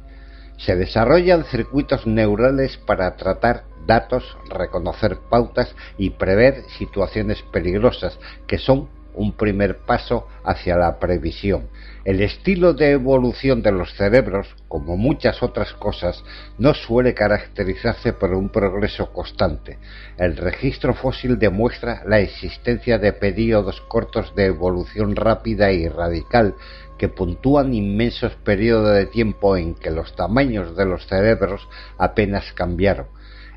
Se 0.60 0.76
desarrollan 0.76 1.46
circuitos 1.46 2.06
neurales 2.06 2.78
para 2.78 3.16
tratar 3.16 3.64
datos, 3.86 4.38
reconocer 4.50 5.18
pautas 5.30 5.76
y 5.98 6.12
prever 6.12 6.64
situaciones 6.78 7.42
peligrosas, 7.52 8.20
que 8.46 8.58
son 8.58 8.90
un 9.14 9.34
primer 9.34 9.80
paso 9.80 10.28
hacia 10.44 10.78
la 10.78 11.00
previsión. 11.00 11.68
El 12.06 12.22
estilo 12.22 12.74
de 12.74 12.92
evolución 12.92 13.62
de 13.62 13.72
los 13.72 13.94
cerebros, 13.96 14.56
como 14.68 14.98
muchas 14.98 15.44
otras 15.44 15.74
cosas, 15.74 16.24
no 16.58 16.74
suele 16.74 17.14
caracterizarse 17.14 18.14
por 18.14 18.34
un 18.34 18.50
progreso 18.50 19.12
constante. 19.12 19.78
El 20.18 20.38
registro 20.38 20.94
fósil 20.94 21.38
demuestra 21.40 22.04
la 22.06 22.20
existencia 22.20 22.98
de 22.98 23.14
períodos 23.14 23.82
cortos 23.82 24.34
de 24.36 24.46
evolución 24.46 25.16
rápida 25.16 25.72
y 25.72 25.88
radical 25.88 26.56
que 27.00 27.08
puntúan 27.10 27.74
inmensos 27.74 28.36
periodos 28.44 28.94
de 28.94 29.08
tiempo 29.08 29.58
en 29.58 29.74
que 29.74 29.90
los 29.90 30.16
tamaños 30.16 30.76
de 30.76 30.86
los 30.86 31.08
cerebros 31.08 31.68
apenas 31.98 32.54
cambiaron. 32.54 33.08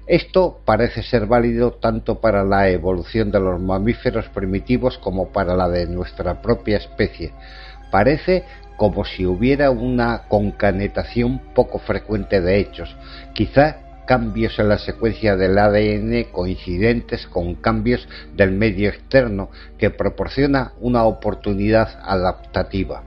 Esto 0.07 0.61
parece 0.65 1.03
ser 1.03 1.27
válido 1.27 1.73
tanto 1.73 2.21
para 2.21 2.45
la 2.45 2.71
evolución 2.71 3.31
de 3.31 3.41
los 3.41 3.61
mamíferos 3.61 4.29
primitivos 4.31 4.97
como 4.99 5.33
para 5.33 5.55
la 5.55 5.69
de 5.69 5.87
nuestra 5.87 6.41
propia 6.41 6.79
especie. 6.79 7.33
Parece 7.91 8.45
como 8.77 9.05
si 9.05 9.27
hubiera 9.27 9.71
una 9.71 10.23
concanetación 10.29 11.41
poco 11.55 11.79
frecuente 11.79 12.41
de 12.41 12.59
hechos, 12.59 12.97
quizá 13.35 13.77
cambios 14.07 14.59
en 14.59 14.69
la 14.69 14.79
secuencia 14.79 15.37
del 15.37 15.59
ADN 15.59 16.25
coincidentes 16.33 17.27
con 17.27 17.55
cambios 17.55 18.09
del 18.35 18.53
medio 18.53 18.89
externo 18.89 19.51
que 19.79 19.91
proporciona 19.91 20.73
una 20.81 21.05
oportunidad 21.05 22.01
adaptativa. 22.03 23.05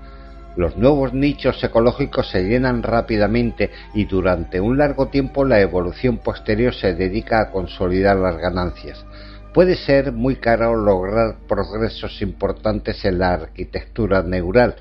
Los 0.55 0.77
nuevos 0.77 1.13
nichos 1.13 1.61
ecológicos 1.61 2.29
se 2.29 2.43
llenan 2.43 2.81
rápidamente 2.81 3.71
y 3.93 4.05
durante 4.05 4.61
un 4.61 4.77
largo 4.77 5.09
tiempo 5.09 5.43
la 5.43 5.59
evolución 5.59 6.19
posterior 6.19 6.73
se 6.73 6.95
dedica 6.95 7.41
a 7.41 7.51
consolidar 7.51 8.15
las 8.15 8.37
ganancias. 8.37 9.05
Puede 9.53 9.75
ser 9.75 10.13
muy 10.13 10.37
caro 10.37 10.75
lograr 10.75 11.35
progresos 11.47 12.21
importantes 12.21 13.03
en 13.03 13.19
la 13.19 13.33
arquitectura 13.33 14.23
neural, 14.23 14.75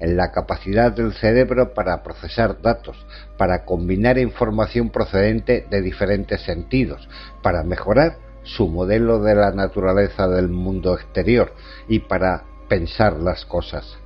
en 0.00 0.16
la 0.16 0.32
capacidad 0.32 0.90
del 0.90 1.12
cerebro 1.12 1.74
para 1.74 2.02
procesar 2.02 2.60
datos, 2.60 2.96
para 3.38 3.64
combinar 3.64 4.18
información 4.18 4.90
procedente 4.90 5.64
de 5.70 5.80
diferentes 5.80 6.40
sentidos, 6.40 7.08
para 7.40 7.62
mejorar 7.62 8.16
su 8.42 8.66
modelo 8.66 9.20
de 9.20 9.36
la 9.36 9.52
naturaleza 9.52 10.26
del 10.26 10.48
mundo 10.48 10.94
exterior 10.94 11.54
y 11.86 12.00
para 12.00 12.42
pensar 12.68 13.12
las 13.20 13.44
cosas. 13.44 13.99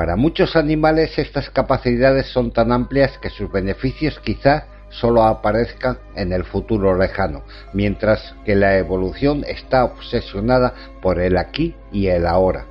Para 0.00 0.16
muchos 0.16 0.56
animales 0.56 1.18
estas 1.18 1.50
capacidades 1.50 2.26
son 2.28 2.52
tan 2.52 2.72
amplias 2.72 3.18
que 3.18 3.28
sus 3.28 3.52
beneficios 3.52 4.18
quizá 4.20 4.64
solo 4.88 5.24
aparezcan 5.24 5.98
en 6.16 6.32
el 6.32 6.44
futuro 6.44 6.96
lejano, 6.96 7.42
mientras 7.74 8.34
que 8.46 8.56
la 8.56 8.78
evolución 8.78 9.44
está 9.46 9.84
obsesionada 9.84 10.72
por 11.02 11.20
el 11.20 11.36
aquí 11.36 11.74
y 11.92 12.06
el 12.06 12.26
ahora. 12.26 12.64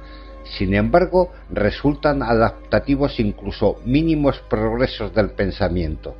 Sin 0.57 0.73
embargo, 0.73 1.31
resultan 1.51 2.23
adaptativos 2.23 3.19
incluso 3.19 3.79
mínimos 3.85 4.39
progresos 4.49 5.13
del 5.13 5.29
pensamiento. 5.29 6.15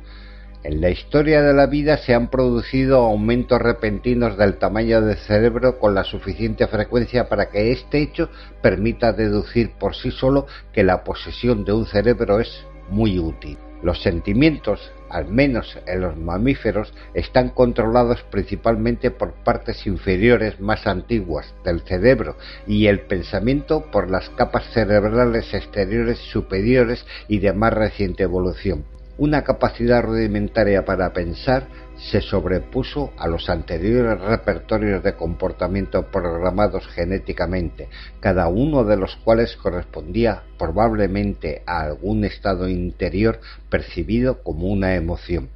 En 0.62 0.82
la 0.82 0.90
historia 0.90 1.40
de 1.40 1.54
la 1.54 1.66
vida 1.66 1.96
se 1.96 2.12
han 2.12 2.28
producido 2.28 2.98
aumentos 2.98 3.58
repentinos 3.62 4.36
del 4.36 4.58
tamaño 4.58 5.00
del 5.00 5.16
cerebro 5.16 5.78
con 5.78 5.94
la 5.94 6.04
suficiente 6.04 6.66
frecuencia 6.66 7.30
para 7.30 7.48
que 7.48 7.72
este 7.72 8.02
hecho 8.02 8.28
permita 8.60 9.14
deducir 9.14 9.70
por 9.78 9.96
sí 9.96 10.10
solo 10.10 10.46
que 10.74 10.84
la 10.84 11.02
posesión 11.02 11.64
de 11.64 11.72
un 11.72 11.86
cerebro 11.86 12.40
es 12.40 12.66
muy 12.90 13.18
útil. 13.18 13.56
Los 13.82 14.02
sentimientos, 14.02 14.92
al 15.08 15.28
menos 15.28 15.78
en 15.86 16.02
los 16.02 16.18
mamíferos, 16.18 16.92
están 17.14 17.48
controlados 17.48 18.22
principalmente 18.24 19.10
por 19.10 19.32
partes 19.32 19.86
inferiores 19.86 20.60
más 20.60 20.86
antiguas 20.86 21.54
del 21.64 21.80
cerebro 21.80 22.36
y 22.66 22.88
el 22.88 23.00
pensamiento 23.00 23.90
por 23.90 24.10
las 24.10 24.28
capas 24.28 24.64
cerebrales 24.74 25.54
exteriores 25.54 26.18
superiores 26.18 27.06
y 27.28 27.38
de 27.38 27.54
más 27.54 27.72
reciente 27.72 28.24
evolución 28.24 28.84
una 29.20 29.44
capacidad 29.44 30.02
rudimentaria 30.02 30.86
para 30.86 31.12
pensar 31.12 31.68
se 32.10 32.22
sobrepuso 32.22 33.12
a 33.18 33.28
los 33.28 33.50
anteriores 33.50 34.18
repertorios 34.18 35.04
de 35.04 35.14
comportamiento 35.14 36.10
programados 36.10 36.88
genéticamente, 36.88 37.90
cada 38.20 38.48
uno 38.48 38.82
de 38.82 38.96
los 38.96 39.16
cuales 39.16 39.56
correspondía 39.56 40.44
probablemente 40.58 41.62
a 41.66 41.82
algún 41.82 42.24
estado 42.24 42.66
interior 42.66 43.40
percibido 43.68 44.42
como 44.42 44.68
una 44.68 44.94
emoción. 44.94 45.50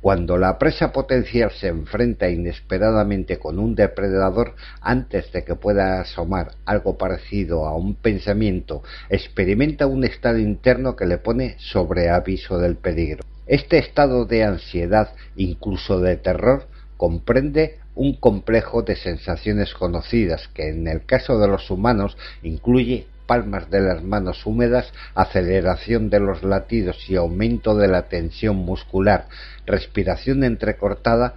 Cuando 0.00 0.38
la 0.38 0.58
presa 0.58 0.92
potencial 0.92 1.50
se 1.50 1.68
enfrenta 1.68 2.30
inesperadamente 2.30 3.38
con 3.38 3.58
un 3.58 3.74
depredador 3.74 4.54
antes 4.80 5.30
de 5.30 5.44
que 5.44 5.56
pueda 5.56 6.00
asomar 6.00 6.52
algo 6.64 6.96
parecido 6.96 7.66
a 7.66 7.76
un 7.76 7.94
pensamiento, 7.96 8.82
experimenta 9.10 9.86
un 9.86 10.04
estado 10.04 10.38
interno 10.38 10.96
que 10.96 11.04
le 11.04 11.18
pone 11.18 11.56
sobre 11.58 12.08
aviso 12.08 12.58
del 12.58 12.76
peligro. 12.76 13.22
Este 13.46 13.76
estado 13.76 14.24
de 14.24 14.44
ansiedad, 14.44 15.12
incluso 15.36 16.00
de 16.00 16.16
terror, 16.16 16.66
comprende 16.96 17.78
un 17.94 18.14
complejo 18.14 18.82
de 18.82 18.96
sensaciones 18.96 19.74
conocidas 19.74 20.48
que 20.54 20.70
en 20.70 20.88
el 20.88 21.04
caso 21.04 21.38
de 21.38 21.48
los 21.48 21.70
humanos 21.70 22.16
incluye 22.42 23.06
palmas 23.30 23.70
de 23.70 23.78
las 23.78 24.02
manos 24.02 24.44
húmedas, 24.44 24.92
aceleración 25.14 26.10
de 26.10 26.18
los 26.18 26.42
latidos 26.42 27.08
y 27.08 27.14
aumento 27.14 27.76
de 27.76 27.86
la 27.86 28.08
tensión 28.08 28.56
muscular, 28.56 29.28
respiración 29.66 30.42
entrecortada, 30.42 31.34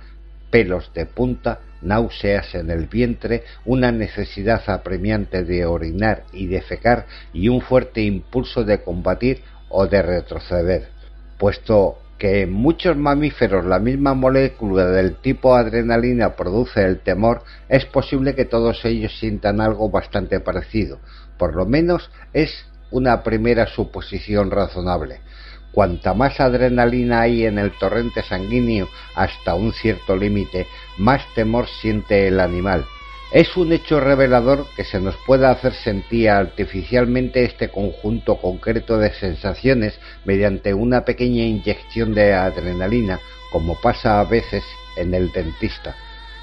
pelos 0.49 0.91
de 0.95 1.05
punta, 1.05 1.59
náuseas 1.83 2.55
en 2.55 2.71
el 2.71 2.87
vientre, 2.87 3.43
una 3.63 3.91
necesidad 3.91 4.67
apremiante 4.71 5.43
de 5.43 5.67
orinar 5.67 6.23
y 6.33 6.47
defecar 6.47 7.05
y 7.31 7.49
un 7.49 7.61
fuerte 7.61 8.01
impulso 8.01 8.63
de 8.63 8.81
combatir 8.81 9.43
o 9.69 9.85
de 9.85 10.01
retroceder. 10.01 10.87
Puesto 11.37 11.99
que 12.17 12.41
en 12.41 12.53
muchos 12.53 12.97
mamíferos 12.97 13.65
la 13.65 13.79
misma 13.79 14.13
molécula 14.13 14.85
del 14.85 15.17
tipo 15.17 15.55
adrenalina 15.55 16.35
produce 16.35 16.83
el 16.83 17.01
temor, 17.01 17.43
es 17.69 17.85
posible 17.85 18.33
que 18.33 18.45
todos 18.45 18.83
ellos 18.85 19.15
sientan 19.19 19.61
algo 19.61 19.89
bastante 19.89 20.39
parecido. 20.39 20.99
Por 21.37 21.55
lo 21.55 21.65
menos 21.65 22.09
es 22.33 22.65
una 22.91 23.23
primera 23.23 23.67
suposición 23.67 24.51
razonable. 24.51 25.21
Cuanta 25.71 26.13
más 26.13 26.39
adrenalina 26.39 27.21
hay 27.21 27.45
en 27.45 27.57
el 27.57 27.71
torrente 27.71 28.21
sanguíneo 28.21 28.87
hasta 29.15 29.55
un 29.55 29.73
cierto 29.73 30.15
límite, 30.15 30.67
más 30.97 31.21
temor 31.33 31.67
siente 31.67 32.27
el 32.27 32.39
animal. 32.39 32.85
Es 33.31 33.57
un 33.57 33.73
hecho 33.73 33.99
revelador 33.99 34.67
que 34.75 34.83
se 34.83 34.99
nos 34.99 35.15
pueda 35.25 35.49
hacer 35.49 35.73
sentir 35.73 36.29
artificialmente 36.29 37.43
este 37.43 37.69
conjunto 37.69 38.35
concreto 38.35 38.99
de 38.99 39.11
sensaciones 39.15 39.99
mediante 40.23 40.75
una 40.75 41.03
pequeña 41.03 41.43
inyección 41.43 42.13
de 42.13 42.33
adrenalina, 42.33 43.19
como 43.51 43.81
pasa 43.81 44.19
a 44.19 44.25
veces 44.25 44.63
en 44.97 45.15
el 45.15 45.31
dentista. 45.31 45.95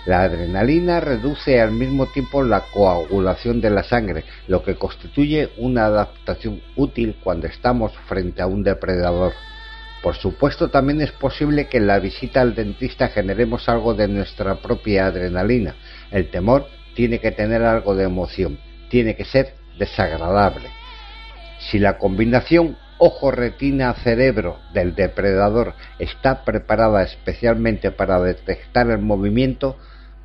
La 0.06 0.22
adrenalina 0.22 0.98
reduce 1.00 1.60
al 1.60 1.72
mismo 1.72 2.06
tiempo 2.06 2.42
la 2.42 2.62
coagulación 2.72 3.60
de 3.60 3.68
la 3.68 3.82
sangre, 3.82 4.24
lo 4.48 4.62
que 4.62 4.76
constituye 4.76 5.50
una 5.58 5.84
adaptación 5.84 6.62
útil 6.74 7.16
cuando 7.22 7.46
estamos 7.46 7.92
frente 8.08 8.40
a 8.40 8.46
un 8.46 8.62
depredador. 8.62 9.34
Por 10.02 10.16
supuesto, 10.16 10.70
también 10.70 11.02
es 11.02 11.12
posible 11.12 11.68
que 11.68 11.76
en 11.76 11.86
la 11.86 11.98
visita 11.98 12.40
al 12.40 12.54
dentista 12.54 13.08
generemos 13.08 13.68
algo 13.68 13.92
de 13.92 14.08
nuestra 14.08 14.54
propia 14.54 15.06
adrenalina. 15.06 15.74
El 16.10 16.30
temor 16.30 16.66
tiene 16.94 17.20
que 17.20 17.32
tener 17.32 17.62
algo 17.62 17.94
de 17.94 18.04
emoción, 18.04 18.58
tiene 18.88 19.14
que 19.14 19.26
ser 19.26 19.54
desagradable. 19.78 20.70
Si 21.58 21.78
la 21.78 21.98
combinación 21.98 22.78
ojo-retina-cerebro 22.96 24.58
del 24.72 24.94
depredador 24.94 25.74
está 25.98 26.44
preparada 26.44 27.02
especialmente 27.02 27.90
para 27.90 28.20
detectar 28.20 28.90
el 28.90 28.98
movimiento, 28.98 29.76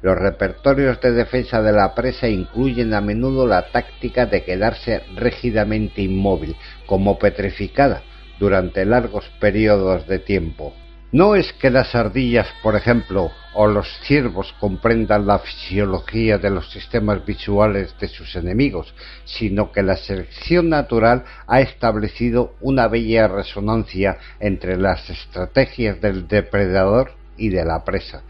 los 0.02 0.18
repertorios 0.18 1.02
de 1.02 1.12
defensa 1.12 1.62
de 1.62 1.72
la 1.72 1.96
presa 1.96 2.28
incluyen 2.28 2.94
a 2.94 3.02
menudo 3.02 3.48
la 3.48 3.72
táctica 3.72 4.26
de 4.26 4.44
quedarse 4.44 5.02
rígidamente 5.16 6.02
inmóvil, 6.02 6.56
como 6.86 7.18
petrificada, 7.18 8.04
durante 8.40 8.86
largos 8.86 9.26
periodos 9.40 10.08
de 10.08 10.20
tiempo. 10.20 10.74
No 11.12 11.36
es 11.36 11.54
que 11.54 11.70
las 11.70 11.96
ardillas, 11.96 12.48
por 12.62 12.76
ejemplo, 12.76 13.32
o 13.54 13.68
los 13.68 13.88
ciervos 14.02 14.54
comprendan 14.60 15.26
la 15.26 15.40
fisiología 15.40 16.38
de 16.38 16.50
los 16.50 16.70
sistemas 16.72 17.26
visuales 17.26 17.96
de 18.00 18.10
sus 18.10 18.36
enemigos, 18.36 18.94
sino 19.24 19.72
que 19.72 19.82
la 19.82 19.96
selección 19.96 20.68
natural 20.68 21.24
ha 21.48 21.62
establecido 21.62 22.56
una 22.60 22.90
bella 22.90 23.30
resonancia 23.30 24.18
entre 24.42 24.76
las 24.76 25.10
estrategias 25.10 26.02
del 26.02 26.28
depredador 26.28 27.14
y 27.38 27.48
de 27.48 27.64
la 27.64 27.86
presa. 27.86 28.24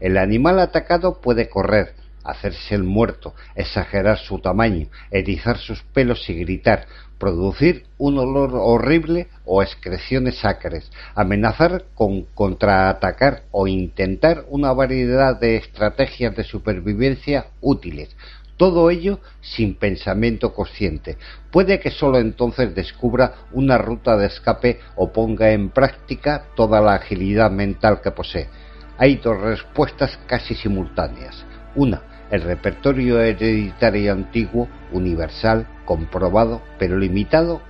El 0.00 0.16
animal 0.16 0.58
atacado 0.58 1.20
puede 1.20 1.48
correr, 1.48 1.94
hacerse 2.24 2.74
el 2.74 2.84
muerto, 2.84 3.34
exagerar 3.54 4.18
su 4.18 4.38
tamaño, 4.38 4.88
erizar 5.10 5.58
sus 5.58 5.82
pelos 5.82 6.28
y 6.28 6.34
gritar, 6.34 6.86
producir 7.18 7.84
un 7.98 8.18
olor 8.18 8.52
horrible 8.54 9.28
o 9.44 9.62
excreciones 9.62 10.44
acres, 10.44 10.90
amenazar 11.14 11.84
con 11.94 12.22
contraatacar 12.34 13.42
o 13.50 13.66
intentar 13.66 14.44
una 14.48 14.72
variedad 14.72 15.38
de 15.38 15.56
estrategias 15.56 16.34
de 16.34 16.44
supervivencia 16.44 17.46
útiles, 17.60 18.16
todo 18.56 18.90
ello 18.90 19.20
sin 19.40 19.74
pensamiento 19.74 20.52
consciente. 20.52 21.16
Puede 21.50 21.80
que 21.80 21.90
sólo 21.90 22.18
entonces 22.18 22.74
descubra 22.74 23.34
una 23.52 23.78
ruta 23.78 24.18
de 24.18 24.26
escape 24.26 24.80
o 24.96 25.12
ponga 25.12 25.52
en 25.52 25.70
práctica 25.70 26.44
toda 26.56 26.82
la 26.82 26.94
agilidad 26.94 27.50
mental 27.50 28.02
que 28.02 28.10
posee. 28.10 28.48
Hay 29.00 29.16
dos 29.16 29.40
respuestas 29.40 30.18
casi 30.26 30.54
simultáneas. 30.54 31.46
Una, 31.74 32.02
el 32.30 32.42
repertorio 32.42 33.18
hereditario 33.18 34.12
antiguo, 34.12 34.68
universal, 34.92 35.66
comprobado, 35.86 36.60
pero 36.78 36.98
limitado 36.98 37.62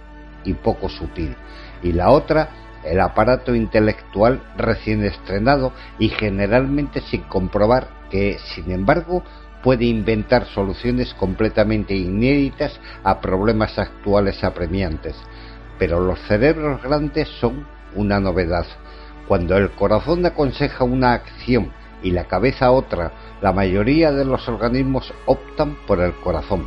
y 0.43 0.55
poco 0.55 0.89
sutil. 0.89 1.37
Y 1.85 1.93
la 1.93 2.11
otra, 2.11 2.49
el 2.85 2.99
aparato 2.99 3.55
intelectual 3.55 4.43
recién 4.57 5.05
estrenado 5.05 5.73
y 6.01 6.09
generalmente 6.09 7.01
sin 7.01 7.23
comprobar 7.23 7.87
que, 8.11 8.39
sin 8.53 8.73
embargo, 8.73 9.23
puede 9.63 9.85
inventar 9.85 10.47
soluciones 10.47 11.15
completamente 11.15 11.95
inéditas 11.95 12.81
a 13.05 13.21
problemas 13.21 13.79
actuales 13.79 14.43
apremiantes. 14.43 15.15
Pero 15.79 16.01
los 16.01 16.19
cerebros 16.23 16.83
grandes 16.83 17.29
son 17.41 17.69
una 17.95 18.19
novedad. 18.19 18.67
Cuando 19.31 19.57
el 19.57 19.71
corazón 19.71 20.27
aconseja 20.27 20.83
una 20.83 21.13
acción 21.13 21.71
y 22.03 22.11
la 22.11 22.25
cabeza 22.25 22.73
otra, 22.73 23.13
la 23.41 23.53
mayoría 23.53 24.11
de 24.11 24.25
los 24.25 24.49
organismos 24.49 25.15
optan 25.25 25.77
por 25.87 26.01
el 26.01 26.15
corazón. 26.15 26.67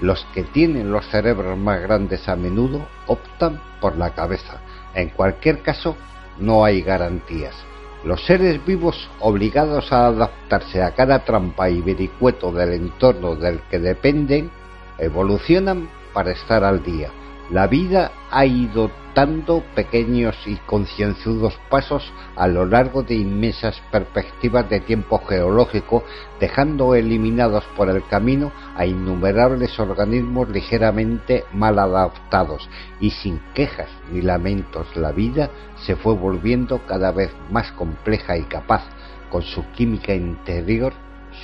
Los 0.00 0.24
que 0.32 0.44
tienen 0.44 0.92
los 0.92 1.08
cerebros 1.08 1.58
más 1.58 1.82
grandes 1.82 2.28
a 2.28 2.36
menudo 2.36 2.86
optan 3.08 3.60
por 3.80 3.98
la 3.98 4.14
cabeza. 4.14 4.60
En 4.94 5.08
cualquier 5.08 5.62
caso, 5.62 5.96
no 6.38 6.64
hay 6.64 6.82
garantías. 6.82 7.56
Los 8.04 8.24
seres 8.24 8.64
vivos 8.64 9.10
obligados 9.18 9.92
a 9.92 10.06
adaptarse 10.06 10.84
a 10.84 10.94
cada 10.94 11.24
trampa 11.24 11.68
y 11.68 11.80
vericueto 11.80 12.52
del 12.52 12.74
entorno 12.74 13.34
del 13.34 13.58
que 13.62 13.80
dependen, 13.80 14.52
evolucionan 14.98 15.88
para 16.12 16.30
estar 16.30 16.62
al 16.62 16.80
día. 16.84 17.10
La 17.50 17.66
vida 17.66 18.10
ha 18.30 18.46
ido 18.46 18.90
dando 19.14 19.62
pequeños 19.74 20.34
y 20.46 20.56
concienzudos 20.66 21.54
pasos 21.68 22.10
a 22.36 22.48
lo 22.48 22.64
largo 22.64 23.02
de 23.02 23.14
inmensas 23.14 23.80
perspectivas 23.92 24.68
de 24.70 24.80
tiempo 24.80 25.18
geológico, 25.18 26.04
dejando 26.40 26.94
eliminados 26.94 27.62
por 27.76 27.90
el 27.90 28.02
camino 28.06 28.50
a 28.76 28.86
innumerables 28.86 29.78
organismos 29.78 30.48
ligeramente 30.48 31.44
mal 31.52 31.78
adaptados, 31.78 32.68
y 32.98 33.10
sin 33.10 33.40
quejas 33.54 33.90
ni 34.10 34.22
lamentos 34.22 34.96
la 34.96 35.12
vida 35.12 35.50
se 35.84 35.96
fue 35.96 36.14
volviendo 36.14 36.80
cada 36.86 37.12
vez 37.12 37.30
más 37.50 37.70
compleja 37.72 38.38
y 38.38 38.44
capaz, 38.44 38.84
con 39.30 39.42
su 39.42 39.70
química 39.72 40.14
interior, 40.14 40.94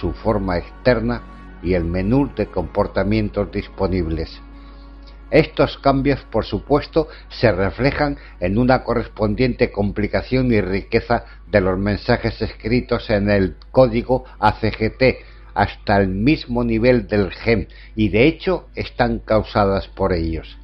su 0.01 0.13
forma 0.13 0.57
externa 0.57 1.23
y 1.63 1.75
el 1.75 1.85
menú 1.85 2.31
de 2.35 2.47
comportamientos 2.47 3.53
disponibles. 3.53 4.41
Estos 5.31 5.79
cambios, 5.79 6.21
por 6.31 6.45
supuesto, 6.45 7.09
se 7.29 7.53
reflejan 7.53 8.19
en 8.41 8.59
una 8.59 8.83
correspondiente 8.83 9.71
complicación 9.71 10.53
y 10.53 10.61
riqueza 10.61 11.25
de 11.47 11.61
los 11.61 11.79
mensajes 11.79 12.41
escritos 12.43 13.11
en 13.11 13.31
el 13.31 13.57
código 13.71 14.25
ACGT 14.41 15.03
hasta 15.55 15.99
el 15.99 16.09
mismo 16.09 16.65
nivel 16.65 17.07
del 17.07 17.31
gen 17.33 17.69
y 17.95 18.09
de 18.09 18.27
hecho 18.27 18.69
están 18.75 19.21
causadas 19.21 19.89
por 19.89 20.13
ellos. 20.13 20.59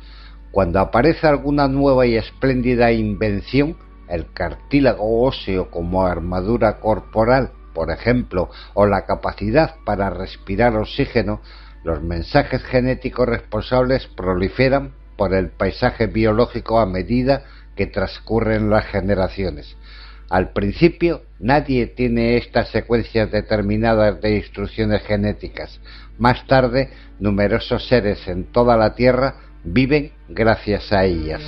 Cuando 0.50 0.80
aparece 0.80 1.26
alguna 1.26 1.68
nueva 1.68 2.06
y 2.06 2.16
espléndida 2.16 2.90
invención, 2.90 3.76
el 4.08 4.32
cartílago 4.32 5.22
óseo 5.22 5.70
como 5.70 6.06
armadura 6.06 6.78
corporal, 6.80 7.52
por 7.74 7.90
ejemplo, 7.90 8.48
o 8.72 8.86
la 8.86 9.04
capacidad 9.04 9.74
para 9.84 10.08
respirar 10.08 10.74
oxígeno, 10.76 11.40
los 11.86 12.02
mensajes 12.02 12.64
genéticos 12.64 13.28
responsables 13.28 14.08
proliferan 14.08 14.90
por 15.16 15.32
el 15.32 15.50
paisaje 15.50 16.08
biológico 16.08 16.80
a 16.80 16.86
medida 16.86 17.44
que 17.76 17.86
transcurren 17.86 18.68
las 18.70 18.86
generaciones. 18.86 19.76
Al 20.28 20.50
principio 20.50 21.22
nadie 21.38 21.86
tiene 21.86 22.38
estas 22.38 22.70
secuencias 22.70 23.30
determinadas 23.30 24.20
de 24.20 24.34
instrucciones 24.34 25.02
genéticas. 25.04 25.80
Más 26.18 26.44
tarde, 26.48 26.90
numerosos 27.20 27.86
seres 27.86 28.26
en 28.26 28.50
toda 28.50 28.76
la 28.76 28.96
Tierra 28.96 29.36
viven 29.62 30.10
gracias 30.28 30.92
a 30.92 31.04
ellas. 31.04 31.40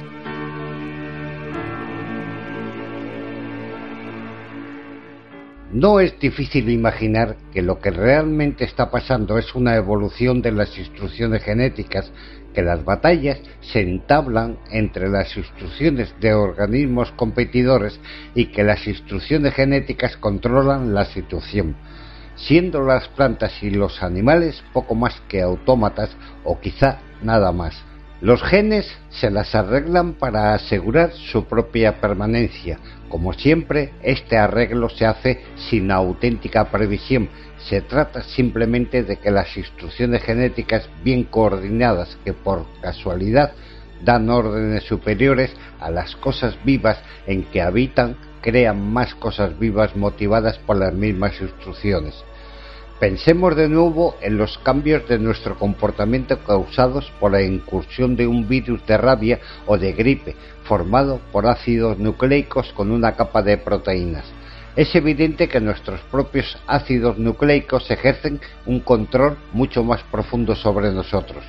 No 5.72 6.00
es 6.00 6.18
difícil 6.18 6.70
imaginar 6.70 7.36
que 7.52 7.60
lo 7.60 7.78
que 7.78 7.90
realmente 7.90 8.64
está 8.64 8.90
pasando 8.90 9.36
es 9.36 9.54
una 9.54 9.76
evolución 9.76 10.40
de 10.40 10.50
las 10.50 10.78
instrucciones 10.78 11.42
genéticas, 11.42 12.10
que 12.54 12.62
las 12.62 12.82
batallas 12.86 13.38
se 13.60 13.82
entablan 13.82 14.58
entre 14.70 15.10
las 15.10 15.36
instrucciones 15.36 16.14
de 16.20 16.32
organismos 16.32 17.12
competidores 17.12 18.00
y 18.34 18.46
que 18.46 18.64
las 18.64 18.86
instrucciones 18.86 19.52
genéticas 19.52 20.16
controlan 20.16 20.94
la 20.94 21.04
situación, 21.04 21.76
siendo 22.34 22.82
las 22.82 23.06
plantas 23.08 23.62
y 23.62 23.68
los 23.68 24.02
animales 24.02 24.64
poco 24.72 24.94
más 24.94 25.20
que 25.28 25.42
autómatas 25.42 26.16
o 26.44 26.58
quizá 26.60 27.00
nada 27.22 27.52
más. 27.52 27.87
Los 28.20 28.42
genes 28.42 28.90
se 29.10 29.30
las 29.30 29.54
arreglan 29.54 30.14
para 30.14 30.52
asegurar 30.52 31.12
su 31.12 31.44
propia 31.44 32.00
permanencia. 32.00 32.80
Como 33.08 33.32
siempre, 33.32 33.92
este 34.02 34.36
arreglo 34.36 34.88
se 34.88 35.06
hace 35.06 35.44
sin 35.70 35.92
auténtica 35.92 36.64
previsión. 36.64 37.28
Se 37.68 37.80
trata 37.80 38.22
simplemente 38.22 39.04
de 39.04 39.18
que 39.18 39.30
las 39.30 39.56
instrucciones 39.56 40.24
genéticas 40.24 40.88
bien 41.04 41.22
coordinadas 41.22 42.18
que 42.24 42.32
por 42.32 42.66
casualidad 42.80 43.52
dan 44.02 44.28
órdenes 44.30 44.82
superiores 44.82 45.52
a 45.78 45.88
las 45.90 46.16
cosas 46.16 46.56
vivas 46.64 46.98
en 47.28 47.44
que 47.44 47.62
habitan, 47.62 48.16
crean 48.40 48.92
más 48.92 49.14
cosas 49.14 49.56
vivas 49.60 49.94
motivadas 49.94 50.58
por 50.58 50.76
las 50.76 50.92
mismas 50.92 51.40
instrucciones. 51.40 52.14
Pensemos 53.00 53.54
de 53.54 53.68
nuevo 53.68 54.16
en 54.20 54.36
los 54.36 54.58
cambios 54.58 55.06
de 55.08 55.20
nuestro 55.20 55.56
comportamiento 55.56 56.36
causados 56.40 57.12
por 57.20 57.30
la 57.30 57.42
incursión 57.42 58.16
de 58.16 58.26
un 58.26 58.48
virus 58.48 58.84
de 58.86 58.96
rabia 58.96 59.38
o 59.66 59.78
de 59.78 59.92
gripe 59.92 60.34
formado 60.64 61.20
por 61.30 61.46
ácidos 61.46 62.00
nucleicos 62.00 62.72
con 62.72 62.90
una 62.90 63.14
capa 63.14 63.42
de 63.42 63.56
proteínas. 63.56 64.24
Es 64.74 64.92
evidente 64.96 65.48
que 65.48 65.60
nuestros 65.60 66.00
propios 66.10 66.58
ácidos 66.66 67.18
nucleicos 67.18 67.88
ejercen 67.88 68.40
un 68.66 68.80
control 68.80 69.38
mucho 69.52 69.84
más 69.84 70.02
profundo 70.10 70.56
sobre 70.56 70.90
nosotros. 70.90 71.44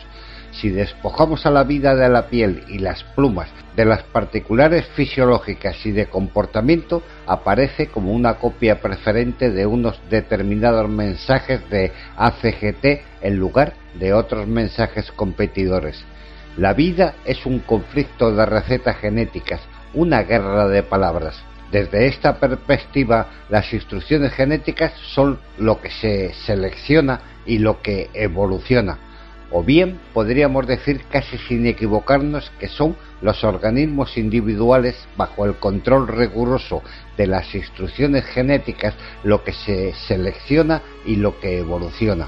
Si 0.59 0.69
despojamos 0.69 1.45
a 1.45 1.51
la 1.51 1.63
vida 1.63 1.95
de 1.95 2.09
la 2.09 2.27
piel 2.27 2.65
y 2.67 2.79
las 2.79 3.05
plumas 3.15 3.47
de 3.77 3.85
las 3.85 4.03
particulares 4.03 4.85
fisiológicas 4.87 5.85
y 5.85 5.91
de 5.91 6.07
comportamiento, 6.07 7.01
aparece 7.25 7.87
como 7.87 8.11
una 8.11 8.33
copia 8.33 8.81
preferente 8.81 9.51
de 9.51 9.65
unos 9.65 10.01
determinados 10.09 10.89
mensajes 10.89 11.61
de 11.69 11.93
ACGT 12.17 12.85
en 13.21 13.37
lugar 13.37 13.73
de 13.97 14.13
otros 14.13 14.47
mensajes 14.47 15.09
competidores. 15.13 16.03
La 16.57 16.73
vida 16.73 17.15
es 17.23 17.45
un 17.45 17.59
conflicto 17.59 18.35
de 18.35 18.45
recetas 18.45 18.97
genéticas, 18.97 19.61
una 19.93 20.23
guerra 20.23 20.67
de 20.67 20.83
palabras. 20.83 21.41
Desde 21.71 22.07
esta 22.07 22.37
perspectiva, 22.37 23.27
las 23.47 23.71
instrucciones 23.71 24.33
genéticas 24.33 24.91
son 25.13 25.39
lo 25.57 25.79
que 25.79 25.89
se 25.89 26.33
selecciona 26.33 27.21
y 27.45 27.59
lo 27.59 27.81
que 27.81 28.09
evoluciona 28.13 28.97
o 29.51 29.63
bien 29.63 29.99
podríamos 30.13 30.67
decir 30.67 31.01
casi 31.11 31.37
sin 31.37 31.65
equivocarnos 31.65 32.51
que 32.59 32.67
son 32.67 32.95
los 33.21 33.43
organismos 33.43 34.17
individuales 34.17 34.95
bajo 35.17 35.45
el 35.45 35.55
control 35.55 36.07
riguroso 36.07 36.81
de 37.17 37.27
las 37.27 37.53
instrucciones 37.53 38.25
genéticas 38.25 38.93
lo 39.23 39.43
que 39.43 39.53
se 39.53 39.93
selecciona 40.07 40.81
y 41.05 41.15
lo 41.15 41.39
que 41.39 41.59
evoluciona. 41.59 42.27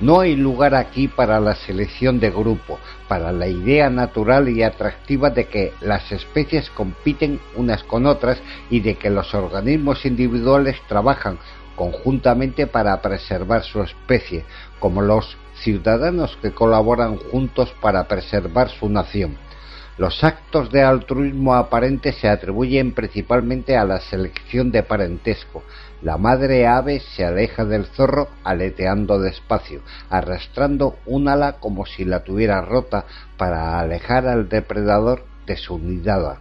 No 0.00 0.20
hay 0.20 0.34
lugar 0.34 0.74
aquí 0.74 1.08
para 1.08 1.40
la 1.40 1.54
selección 1.54 2.20
de 2.20 2.30
grupo, 2.30 2.78
para 3.06 3.32
la 3.32 3.48
idea 3.48 3.90
natural 3.90 4.48
y 4.48 4.62
atractiva 4.62 5.28
de 5.28 5.48
que 5.48 5.74
las 5.82 6.10
especies 6.10 6.70
compiten 6.70 7.38
unas 7.54 7.84
con 7.84 8.06
otras 8.06 8.40
y 8.70 8.80
de 8.80 8.94
que 8.94 9.10
los 9.10 9.34
organismos 9.34 10.06
individuales 10.06 10.80
trabajan 10.88 11.38
conjuntamente 11.76 12.66
para 12.66 13.00
preservar 13.02 13.62
su 13.62 13.82
especie, 13.82 14.44
como 14.78 15.02
los 15.02 15.36
ciudadanos 15.62 16.36
que 16.42 16.52
colaboran 16.52 17.16
juntos 17.16 17.72
para 17.80 18.08
preservar 18.08 18.68
su 18.68 18.88
nación. 18.88 19.36
Los 19.98 20.24
actos 20.24 20.72
de 20.72 20.82
altruismo 20.82 21.54
aparente 21.54 22.12
se 22.12 22.28
atribuyen 22.28 22.92
principalmente 22.92 23.76
a 23.76 23.84
la 23.84 24.00
selección 24.00 24.70
de 24.70 24.82
parentesco. 24.82 25.62
La 26.00 26.16
madre 26.16 26.66
ave 26.66 27.00
se 27.00 27.24
aleja 27.24 27.66
del 27.66 27.84
zorro 27.84 28.28
aleteando 28.42 29.20
despacio, 29.20 29.82
arrastrando 30.08 30.96
un 31.04 31.28
ala 31.28 31.58
como 31.60 31.84
si 31.84 32.06
la 32.06 32.24
tuviera 32.24 32.62
rota 32.62 33.04
para 33.36 33.78
alejar 33.78 34.26
al 34.26 34.48
depredador 34.48 35.24
de 35.46 35.58
su 35.58 35.78
nidada. 35.78 36.38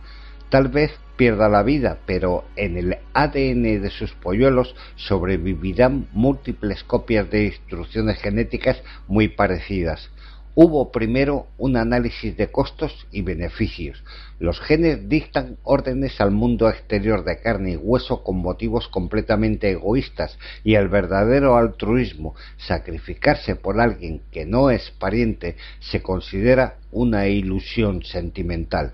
Tal 0.49 0.69
vez 0.69 0.91
pierda 1.19 1.49
la 1.49 1.63
vida, 1.63 1.97
pero 2.05 2.45
en 2.55 2.77
el 2.77 2.97
ADN 3.11 3.81
de 3.81 3.89
sus 3.89 4.13
polluelos 4.13 4.73
sobrevivirán 4.95 6.07
múltiples 6.13 6.85
copias 6.85 7.29
de 7.29 7.47
instrucciones 7.47 8.21
genéticas 8.21 8.81
muy 9.09 9.27
parecidas. 9.27 10.09
Hubo 10.55 10.93
primero 10.93 11.47
un 11.57 11.75
análisis 11.75 12.37
de 12.37 12.47
costos 12.47 13.05
y 13.11 13.21
beneficios. 13.21 14.01
Los 14.39 14.61
genes 14.61 15.09
dictan 15.09 15.57
órdenes 15.63 16.21
al 16.21 16.31
mundo 16.31 16.69
exterior 16.69 17.25
de 17.25 17.41
carne 17.41 17.71
y 17.71 17.75
hueso 17.75 18.23
con 18.23 18.37
motivos 18.37 18.87
completamente 18.87 19.71
egoístas 19.71 20.39
y 20.63 20.75
el 20.75 20.87
verdadero 20.87 21.57
altruismo, 21.57 22.33
sacrificarse 22.55 23.57
por 23.57 23.81
alguien 23.81 24.21
que 24.31 24.45
no 24.45 24.69
es 24.69 24.89
pariente, 24.91 25.57
se 25.81 26.01
considera 26.01 26.77
una 26.91 27.27
ilusión 27.27 28.03
sentimental. 28.03 28.93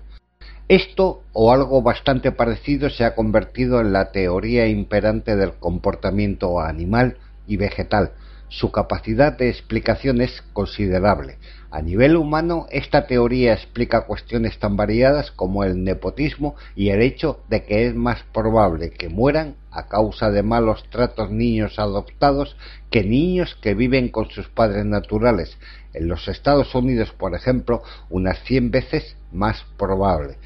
Esto 0.68 1.22
o 1.32 1.52
algo 1.52 1.80
bastante 1.80 2.32
parecido 2.32 2.90
se 2.90 3.04
ha 3.04 3.14
convertido 3.14 3.80
en 3.80 3.92
la 3.92 4.10
teoría 4.10 4.66
imperante 4.66 5.36
del 5.36 5.52
comportamiento 5.52 6.58
animal 6.58 7.18
y 7.46 7.56
vegetal. 7.56 8.14
Su 8.48 8.72
capacidad 8.72 9.38
de 9.38 9.48
explicación 9.48 10.20
es 10.20 10.42
considerable. 10.52 11.38
A 11.70 11.82
nivel 11.82 12.16
humano, 12.16 12.66
esta 12.70 13.06
teoría 13.06 13.52
explica 13.52 14.06
cuestiones 14.06 14.58
tan 14.58 14.76
variadas 14.76 15.30
como 15.30 15.62
el 15.62 15.84
nepotismo 15.84 16.56
y 16.74 16.88
el 16.88 17.00
hecho 17.00 17.44
de 17.48 17.64
que 17.64 17.86
es 17.86 17.94
más 17.94 18.24
probable 18.32 18.90
que 18.90 19.08
mueran 19.08 19.54
a 19.70 19.86
causa 19.86 20.32
de 20.32 20.42
malos 20.42 20.84
tratos 20.90 21.30
niños 21.30 21.78
adoptados 21.78 22.56
que 22.90 23.04
niños 23.04 23.56
que 23.62 23.74
viven 23.74 24.08
con 24.08 24.30
sus 24.30 24.48
padres 24.48 24.84
naturales. 24.84 25.58
En 25.96 26.08
los 26.08 26.28
Estados 26.28 26.74
Unidos, 26.74 27.10
por 27.12 27.34
ejemplo, 27.34 27.82
unas 28.10 28.38
100 28.44 28.70
veces 28.70 29.16
más 29.32 29.64
probable. 29.78 30.36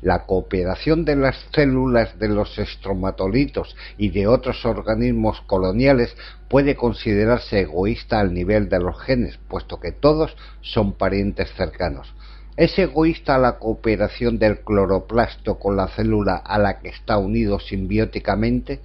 La 0.00 0.24
cooperación 0.24 1.04
de 1.04 1.16
las 1.16 1.36
células 1.54 2.18
de 2.18 2.28
los 2.28 2.58
estromatolitos 2.58 3.76
y 3.98 4.08
de 4.08 4.26
otros 4.26 4.64
organismos 4.64 5.42
coloniales 5.42 6.16
puede 6.48 6.76
considerarse 6.76 7.60
egoísta 7.60 8.20
al 8.20 8.32
nivel 8.32 8.70
de 8.70 8.80
los 8.80 8.98
genes, 8.98 9.38
puesto 9.48 9.80
que 9.80 9.92
todos 9.92 10.34
son 10.62 10.94
parientes 10.94 11.52
cercanos. 11.52 12.14
¿Es 12.56 12.78
egoísta 12.78 13.36
la 13.36 13.58
cooperación 13.58 14.38
del 14.38 14.60
cloroplasto 14.60 15.58
con 15.58 15.76
la 15.76 15.88
célula 15.88 16.36
a 16.36 16.58
la 16.58 16.80
que 16.80 16.88
está 16.88 17.18
unido 17.18 17.60
simbióticamente? 17.60 18.80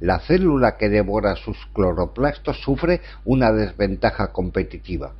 La 0.00 0.18
célula 0.18 0.76
que 0.78 0.88
devora 0.88 1.36
sus 1.36 1.56
cloroplastos 1.72 2.60
sufre 2.60 3.02
una 3.24 3.52
desventaja 3.52 4.32
competitiva 4.32 5.12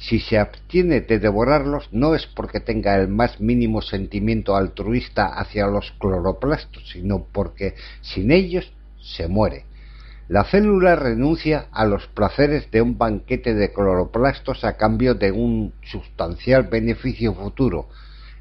si 0.00 0.18
se 0.18 0.38
abstiene 0.38 1.02
de 1.02 1.18
devorarlos 1.18 1.90
no 1.92 2.14
es 2.14 2.26
porque 2.26 2.58
tenga 2.58 2.96
el 2.96 3.08
más 3.08 3.38
mínimo 3.38 3.82
sentimiento 3.82 4.56
altruista 4.56 5.26
hacia 5.26 5.66
los 5.66 5.92
cloroplastos, 5.98 6.88
sino 6.88 7.26
porque 7.30 7.74
sin 8.00 8.32
ellos 8.32 8.72
se 8.98 9.28
muere. 9.28 9.66
La 10.26 10.44
célula 10.44 10.96
renuncia 10.96 11.66
a 11.70 11.84
los 11.84 12.06
placeres 12.06 12.70
de 12.70 12.80
un 12.80 12.96
banquete 12.96 13.52
de 13.52 13.72
cloroplastos 13.72 14.64
a 14.64 14.78
cambio 14.78 15.14
de 15.14 15.32
un 15.32 15.74
sustancial 15.82 16.64
beneficio 16.64 17.34
futuro. 17.34 17.88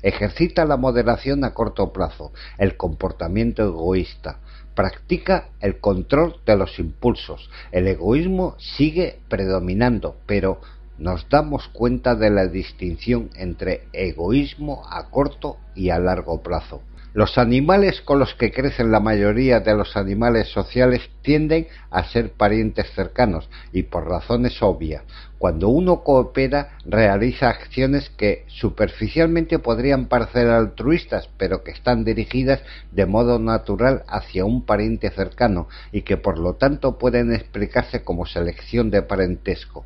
Ejercita 0.02 0.64
la 0.64 0.78
moderación 0.78 1.44
a 1.44 1.54
corto 1.54 1.92
plazo, 1.92 2.32
el 2.58 2.78
comportamiento 2.78 3.64
egoísta, 3.64 4.40
practica 4.76 5.50
el 5.60 5.80
control 5.80 6.38
de 6.46 6.56
los 6.56 6.80
impulsos. 6.80 7.50
El 7.74 7.86
egoísmo 7.88 8.56
sigue 8.60 9.20
predominando, 9.28 10.16
pero 10.26 10.62
nos 11.00 11.28
damos 11.30 11.68
cuenta 11.70 12.16
de 12.16 12.30
la 12.30 12.48
distinción 12.48 13.30
entre 13.36 13.88
egoísmo 13.94 14.84
a 14.90 15.10
corto 15.10 15.58
y 15.74 15.90
a 15.90 16.00
largo 16.00 16.44
plazo. 16.44 16.82
Los 17.12 17.40
animales 17.40 18.02
con 18.02 18.20
los 18.20 18.36
que 18.36 18.52
crecen 18.52 18.92
la 18.92 19.00
mayoría 19.00 19.62
de 19.62 19.74
los 19.74 19.98
animales 19.98 20.50
sociales 20.50 21.10
tienden 21.24 21.68
a 21.90 22.04
ser 22.04 22.34
parientes 22.34 22.86
cercanos 22.94 23.50
y 23.74 23.84
por 23.84 24.08
razones 24.08 24.62
obvias. 24.62 25.04
Cuando 25.40 25.70
uno 25.70 26.04
coopera 26.04 26.78
realiza 26.86 27.50
acciones 27.50 28.12
que 28.12 28.46
superficialmente 28.48 29.58
podrían 29.58 30.06
parecer 30.06 30.50
altruistas 30.50 31.30
pero 31.36 31.64
que 31.64 31.72
están 31.72 32.04
dirigidas 32.04 32.62
de 32.92 33.08
modo 33.08 33.40
natural 33.40 34.04
hacia 34.08 34.46
un 34.46 34.64
pariente 34.64 35.10
cercano 35.10 35.68
y 35.92 36.04
que 36.04 36.18
por 36.18 36.38
lo 36.38 36.56
tanto 36.56 37.00
pueden 37.00 37.34
explicarse 37.34 38.04
como 38.04 38.28
selección 38.28 38.92
de 38.92 39.02
parentesco. 39.02 39.84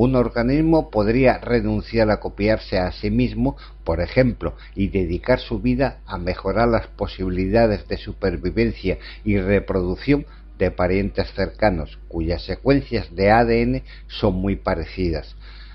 Un 0.00 0.14
organismo 0.14 0.90
podría 0.90 1.38
renunciar 1.38 2.08
a 2.12 2.20
copiarse 2.20 2.78
a 2.78 2.92
sí 2.92 3.10
mismo, 3.10 3.56
por 3.82 4.00
ejemplo, 4.00 4.54
y 4.76 4.90
dedicar 4.90 5.40
su 5.40 5.58
vida 5.58 5.98
a 6.06 6.18
mejorar 6.18 6.68
las 6.68 6.86
posibilidades 6.86 7.88
de 7.88 7.96
supervivencia 7.96 8.98
y 9.24 9.38
reproducción 9.38 10.24
de 10.56 10.70
parientes 10.70 11.32
cercanos, 11.32 11.98
cuyas 12.06 12.44
secuencias 12.44 13.12
de 13.16 13.32
ADN 13.32 13.82
son 14.06 14.36
muy 14.36 14.54
parecidas. 14.54 15.34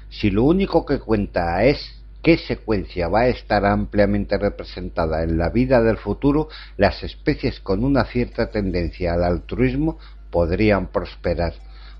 Si 0.10 0.32
lo 0.32 0.46
único 0.46 0.86
que 0.86 1.00
cuenta 1.00 1.66
es 1.66 2.02
qué 2.22 2.38
secuencia 2.38 3.10
va 3.10 3.24
a 3.24 3.28
estar 3.28 3.66
ampliamente 3.66 4.38
representada 4.38 5.24
en 5.24 5.38
la 5.38 5.50
vida 5.50 5.84
del 5.84 5.98
futuro, 5.98 6.48
las 6.78 7.04
especies 7.04 7.60
con 7.60 7.84
una 7.84 8.06
cierta 8.06 8.52
tendencia 8.52 9.16
al 9.16 9.26
altruismo 9.26 9.98
podrían 10.32 10.88
prosperar 10.88 11.56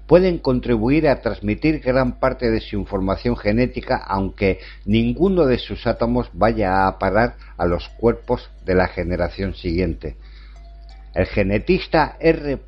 pueden 0.08 0.38
contribuir 0.38 1.08
a 1.08 1.22
transmitir 1.22 1.80
gran 1.80 2.20
parte 2.20 2.52
de 2.52 2.62
su 2.62 2.76
información 2.78 3.38
genética 3.38 3.98
aunque 3.98 4.60
ninguno 4.86 5.46
de 5.46 5.58
sus 5.58 5.88
átomos 5.88 6.30
vaya 6.34 6.88
a 6.88 7.00
parar 7.00 7.36
a 7.58 7.66
los 7.66 7.90
cuerpos 7.90 8.50
de 8.66 8.76
la 8.76 8.88
generación 8.88 9.56
siguiente. 9.56 10.18
El 11.14 11.28
genetista 11.28 12.18
R. 12.20 12.60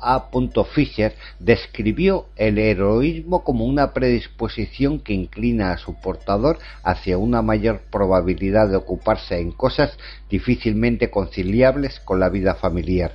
A. 0.00 0.28
Fischer 0.72 1.14
describió 1.38 2.26
el 2.34 2.58
heroísmo 2.58 3.44
como 3.44 3.66
una 3.66 3.92
predisposición 3.92 4.98
que 4.98 5.12
inclina 5.12 5.70
a 5.70 5.78
su 5.78 5.94
portador 6.00 6.58
hacia 6.82 7.18
una 7.18 7.40
mayor 7.40 7.82
probabilidad 7.92 8.68
de 8.68 8.76
ocuparse 8.76 9.38
en 9.38 9.52
cosas 9.52 9.96
difícilmente 10.28 11.10
conciliables 11.10 12.00
con 12.00 12.18
la 12.18 12.30
vida 12.30 12.56
familiar. 12.56 13.12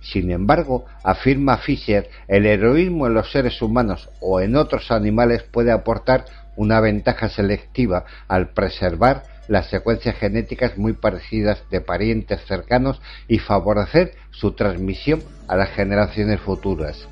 Sin 0.00 0.30
embargo, 0.30 0.84
afirma 1.02 1.58
Fischer, 1.58 2.08
el 2.28 2.46
heroísmo 2.46 3.06
en 3.06 3.14
los 3.14 3.30
seres 3.30 3.60
humanos 3.60 4.08
o 4.20 4.40
en 4.40 4.56
otros 4.56 4.90
animales 4.90 5.42
puede 5.42 5.72
aportar 5.72 6.24
una 6.56 6.80
ventaja 6.80 7.28
selectiva 7.28 8.04
al 8.26 8.50
preservar 8.50 9.22
las 9.48 9.70
secuencias 9.70 10.16
genéticas 10.16 10.76
muy 10.76 10.92
parecidas 10.92 11.62
de 11.70 11.80
parientes 11.80 12.44
cercanos 12.46 13.00
y 13.26 13.38
favorecer 13.38 14.12
su 14.30 14.52
transmisión 14.52 15.22
a 15.48 15.56
las 15.56 15.70
generaciones 15.70 16.40
futuras. 16.40 17.08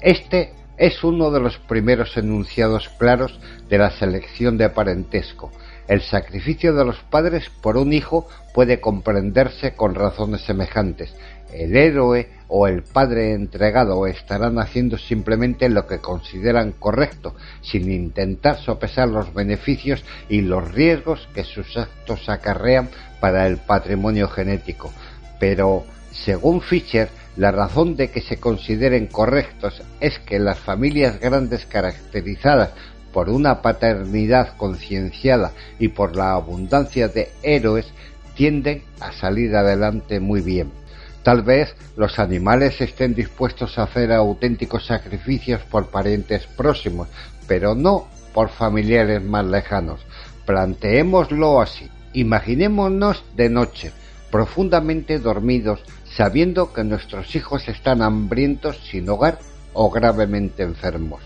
Este 0.00 0.52
es 0.76 1.04
uno 1.04 1.30
de 1.30 1.40
los 1.40 1.58
primeros 1.58 2.16
enunciados 2.16 2.88
claros 2.98 3.38
de 3.68 3.78
la 3.78 3.90
selección 3.90 4.58
de 4.58 4.68
parentesco. 4.68 5.52
El 5.88 6.00
sacrificio 6.00 6.74
de 6.74 6.84
los 6.84 6.98
padres 7.10 7.50
por 7.62 7.76
un 7.76 7.92
hijo 7.92 8.26
puede 8.54 8.80
comprenderse 8.80 9.74
con 9.74 9.94
razones 9.94 10.42
semejantes, 10.42 11.14
el 11.52 11.76
héroe 11.76 12.28
o 12.48 12.66
el 12.66 12.82
padre 12.82 13.32
entregado 13.32 14.06
estarán 14.06 14.58
haciendo 14.58 14.98
simplemente 14.98 15.68
lo 15.68 15.86
que 15.86 15.98
consideran 15.98 16.72
correcto, 16.72 17.34
sin 17.62 17.90
intentar 17.90 18.58
sopesar 18.58 19.08
los 19.08 19.32
beneficios 19.32 20.04
y 20.28 20.42
los 20.42 20.72
riesgos 20.72 21.28
que 21.34 21.44
sus 21.44 21.76
actos 21.76 22.28
acarrean 22.28 22.90
para 23.20 23.46
el 23.46 23.56
patrimonio 23.56 24.28
genético. 24.28 24.92
Pero, 25.40 25.84
según 26.10 26.60
Fischer, 26.60 27.08
la 27.36 27.50
razón 27.50 27.96
de 27.96 28.10
que 28.10 28.20
se 28.20 28.38
consideren 28.38 29.06
correctos 29.06 29.82
es 30.00 30.18
que 30.18 30.38
las 30.38 30.58
familias 30.58 31.18
grandes 31.20 31.64
caracterizadas 31.64 32.70
por 33.12 33.30
una 33.30 33.62
paternidad 33.62 34.56
concienciada 34.56 35.52
y 35.78 35.88
por 35.88 36.16
la 36.16 36.32
abundancia 36.32 37.08
de 37.08 37.30
héroes 37.42 37.86
tienden 38.34 38.82
a 39.00 39.12
salir 39.12 39.54
adelante 39.56 40.20
muy 40.20 40.40
bien. 40.40 40.81
Tal 41.22 41.42
vez 41.42 41.74
los 41.96 42.18
animales 42.18 42.80
estén 42.80 43.14
dispuestos 43.14 43.78
a 43.78 43.84
hacer 43.84 44.12
auténticos 44.12 44.86
sacrificios 44.86 45.60
por 45.62 45.86
parientes 45.86 46.46
próximos, 46.46 47.08
pero 47.46 47.74
no 47.74 48.08
por 48.34 48.48
familiares 48.48 49.22
más 49.22 49.44
lejanos. 49.46 50.00
Planteémoslo 50.46 51.60
así. 51.60 51.88
Imaginémonos 52.12 53.24
de 53.36 53.48
noche, 53.48 53.92
profundamente 54.30 55.18
dormidos, 55.18 55.80
sabiendo 56.04 56.72
que 56.72 56.84
nuestros 56.84 57.34
hijos 57.36 57.68
están 57.68 58.02
hambrientos, 58.02 58.78
sin 58.90 59.08
hogar 59.08 59.38
o 59.72 59.90
gravemente 59.90 60.62
enfermos. 60.62 61.22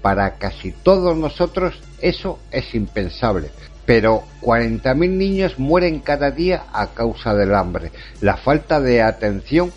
Para 0.00 0.36
casi 0.38 0.72
todos 0.72 1.16
nosotros 1.16 1.80
eso 2.00 2.38
es 2.50 2.74
impensable, 2.74 3.50
pero 3.92 4.22
40.000 4.40 5.10
niños 5.10 5.58
mueren 5.58 6.00
cada 6.00 6.30
día 6.30 6.64
a 6.72 6.94
causa 6.94 7.34
del 7.34 7.54
hambre, 7.54 7.92
la 8.22 8.38
falta 8.38 8.80
de 8.80 9.02
atención 9.02 9.70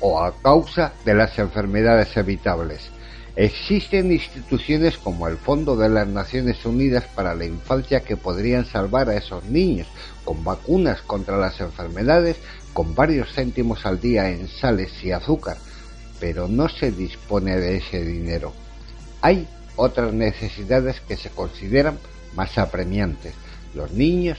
o 0.00 0.22
a 0.22 0.34
causa 0.40 0.94
de 1.04 1.12
las 1.12 1.38
enfermedades 1.38 2.16
evitables. 2.16 2.88
Existen 3.36 4.12
instituciones 4.12 4.96
como 4.96 5.28
el 5.28 5.36
Fondo 5.36 5.76
de 5.76 5.90
las 5.90 6.08
Naciones 6.08 6.64
Unidas 6.64 7.04
para 7.14 7.34
la 7.34 7.44
Infancia 7.44 8.00
que 8.00 8.16
podrían 8.16 8.64
salvar 8.64 9.10
a 9.10 9.16
esos 9.16 9.44
niños 9.44 9.88
con 10.24 10.42
vacunas 10.42 11.02
contra 11.02 11.36
las 11.36 11.60
enfermedades, 11.60 12.38
con 12.72 12.94
varios 12.94 13.30
céntimos 13.34 13.84
al 13.84 14.00
día 14.00 14.30
en 14.30 14.48
sales 14.48 15.04
y 15.04 15.12
azúcar, 15.12 15.58
pero 16.18 16.48
no 16.48 16.70
se 16.70 16.92
dispone 16.92 17.58
de 17.58 17.76
ese 17.76 18.02
dinero. 18.02 18.54
Hay 19.20 19.46
otras 19.76 20.14
necesidades 20.14 21.02
que 21.02 21.18
se 21.18 21.28
consideran 21.28 21.98
más 22.34 22.56
apremiantes. 22.56 23.34
Los 23.74 23.92
niños 23.92 24.38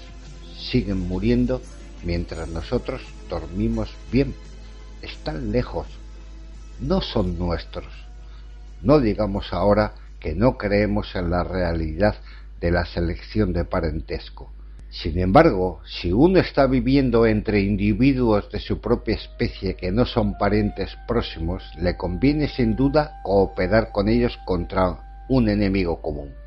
siguen 0.57 1.07
muriendo 1.07 1.61
mientras 2.03 2.49
nosotros 2.49 3.01
dormimos 3.29 3.89
bien. 4.11 4.36
Están 5.01 5.51
lejos. 5.51 5.88
No 6.79 7.01
son 7.01 7.39
nuestros. 7.39 7.88
No 8.82 8.99
digamos 8.99 9.53
ahora 9.53 9.93
que 10.19 10.36
no 10.36 10.57
creemos 10.57 11.15
en 11.15 11.29
la 11.29 11.43
realidad 11.43 12.15
de 12.59 12.71
la 12.71 12.86
selección 12.86 13.53
de 13.53 13.63
parentesco. 13.63 14.51
Sin 14.89 15.17
embargo, 15.17 15.79
si 15.86 16.11
uno 16.11 16.39
está 16.39 16.67
viviendo 16.67 17.25
entre 17.25 17.61
individuos 17.61 18.51
de 18.51 18.59
su 18.59 18.82
propia 18.82 19.15
especie 19.15 19.75
que 19.75 19.91
no 19.91 20.05
son 20.05 20.38
parientes 20.38 20.97
próximos, 21.07 21.63
le 21.79 21.95
conviene 21.95 22.49
sin 22.49 22.75
duda 22.75 23.21
cooperar 23.23 23.93
con 23.93 24.09
ellos 24.09 24.38
contra 24.45 25.25
un 25.29 25.47
enemigo 25.47 26.01
común 26.01 26.41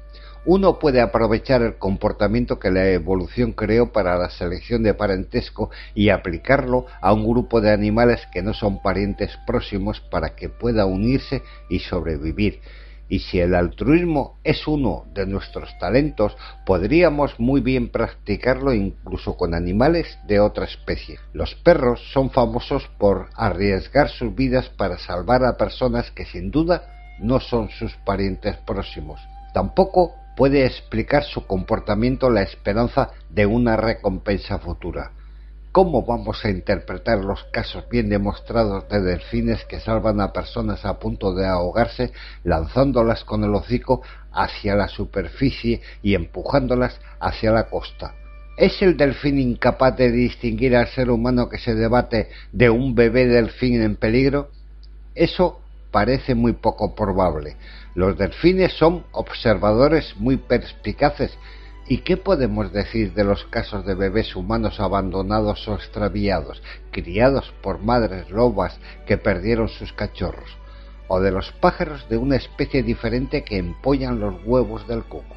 uno 0.46 0.78
puede 0.78 1.00
aprovechar 1.00 1.62
el 1.62 1.76
comportamiento 1.76 2.58
que 2.58 2.70
la 2.70 2.88
evolución 2.90 3.52
creó 3.52 3.92
para 3.92 4.18
la 4.18 4.30
selección 4.30 4.82
de 4.82 4.94
parentesco 4.94 5.70
y 5.94 6.10
aplicarlo 6.10 6.86
a 7.00 7.12
un 7.12 7.26
grupo 7.26 7.60
de 7.60 7.72
animales 7.72 8.26
que 8.32 8.42
no 8.42 8.52
son 8.52 8.82
parientes 8.82 9.38
próximos 9.46 10.00
para 10.00 10.36
que 10.36 10.48
pueda 10.48 10.84
unirse 10.86 11.42
y 11.70 11.78
sobrevivir. 11.78 12.60
Y 13.08 13.20
si 13.20 13.38
el 13.38 13.54
altruismo 13.54 14.38
es 14.44 14.66
uno 14.66 15.04
de 15.14 15.26
nuestros 15.26 15.78
talentos, 15.78 16.36
podríamos 16.64 17.38
muy 17.38 17.60
bien 17.60 17.90
practicarlo 17.90 18.72
incluso 18.72 19.36
con 19.36 19.54
animales 19.54 20.18
de 20.26 20.40
otra 20.40 20.64
especie. 20.64 21.18
Los 21.32 21.54
perros 21.54 22.00
son 22.12 22.30
famosos 22.30 22.88
por 22.98 23.28
arriesgar 23.36 24.08
sus 24.08 24.34
vidas 24.34 24.70
para 24.70 24.98
salvar 24.98 25.44
a 25.44 25.56
personas 25.56 26.10
que 26.10 26.24
sin 26.24 26.50
duda 26.50 26.90
no 27.20 27.40
son 27.40 27.68
sus 27.70 27.94
parientes 28.06 28.56
próximos. 28.66 29.20
Tampoco 29.52 30.14
puede 30.36 30.64
explicar 30.66 31.24
su 31.24 31.46
comportamiento 31.46 32.30
la 32.30 32.42
esperanza 32.42 33.10
de 33.30 33.46
una 33.46 33.76
recompensa 33.76 34.58
futura. 34.58 35.12
¿Cómo 35.72 36.04
vamos 36.04 36.44
a 36.44 36.50
interpretar 36.50 37.18
los 37.18 37.42
casos 37.44 37.88
bien 37.88 38.08
demostrados 38.08 38.88
de 38.88 39.00
delfines 39.00 39.64
que 39.64 39.80
salvan 39.80 40.20
a 40.20 40.32
personas 40.32 40.84
a 40.84 41.00
punto 41.00 41.34
de 41.34 41.46
ahogarse 41.46 42.12
lanzándolas 42.44 43.24
con 43.24 43.42
el 43.42 43.54
hocico 43.54 44.02
hacia 44.32 44.76
la 44.76 44.86
superficie 44.86 45.80
y 46.00 46.14
empujándolas 46.14 47.00
hacia 47.18 47.50
la 47.50 47.68
costa? 47.70 48.14
¿Es 48.56 48.80
el 48.82 48.96
delfín 48.96 49.40
incapaz 49.40 49.96
de 49.96 50.12
distinguir 50.12 50.76
al 50.76 50.86
ser 50.86 51.10
humano 51.10 51.48
que 51.48 51.58
se 51.58 51.74
debate 51.74 52.28
de 52.52 52.70
un 52.70 52.94
bebé 52.94 53.26
delfín 53.26 53.82
en 53.82 53.96
peligro? 53.96 54.50
Eso 55.16 55.60
parece 55.94 56.34
muy 56.34 56.54
poco 56.54 56.96
probable. 56.96 57.56
Los 57.94 58.18
delfines 58.18 58.72
son 58.72 59.04
observadores 59.12 60.16
muy 60.16 60.36
perspicaces. 60.36 61.38
¿Y 61.86 61.98
qué 61.98 62.16
podemos 62.16 62.72
decir 62.72 63.14
de 63.14 63.22
los 63.22 63.44
casos 63.44 63.86
de 63.86 63.94
bebés 63.94 64.34
humanos 64.34 64.80
abandonados 64.80 65.68
o 65.68 65.74
extraviados, 65.76 66.60
criados 66.90 67.54
por 67.62 67.78
madres 67.78 68.28
lobas 68.28 68.80
que 69.06 69.18
perdieron 69.18 69.68
sus 69.68 69.92
cachorros? 69.92 70.58
¿O 71.06 71.20
de 71.20 71.30
los 71.30 71.52
pájaros 71.52 72.08
de 72.08 72.16
una 72.16 72.34
especie 72.34 72.82
diferente 72.82 73.44
que 73.44 73.58
empollan 73.58 74.18
los 74.18 74.34
huevos 74.44 74.88
del 74.88 75.04
cuco? 75.04 75.36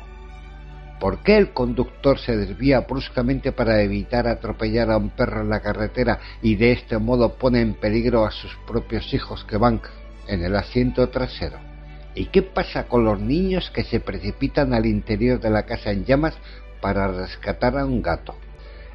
¿Por 0.99 1.19
qué 1.19 1.37
el 1.37 1.53
conductor 1.53 2.17
se 2.17 2.35
desvía 2.35 2.79
bruscamente 2.79 3.51
para 3.51 3.83
evitar 3.83 4.27
atropellar 4.27 4.89
a 4.89 4.97
un 4.97 5.11
perro 5.11 5.41
en 5.41 5.49
la 5.49 5.59
carretera 5.59 6.17
y 6.41 6.55
de 6.55 6.71
este 6.71 6.97
modo 6.97 7.35
pone 7.35 7.61
en 7.61 7.75
peligro 7.75 8.25
a 8.25 8.31
sus 8.31 8.55
propios 8.65 9.13
hijos 9.13 9.43
que 9.43 9.57
van 9.57 9.81
en 10.27 10.43
el 10.43 10.55
asiento 10.55 11.09
trasero? 11.09 11.57
¿Y 12.15 12.25
qué 12.25 12.41
pasa 12.41 12.87
con 12.87 13.05
los 13.05 13.19
niños 13.19 13.69
que 13.71 13.83
se 13.83 13.99
precipitan 13.99 14.73
al 14.73 14.85
interior 14.85 15.39
de 15.39 15.49
la 15.49 15.65
casa 15.65 15.91
en 15.91 16.05
llamas 16.05 16.35
para 16.81 17.07
rescatar 17.07 17.77
a 17.77 17.85
un 17.85 18.01
gato? 18.01 18.35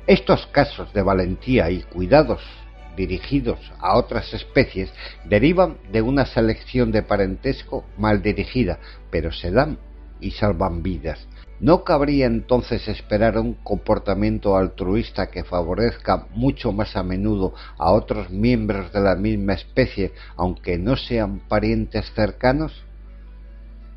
Estos 0.07 0.47
casos 0.49 0.93
de 0.93 1.03
valentía 1.03 1.71
y 1.71 1.83
cuidados 1.83 2.43
dirigidos 2.97 3.59
a 3.79 3.97
otras 3.97 4.35
especies 4.35 4.93
derivan 5.25 5.79
de 5.93 6.03
una 6.03 6.27
selección 6.27 6.91
de 6.93 7.03
parentesco 7.03 7.85
mal 7.97 8.23
dirigida, 8.23 8.79
pero 9.11 9.33
se 9.33 9.51
dan 9.51 9.79
y 10.21 10.33
salvan 10.33 10.83
vidas. 10.83 11.27
¿No 11.63 11.85
cabría 11.85 12.27
entonces 12.27 12.89
esperar 12.89 13.39
un 13.39 13.55
comportamiento 13.55 14.57
altruista 14.57 15.31
que 15.31 15.45
favorezca 15.45 16.27
mucho 16.35 16.73
más 16.73 16.97
a 16.97 17.05
menudo 17.05 17.55
a 17.79 17.93
otros 17.93 18.31
miembros 18.31 18.93
de 18.93 18.99
la 18.99 19.15
misma 19.15 19.53
especie, 19.53 20.11
aunque 20.37 20.77
no 20.77 20.97
sean 20.97 21.39
parientes 21.39 22.13
cercanos? 22.17 22.83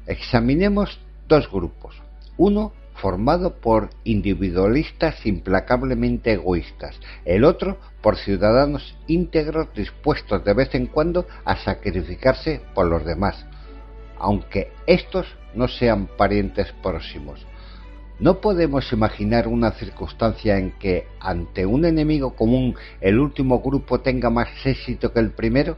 Examinemos 0.05 0.99
dos 1.27 1.51
grupos. 1.51 1.99
Uno 2.37 2.71
formado 3.01 3.55
por 3.55 3.89
individualistas 4.03 5.25
implacablemente 5.25 6.33
egoístas, 6.33 6.99
el 7.25 7.43
otro 7.43 7.79
por 8.03 8.17
ciudadanos 8.17 8.95
íntegros 9.07 9.73
dispuestos 9.73 10.45
de 10.45 10.53
vez 10.53 10.75
en 10.75 10.85
cuando 10.85 11.25
a 11.45 11.55
sacrificarse 11.55 12.61
por 12.75 12.85
los 12.85 13.03
demás, 13.03 13.43
aunque 14.19 14.71
estos 14.85 15.25
no 15.55 15.67
sean 15.67 16.05
parientes 16.05 16.71
próximos. 16.83 17.43
No 18.17 18.39
podemos 18.39 18.93
imaginar 18.93 19.45
una 19.49 19.71
circunstancia 19.71 20.57
en 20.57 20.71
que 20.79 21.05
ante 21.19 21.65
un 21.65 21.83
enemigo 21.83 22.33
común 22.33 22.75
el 23.01 23.19
último 23.19 23.59
grupo 23.59 23.99
tenga 23.99 24.29
más 24.29 24.47
éxito 24.63 25.11
que 25.11 25.19
el 25.19 25.31
primero. 25.31 25.75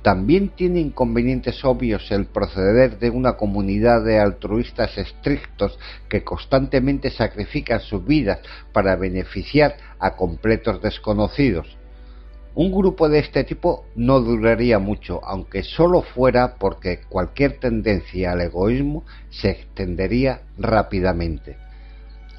También 0.00 0.50
tiene 0.50 0.78
inconvenientes 0.78 1.64
obvios 1.64 2.12
el 2.12 2.26
proceder 2.26 3.00
de 3.00 3.10
una 3.10 3.36
comunidad 3.36 4.04
de 4.04 4.20
altruistas 4.20 4.96
estrictos 4.96 5.76
que 6.08 6.22
constantemente 6.22 7.10
sacrifican 7.10 7.80
sus 7.80 8.06
vidas 8.06 8.38
para 8.72 8.94
beneficiar 8.94 9.76
a 9.98 10.14
completos 10.14 10.80
desconocidos. 10.82 11.76
Un 12.54 12.70
grupo 12.70 13.08
de 13.08 13.18
este 13.18 13.42
tipo 13.42 13.86
no 13.96 14.20
duraría 14.20 14.78
mucho, 14.78 15.20
aunque 15.24 15.64
solo 15.64 16.02
fuera 16.02 16.54
porque 16.60 17.00
cualquier 17.08 17.58
tendencia 17.58 18.32
al 18.32 18.42
egoísmo 18.42 19.04
se 19.30 19.50
extendería 19.50 20.42
rápidamente. 20.58 21.56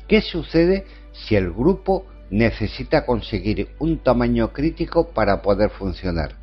¿Qué 0.08 0.22
sucede 0.22 0.86
si 1.14 1.36
el 1.36 1.52
grupo 1.52 2.06
necesita 2.30 3.06
conseguir 3.06 3.70
un 3.80 4.00
tamaño 4.00 4.52
crítico 4.52 5.10
para 5.10 5.42
poder 5.42 5.70
funcionar? 5.70 6.36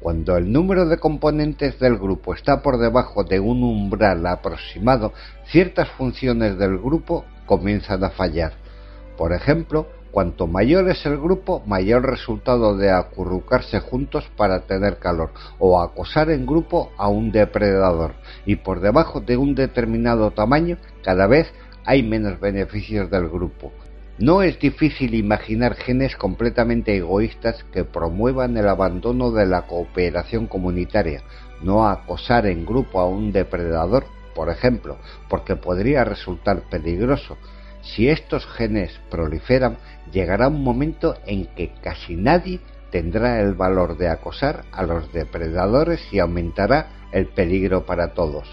Cuando 0.00 0.36
el 0.36 0.52
número 0.52 0.86
de 0.86 0.98
componentes 0.98 1.78
del 1.80 1.96
grupo 1.96 2.34
está 2.34 2.62
por 2.62 2.78
debajo 2.78 3.24
de 3.24 3.40
un 3.40 3.62
umbral 3.62 4.26
aproximado, 4.26 5.12
ciertas 5.46 5.88
funciones 5.90 6.58
del 6.58 6.78
grupo 6.78 7.24
comienzan 7.46 8.04
a 8.04 8.10
fallar. 8.10 8.52
Por 9.16 9.32
ejemplo, 9.32 9.88
cuanto 10.10 10.46
mayor 10.46 10.88
es 10.90 11.04
el 11.06 11.18
grupo, 11.18 11.62
mayor 11.66 12.08
resultado 12.08 12.76
de 12.76 12.92
acurrucarse 12.92 13.80
juntos 13.80 14.30
para 14.36 14.60
tener 14.60 14.98
calor 14.98 15.30
o 15.58 15.80
acosar 15.80 16.30
en 16.30 16.46
grupo 16.46 16.92
a 16.96 17.08
un 17.08 17.32
depredador. 17.32 18.12
Y 18.46 18.56
por 18.56 18.80
debajo 18.80 19.20
de 19.20 19.36
un 19.36 19.56
determinado 19.56 20.30
tamaño, 20.30 20.78
cada 21.02 21.26
vez 21.26 21.52
hay 21.84 22.02
menos 22.02 22.40
beneficios 22.40 23.10
del 23.10 23.28
grupo. 23.28 23.72
No 24.18 24.42
es 24.42 24.58
difícil 24.60 25.14
imaginar 25.14 25.74
genes 25.74 26.14
completamente 26.16 26.96
egoístas 26.96 27.64
que 27.72 27.84
promuevan 27.84 28.56
el 28.56 28.68
abandono 28.68 29.32
de 29.32 29.44
la 29.44 29.62
cooperación 29.62 30.46
comunitaria, 30.46 31.22
no 31.62 31.88
acosar 31.88 32.46
en 32.46 32.64
grupo 32.64 33.00
a 33.00 33.08
un 33.08 33.32
depredador, 33.32 34.04
por 34.34 34.50
ejemplo, 34.50 34.98
porque 35.28 35.56
podría 35.56 36.04
resultar 36.04 36.62
peligroso. 36.70 37.36
Si 37.82 38.08
estos 38.08 38.46
genes 38.46 39.00
proliferan, 39.10 39.78
llegará 40.12 40.48
un 40.48 40.62
momento 40.62 41.16
en 41.26 41.46
que 41.46 41.72
casi 41.82 42.14
nadie 42.14 42.60
tendrá 42.90 43.40
el 43.40 43.54
valor 43.54 43.98
de 43.98 44.08
acosar 44.08 44.64
a 44.70 44.84
los 44.84 45.12
depredadores 45.12 46.00
y 46.12 46.20
aumentará 46.20 47.08
el 47.10 47.26
peligro 47.26 47.84
para 47.84 48.14
todos. 48.14 48.48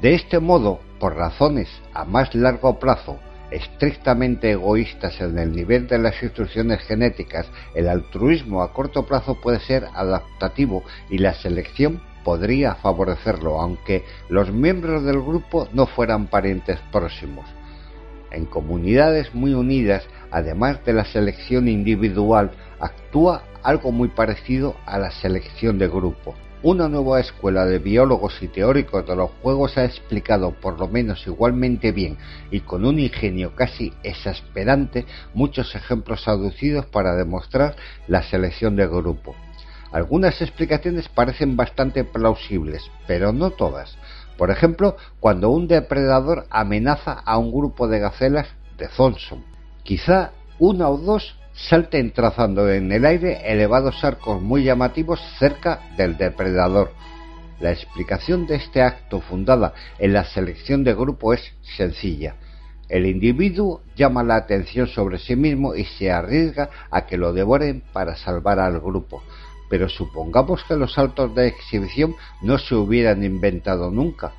De 0.00 0.14
este 0.14 0.38
modo, 0.38 0.80
por 1.02 1.16
razones 1.16 1.68
a 1.94 2.04
más 2.04 2.32
largo 2.32 2.78
plazo, 2.78 3.18
estrictamente 3.50 4.52
egoístas 4.52 5.20
en 5.20 5.36
el 5.36 5.50
nivel 5.50 5.88
de 5.88 5.98
las 5.98 6.22
instrucciones 6.22 6.78
genéticas, 6.82 7.50
el 7.74 7.88
altruismo 7.88 8.62
a 8.62 8.72
corto 8.72 9.04
plazo 9.04 9.40
puede 9.40 9.58
ser 9.58 9.84
adaptativo 9.96 10.84
y 11.10 11.18
la 11.18 11.34
selección 11.34 12.00
podría 12.22 12.76
favorecerlo, 12.76 13.60
aunque 13.60 14.04
los 14.28 14.52
miembros 14.52 15.02
del 15.02 15.20
grupo 15.20 15.66
no 15.72 15.86
fueran 15.86 16.28
parientes 16.28 16.78
próximos. 16.92 17.46
En 18.30 18.46
comunidades 18.46 19.34
muy 19.34 19.54
unidas, 19.54 20.04
además 20.30 20.84
de 20.84 20.92
la 20.92 21.04
selección 21.04 21.66
individual, 21.66 22.52
actúa 22.78 23.42
algo 23.64 23.90
muy 23.90 24.06
parecido 24.06 24.76
a 24.86 25.00
la 25.00 25.10
selección 25.10 25.78
de 25.78 25.88
grupo. 25.88 26.36
Una 26.64 26.88
nueva 26.88 27.18
escuela 27.18 27.66
de 27.66 27.80
biólogos 27.80 28.40
y 28.40 28.46
teóricos 28.46 29.04
de 29.04 29.16
los 29.16 29.32
juegos 29.42 29.76
ha 29.76 29.84
explicado 29.84 30.52
por 30.52 30.78
lo 30.78 30.86
menos 30.86 31.26
igualmente 31.26 31.90
bien 31.90 32.18
y 32.52 32.60
con 32.60 32.84
un 32.84 33.00
ingenio 33.00 33.56
casi 33.56 33.92
exasperante 34.04 35.04
muchos 35.34 35.74
ejemplos 35.74 36.28
aducidos 36.28 36.86
para 36.86 37.16
demostrar 37.16 37.74
la 38.06 38.22
selección 38.22 38.76
de 38.76 38.86
grupo. 38.86 39.34
Algunas 39.90 40.40
explicaciones 40.40 41.08
parecen 41.08 41.56
bastante 41.56 42.04
plausibles, 42.04 42.88
pero 43.08 43.32
no 43.32 43.50
todas. 43.50 43.98
Por 44.38 44.52
ejemplo, 44.52 44.96
cuando 45.18 45.50
un 45.50 45.66
depredador 45.66 46.46
amenaza 46.48 47.12
a 47.12 47.38
un 47.38 47.50
grupo 47.50 47.88
de 47.88 47.98
gacelas 47.98 48.46
de 48.78 48.86
Thompson. 48.86 49.44
Quizá 49.82 50.30
una 50.60 50.88
o 50.88 50.96
dos 50.96 51.34
salten 51.54 52.12
trazando 52.12 52.70
en 52.70 52.90
el 52.92 53.04
aire 53.04 53.40
elevados 53.44 54.02
arcos 54.04 54.40
muy 54.40 54.64
llamativos 54.64 55.20
cerca 55.38 55.80
del 55.96 56.16
depredador. 56.16 56.92
La 57.60 57.70
explicación 57.70 58.46
de 58.46 58.56
este 58.56 58.82
acto 58.82 59.20
fundada 59.20 59.74
en 59.98 60.12
la 60.12 60.24
selección 60.24 60.82
de 60.82 60.94
grupo 60.94 61.32
es 61.32 61.52
sencilla. 61.76 62.34
El 62.88 63.06
individuo 63.06 63.82
llama 63.96 64.22
la 64.22 64.36
atención 64.36 64.86
sobre 64.86 65.18
sí 65.18 65.36
mismo 65.36 65.74
y 65.74 65.84
se 65.84 66.10
arriesga 66.10 66.68
a 66.90 67.06
que 67.06 67.16
lo 67.16 67.32
devoren 67.32 67.82
para 67.92 68.16
salvar 68.16 68.58
al 68.58 68.80
grupo. 68.80 69.22
Pero 69.70 69.88
supongamos 69.88 70.64
que 70.64 70.76
los 70.76 70.94
saltos 70.94 71.34
de 71.34 71.46
exhibición 71.46 72.14
no 72.42 72.58
se 72.58 72.74
hubieran 72.74 73.24
inventado 73.24 73.90
nunca. 73.90 74.32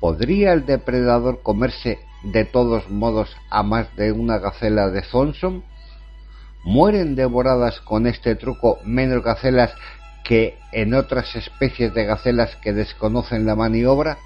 ¿Podría 0.00 0.52
el 0.52 0.66
depredador 0.66 1.40
comerse 1.42 1.98
de 2.24 2.44
todos 2.44 2.90
modos 2.90 3.34
a 3.48 3.62
más 3.62 3.94
de 3.96 4.12
una 4.12 4.38
gacela 4.38 4.90
de 4.90 5.00
Thompson? 5.02 5.62
Mueren 6.64 7.14
devoradas 7.14 7.80
con 7.80 8.06
este 8.06 8.34
truco 8.36 8.78
menos 8.84 9.22
gacelas 9.22 9.74
que 10.24 10.58
en 10.72 10.94
otras 10.94 11.36
especies 11.36 11.92
de 11.94 12.06
gacelas 12.06 12.56
que 12.56 12.72
desconocen 12.72 13.46
la 13.46 13.54
maniobra? 13.54 14.18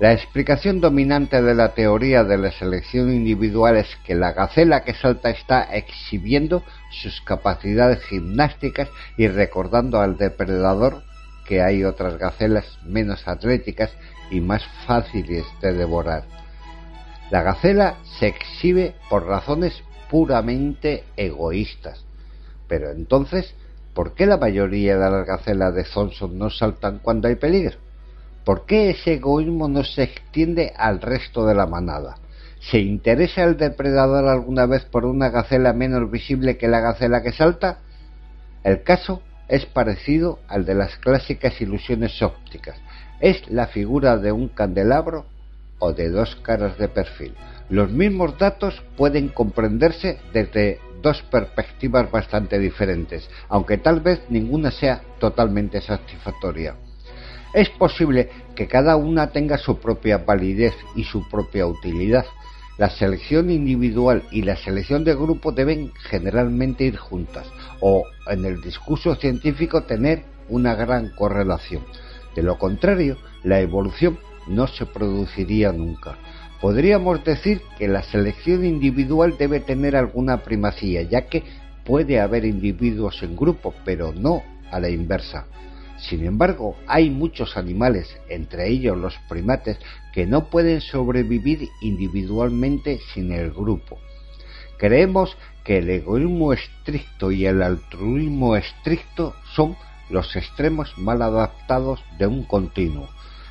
La 0.00 0.12
explicación 0.12 0.80
dominante 0.80 1.42
de 1.42 1.54
la 1.54 1.74
teoría 1.74 2.24
de 2.24 2.38
la 2.38 2.50
selección 2.50 3.12
individual 3.12 3.76
es 3.76 3.96
que 4.06 4.14
la 4.14 4.32
gacela 4.32 4.82
que 4.82 4.94
salta 4.94 5.28
está 5.28 5.62
exhibiendo 5.74 6.62
sus 6.90 7.20
capacidades 7.20 8.02
gimnásticas 8.04 8.88
y 9.18 9.28
recordando 9.28 10.00
al 10.00 10.16
depredador 10.16 11.02
que 11.46 11.60
hay 11.60 11.84
otras 11.84 12.16
gacelas 12.16 12.64
menos 12.84 13.28
atléticas 13.28 13.90
y 14.30 14.40
más 14.40 14.64
fáciles 14.86 15.44
de 15.60 15.74
devorar. 15.74 16.24
La 17.30 17.42
gacela 17.42 17.96
se 18.18 18.28
exhibe 18.28 18.94
por 19.10 19.26
razones 19.26 19.82
puramente 20.10 21.04
egoístas. 21.16 22.04
Pero 22.68 22.90
entonces, 22.90 23.54
¿por 23.94 24.14
qué 24.14 24.26
la 24.26 24.36
mayoría 24.36 24.98
de 24.98 25.10
las 25.10 25.26
gacelas 25.26 25.74
de 25.74 25.84
Thompson 25.84 26.36
no 26.36 26.50
saltan 26.50 26.98
cuando 26.98 27.28
hay 27.28 27.36
peligro? 27.36 27.78
¿Por 28.44 28.66
qué 28.66 28.90
ese 28.90 29.14
egoísmo 29.14 29.68
no 29.68 29.84
se 29.84 30.02
extiende 30.02 30.72
al 30.76 31.00
resto 31.00 31.46
de 31.46 31.54
la 31.54 31.66
manada? 31.66 32.16
¿Se 32.60 32.78
interesa 32.78 33.44
el 33.44 33.56
depredador 33.56 34.26
alguna 34.26 34.66
vez 34.66 34.84
por 34.84 35.04
una 35.04 35.30
gacela 35.30 35.72
menos 35.72 36.10
visible 36.10 36.58
que 36.58 36.68
la 36.68 36.80
gacela 36.80 37.22
que 37.22 37.32
salta? 37.32 37.78
El 38.64 38.82
caso 38.82 39.22
es 39.48 39.66
parecido 39.66 40.40
al 40.48 40.64
de 40.64 40.74
las 40.74 40.96
clásicas 40.96 41.60
ilusiones 41.60 42.20
ópticas. 42.22 42.76
Es 43.20 43.48
la 43.50 43.66
figura 43.68 44.16
de 44.16 44.32
un 44.32 44.48
candelabro 44.48 45.26
o 45.78 45.92
de 45.92 46.10
dos 46.10 46.36
caras 46.36 46.76
de 46.78 46.88
perfil. 46.88 47.34
Los 47.70 47.92
mismos 47.92 48.36
datos 48.36 48.82
pueden 48.96 49.28
comprenderse 49.28 50.18
desde 50.32 50.80
dos 51.02 51.22
perspectivas 51.30 52.10
bastante 52.10 52.58
diferentes, 52.58 53.30
aunque 53.48 53.78
tal 53.78 54.00
vez 54.00 54.20
ninguna 54.28 54.72
sea 54.72 55.02
totalmente 55.20 55.80
satisfactoria. 55.80 56.74
Es 57.54 57.70
posible 57.70 58.28
que 58.56 58.66
cada 58.66 58.96
una 58.96 59.30
tenga 59.30 59.56
su 59.56 59.78
propia 59.78 60.18
validez 60.18 60.74
y 60.96 61.04
su 61.04 61.28
propia 61.28 61.66
utilidad. 61.66 62.24
La 62.76 62.90
selección 62.90 63.50
individual 63.50 64.24
y 64.32 64.42
la 64.42 64.56
selección 64.56 65.04
de 65.04 65.14
grupo 65.14 65.52
deben 65.52 65.92
generalmente 66.08 66.84
ir 66.84 66.96
juntas 66.96 67.46
o, 67.80 68.04
en 68.26 68.44
el 68.44 68.60
discurso 68.62 69.14
científico, 69.14 69.84
tener 69.84 70.24
una 70.48 70.74
gran 70.74 71.10
correlación. 71.10 71.84
De 72.34 72.42
lo 72.42 72.58
contrario, 72.58 73.16
la 73.44 73.60
evolución 73.60 74.18
no 74.48 74.66
se 74.66 74.86
produciría 74.86 75.72
nunca. 75.72 76.16
Podríamos 76.60 77.24
decir 77.24 77.62
que 77.78 77.88
la 77.88 78.02
selección 78.02 78.66
individual 78.66 79.36
debe 79.38 79.60
tener 79.60 79.96
alguna 79.96 80.42
primacía, 80.42 81.02
ya 81.02 81.26
que 81.26 81.42
puede 81.84 82.20
haber 82.20 82.44
individuos 82.44 83.22
en 83.22 83.34
grupo, 83.34 83.74
pero 83.84 84.12
no 84.12 84.42
a 84.70 84.78
la 84.78 84.90
inversa. 84.90 85.46
Sin 85.98 86.24
embargo, 86.24 86.76
hay 86.86 87.10
muchos 87.10 87.56
animales, 87.56 88.14
entre 88.28 88.68
ellos 88.68 88.96
los 88.96 89.16
primates, 89.28 89.78
que 90.12 90.26
no 90.26 90.50
pueden 90.50 90.80
sobrevivir 90.80 91.68
individualmente 91.80 93.00
sin 93.14 93.32
el 93.32 93.52
grupo. 93.52 93.98
Creemos 94.78 95.36
que 95.64 95.78
el 95.78 95.90
egoísmo 95.90 96.52
estricto 96.52 97.30
y 97.30 97.46
el 97.46 97.62
altruismo 97.62 98.56
estricto 98.56 99.34
son 99.54 99.76
los 100.08 100.36
extremos 100.36 100.96
mal 100.96 101.22
adaptados 101.22 102.02
de 102.18 102.26
un 102.26 102.44
continuo. 102.44 103.08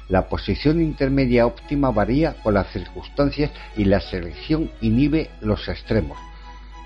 La 0.10 0.28
posición 0.28 0.82
intermedia 0.82 1.46
óptima 1.46 1.92
varía 1.92 2.34
con 2.42 2.56
las 2.56 2.72
circunstancias 2.72 3.52
y 3.78 3.86
la 3.86 4.00
selección 4.00 4.72
inhibe 4.82 5.30
los 5.40 5.70
extremos. 5.70 6.18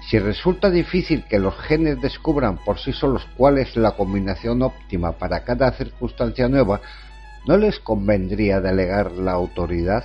Si 0.10 0.20
resulta 0.20 0.70
difícil 0.70 1.24
que 1.30 1.40
los 1.40 1.58
genes 1.58 2.02
descubran 2.02 2.58
por 2.58 2.80
sí 2.80 2.92
solos 2.92 3.26
cuál 3.38 3.60
es 3.60 3.78
la 3.78 3.92
combinación 3.92 4.62
óptima 4.62 5.14
para 5.14 5.46
cada 5.46 5.72
circunstancia 5.72 6.50
nueva, 6.50 6.82
¿no 7.48 7.56
les 7.56 7.80
convendría 7.80 8.60
delegar 8.60 9.14
la 9.14 9.32
autoridad? 9.32 10.04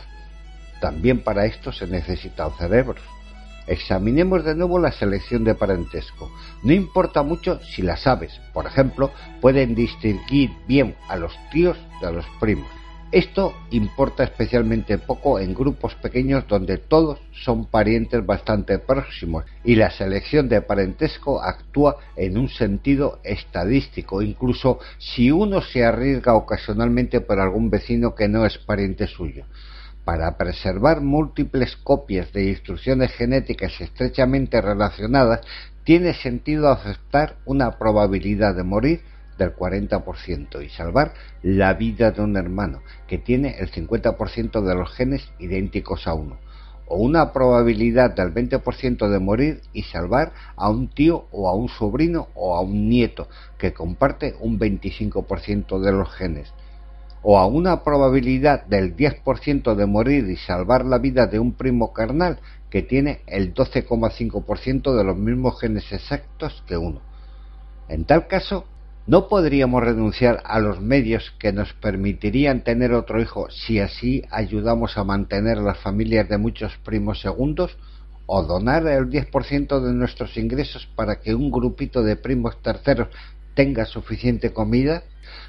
También 0.81 1.25
para 1.25 1.45
esto 1.45 1.73
se 1.73 1.89
necesitan 1.89 2.53
cerebros. 2.57 3.03
Examinemos 3.67 4.45
de 4.45 4.55
nuevo 4.55 4.79
la 4.79 4.93
selección 4.93 5.43
de 5.43 5.57
parentesco. 5.57 6.31
No 6.63 6.73
importa 6.73 7.25
mucho 7.25 7.59
si 7.65 7.83
las 7.83 8.07
aves, 8.07 8.41
por 8.55 8.67
ejemplo, 8.67 9.11
pueden 9.41 9.75
distinguir 9.75 10.53
bien 10.69 10.95
a 11.09 11.17
los 11.17 11.37
tíos 11.51 11.77
de 12.01 12.13
los 12.13 12.25
primos. 12.39 12.78
Esto 13.11 13.55
importa 13.71 14.23
especialmente 14.23 14.99
poco 14.99 15.39
en 15.39 15.55
grupos 15.55 15.95
pequeños 15.95 16.47
donde 16.47 16.77
todos 16.77 17.19
son 17.33 17.65
parientes 17.65 18.27
bastante 18.27 18.79
próximos 18.79 19.47
y 19.65 19.77
la 19.77 19.91
selección 19.91 20.51
de 20.51 20.61
parentesco 20.61 21.43
actúa 21.43 21.97
en 22.17 22.37
un 22.37 22.51
sentido 22.51 23.19
estadístico, 23.25 24.21
incluso 24.21 24.79
si 24.99 25.31
uno 25.31 25.63
se 25.63 25.87
arriesga 25.87 26.35
ocasionalmente 26.35 27.23
por 27.23 27.41
algún 27.41 27.71
vecino 27.71 28.15
que 28.15 28.29
no 28.29 28.45
es 28.45 28.59
pariente 28.59 29.07
suyo. 29.07 29.47
Para 30.05 30.37
preservar 30.37 31.01
múltiples 31.01 31.77
copias 31.77 32.31
de 32.35 32.51
instrucciones 32.51 33.13
genéticas 33.13 33.81
estrechamente 33.81 34.61
relacionadas, 34.61 35.41
tiene 35.83 36.13
sentido 36.13 36.69
aceptar 36.69 37.37
una 37.47 37.79
probabilidad 37.79 38.55
de 38.55 38.65
morir 38.65 39.01
del 39.39 39.55
40% 39.55 40.65
y 40.65 40.69
salvar 40.69 41.15
la 41.43 41.73
vida 41.75 42.11
de 42.11 42.21
un 42.21 42.37
hermano 42.37 42.83
que 43.07 43.19
tiene 43.19 43.57
el 43.59 43.71
50% 43.71 44.61
de 44.61 44.75
los 44.75 44.93
genes 44.93 45.31
idénticos 45.39 46.07
a 46.07 46.15
uno, 46.15 46.37
o 46.87 46.97
una 46.97 47.33
probabilidad 47.33 48.15
del 48.15 48.35
20% 48.35 49.09
de 49.09 49.19
morir 49.19 49.61
y 49.73 49.83
salvar 49.83 50.33
a 50.57 50.69
un 50.69 50.89
tío 50.89 51.27
o 51.31 51.49
a 51.49 51.55
un 51.55 51.69
sobrino 51.69 52.29
o 52.35 52.57
a 52.57 52.61
un 52.61 52.89
nieto 52.89 53.29
que 53.59 53.73
comparte 53.73 54.35
un 54.41 54.59
25% 54.59 55.81
de 55.81 55.93
los 55.93 56.11
genes, 56.15 56.53
o 57.23 57.39
a 57.39 57.47
una 57.47 57.83
probabilidad 57.83 58.65
del 58.67 58.97
10% 58.97 59.75
de 59.75 59.87
morir 59.87 60.29
y 60.31 60.37
salvar 60.37 60.85
la 60.85 60.99
vida 60.99 61.27
de 61.27 61.39
un 61.39 61.53
primo 61.53 61.93
carnal 61.93 62.39
que 62.71 62.83
tiene 62.83 63.21
el 63.27 63.55
12,5% 63.55 64.97
de 64.97 65.05
los 65.05 65.17
mismos 65.17 65.61
genes 65.61 65.91
exactos 65.93 66.63
que 66.67 66.77
uno. 66.77 67.01
En 67.89 68.05
tal 68.05 68.27
caso, 68.27 68.67
¿No 69.09 69.27
podríamos 69.27 69.83
renunciar 69.83 70.43
a 70.45 70.61
los 70.61 70.83
medios 70.83 71.33
que 71.39 71.51
nos 71.51 71.73
permitirían 71.73 72.63
tener 72.63 72.93
otro 72.93 73.23
hijo 73.23 73.49
si 73.49 73.81
así 73.81 74.23
ayudamos 74.31 74.99
a 74.99 75.05
mantener 75.05 75.57
las 75.57 75.79
familias 75.79 76.29
de 76.29 76.37
muchos 76.37 76.77
primos 76.85 77.23
segundos? 77.23 77.79
¿O 78.27 78.43
donar 78.43 78.87
el 78.87 79.09
10% 79.09 79.81
de 79.81 79.95
nuestros 79.95 80.37
ingresos 80.37 80.87
para 80.95 81.23
que 81.23 81.35
un 81.35 81.51
grupito 81.51 82.03
de 82.03 82.17
primos 82.17 82.61
terceros 82.61 83.09
tenga 83.55 83.87
suficiente 83.87 84.53
comida? 84.53 85.05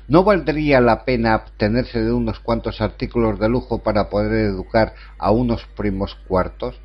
¿No 0.08 0.24
valdría 0.24 0.80
la 0.80 1.04
pena 1.04 1.34
abstenerse 1.34 2.02
de 2.02 2.14
unos 2.14 2.40
cuantos 2.40 2.80
artículos 2.80 3.42
de 3.42 3.50
lujo 3.50 3.80
para 3.84 4.10
poder 4.10 4.32
educar 4.46 4.94
a 5.18 5.32
unos 5.32 5.66
primos 5.76 6.16
cuartos? 6.30 6.80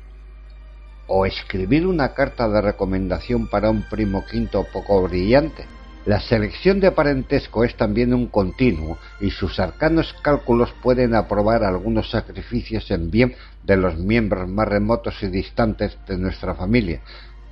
¿O 1.07 1.25
escribir 1.25 1.87
una 1.87 2.13
carta 2.13 2.49
de 2.49 2.59
recomendación 2.59 3.47
para 3.47 3.69
un 3.69 3.83
primo 3.83 4.25
quinto 4.29 4.65
poco 4.73 5.03
brillante? 5.03 5.63
La 6.05 6.19
selección 6.19 6.79
de 6.79 6.91
parentesco 6.91 7.63
es 7.63 7.75
también 7.75 8.13
un 8.13 8.27
continuo 8.27 8.99
y 9.19 9.31
sus 9.31 9.59
arcanos 9.59 10.13
cálculos 10.21 10.71
pueden 10.83 11.15
aprobar 11.15 11.63
algunos 11.63 12.11
sacrificios 12.11 12.91
en 12.91 13.09
bien 13.09 13.35
de 13.63 13.75
los 13.75 13.97
miembros 13.97 14.47
más 14.47 14.67
remotos 14.67 15.15
y 15.23 15.27
distantes 15.29 15.97
de 16.07 16.19
nuestra 16.19 16.53
familia, 16.53 17.01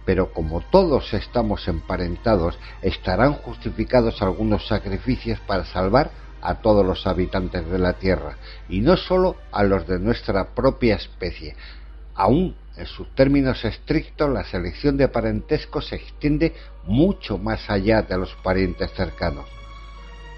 pero 0.05 0.31
como 0.33 0.61
todos 0.61 1.15
estamos 1.15 1.67
emparentados, 1.67 2.59
estarán 2.83 3.33
justificados 3.33 4.21
algunos 4.21 4.67
sacrificios 4.67 5.39
para 5.47 5.65
salvar 5.65 6.11
a 6.39 6.55
todos 6.55 6.85
los 6.85 7.07
habitantes 7.07 7.67
de 7.67 7.79
la 7.79 7.93
Tierra, 7.93 8.37
y 8.69 8.81
no 8.81 8.97
sólo 8.97 9.35
a 9.51 9.63
los 9.63 9.87
de 9.87 9.97
nuestra 9.97 10.53
propia 10.53 10.95
especie. 10.95 11.55
Aún 12.13 12.55
en 12.77 12.85
sus 12.85 13.13
términos 13.15 13.63
estrictos, 13.65 14.29
la 14.29 14.43
selección 14.43 14.97
de 14.97 15.07
parentesco 15.07 15.81
se 15.81 15.95
extiende 15.95 16.53
mucho 16.85 17.37
más 17.37 17.69
allá 17.69 18.01
de 18.01 18.17
los 18.17 18.33
parientes 18.43 18.91
cercanos. 18.91 19.45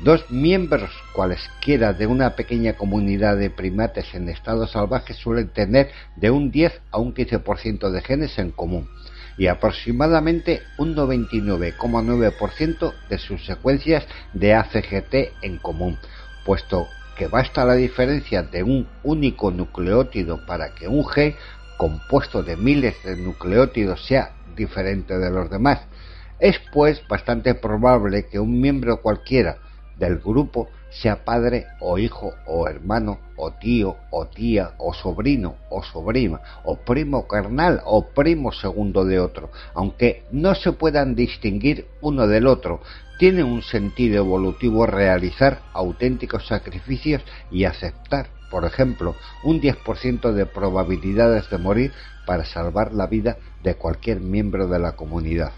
Dos 0.01 0.29
miembros 0.29 0.91
cualesquiera 1.13 1.93
de 1.93 2.05
una 2.05 2.35
pequeña 2.35 2.73
comunidad 2.73 3.37
de 3.37 3.49
primates 3.49 4.13
en 4.13 4.27
estado 4.27 4.67
salvaje 4.67 5.13
suelen 5.13 5.47
tener 5.47 5.89
de 6.17 6.31
un 6.31 6.51
10 6.51 6.81
a 6.91 6.97
un 6.99 7.13
15% 7.13 7.89
de 7.89 8.01
genes 8.01 8.37
en 8.37 8.51
común 8.51 8.89
y 9.37 9.47
aproximadamente 9.47 10.61
un 10.77 10.95
99,9% 10.95 12.93
de 13.09 13.17
sus 13.17 13.45
secuencias 13.45 14.05
de 14.33 14.53
ACGT 14.53 15.31
en 15.41 15.57
común, 15.59 15.97
puesto 16.45 16.89
que 17.17 17.27
basta 17.27 17.63
la 17.63 17.75
diferencia 17.75 18.43
de 18.43 18.63
un 18.63 18.87
único 19.03 19.51
nucleótido 19.51 20.45
para 20.45 20.75
que 20.75 20.89
un 20.89 21.03
G 21.05 21.35
compuesto 21.77 22.43
de 22.43 22.57
miles 22.57 22.95
de 23.03 23.17
nucleótidos 23.17 24.05
sea 24.05 24.31
diferente 24.55 25.17
de 25.17 25.29
los 25.29 25.49
demás. 25.49 25.81
Es 26.39 26.59
pues 26.73 27.05
bastante 27.07 27.55
probable 27.55 28.25
que 28.27 28.39
un 28.39 28.59
miembro 28.59 29.01
cualquiera 29.01 29.57
del 29.97 30.19
grupo 30.19 30.69
sea 30.89 31.23
padre 31.25 31.65
o 31.79 31.97
hijo 31.97 32.33
o 32.45 32.67
hermano 32.67 33.19
o 33.35 33.51
tío 33.51 33.97
o 34.11 34.27
tía 34.27 34.71
o 34.77 34.93
sobrino 34.93 35.55
o 35.69 35.83
sobrina 35.83 36.39
o 36.63 36.77
primo 36.77 37.27
carnal 37.27 37.81
o 37.85 38.07
primo 38.07 38.51
segundo 38.51 39.03
de 39.03 39.19
otro, 39.19 39.49
aunque 39.73 40.23
no 40.31 40.55
se 40.55 40.71
puedan 40.71 41.15
distinguir 41.15 41.87
uno 42.01 42.27
del 42.27 42.47
otro. 42.47 42.81
Tiene 43.17 43.43
un 43.43 43.61
sentido 43.61 44.17
evolutivo 44.17 44.85
realizar 44.85 45.61
auténticos 45.73 46.47
sacrificios 46.47 47.21
y 47.49 47.63
aceptar 47.63 48.29
por 48.49 48.63
ejemplo, 48.63 49.15
un 49.43 49.59
10% 49.59 50.31
de 50.31 50.45
probabilidades 50.45 51.49
de 51.49 51.57
morir 51.57 51.91
para 52.25 52.45
salvar 52.45 52.93
la 52.93 53.07
vida 53.07 53.37
de 53.63 53.75
cualquier 53.75 54.21
miembro 54.21 54.67
de 54.67 54.79
la 54.79 54.93
comunidad. 54.93 55.51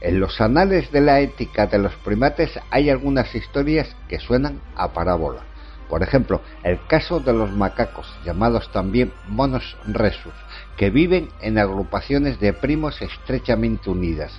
En 0.00 0.20
los 0.20 0.40
anales 0.40 0.92
de 0.92 1.00
la 1.00 1.20
ética 1.20 1.66
de 1.66 1.78
los 1.78 1.94
primates 1.94 2.50
hay 2.70 2.90
algunas 2.90 3.34
historias 3.34 3.96
que 4.08 4.20
suenan 4.20 4.60
a 4.76 4.92
parábola. 4.92 5.40
Por 5.88 6.02
ejemplo, 6.02 6.42
el 6.64 6.78
caso 6.86 7.20
de 7.20 7.32
los 7.32 7.50
macacos, 7.50 8.14
llamados 8.24 8.70
también 8.72 9.12
monos 9.28 9.76
resus, 9.86 10.34
que 10.76 10.90
viven 10.90 11.28
en 11.40 11.58
agrupaciones 11.58 12.40
de 12.40 12.52
primos 12.52 13.00
estrechamente 13.00 13.88
unidas, 13.88 14.32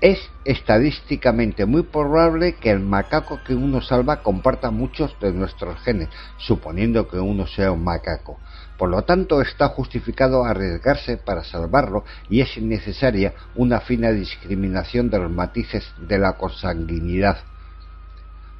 es 0.00 0.30
estadísticamente 0.44 1.66
muy 1.66 1.82
probable 1.82 2.54
que 2.54 2.70
el 2.70 2.78
macaco 2.78 3.40
que 3.44 3.54
uno 3.54 3.80
salva 3.80 4.22
comparta 4.22 4.70
muchos 4.70 5.18
de 5.20 5.32
nuestros 5.32 5.80
genes, 5.80 6.08
suponiendo 6.36 7.08
que 7.08 7.18
uno 7.18 7.46
sea 7.46 7.72
un 7.72 7.82
macaco. 7.82 8.38
Por 8.76 8.90
lo 8.90 9.02
tanto, 9.02 9.42
está 9.42 9.68
justificado 9.68 10.44
arriesgarse 10.44 11.16
para 11.16 11.42
salvarlo 11.42 12.04
y 12.30 12.42
es 12.42 12.56
innecesaria 12.56 13.34
una 13.56 13.80
fina 13.80 14.12
discriminación 14.12 15.10
de 15.10 15.18
los 15.18 15.32
matices 15.32 15.84
de 15.98 16.18
la 16.18 16.34
consanguinidad. 16.34 17.38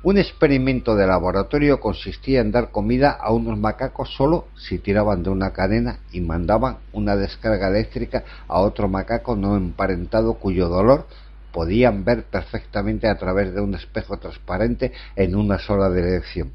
Un 0.01 0.17
experimento 0.17 0.95
de 0.95 1.07
laboratorio 1.07 1.81
consistía 1.81 2.41
en 2.41 2.53
dar 2.53 2.71
comida 2.71 3.11
a 3.11 3.33
unos 3.33 3.59
macacos 3.59 4.15
solo 4.15 4.47
si 4.57 4.79
tiraban 4.79 5.25
de 5.25 5.31
una 5.31 5.53
cadena 5.53 5.99
y 6.13 6.21
mandaban 6.21 6.79
una 6.93 7.17
descarga 7.17 7.69
eléctrica 7.69 8.23
a 8.47 8.61
otro 8.61 8.89
macaco 8.89 9.35
no 9.35 9.57
emparentado 9.57 10.35
cuyo 10.35 10.69
dolor 10.69 11.07
podían 11.53 12.05
ver 12.05 12.25
perfectamente 12.25 13.09
a 13.09 13.17
través 13.17 13.55
de 13.55 13.61
un 13.61 13.75
espejo 13.75 14.19
transparente 14.19 14.93
en 15.17 15.35
una 15.35 15.59
sola 15.59 15.91
dirección. 15.91 16.53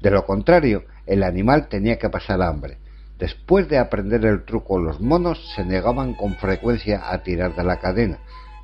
De 0.00 0.10
lo 0.10 0.24
contrario, 0.24 0.84
el 1.06 1.22
animal 1.22 1.68
tenía 1.68 1.98
que 1.98 2.10
pasar 2.10 2.42
hambre. 2.42 2.78
Después 3.18 3.68
de 3.68 3.78
aprender 3.78 4.24
el 4.24 4.44
truco, 4.44 4.78
los 4.78 5.00
monos 5.00 5.40
se 5.56 5.64
negaban 5.64 6.14
con 6.14 6.36
frecuencia 6.36 7.10
a 7.10 7.22
tirar 7.22 7.56
de 7.56 7.64
la 7.64 7.80
cadena. 7.80 8.18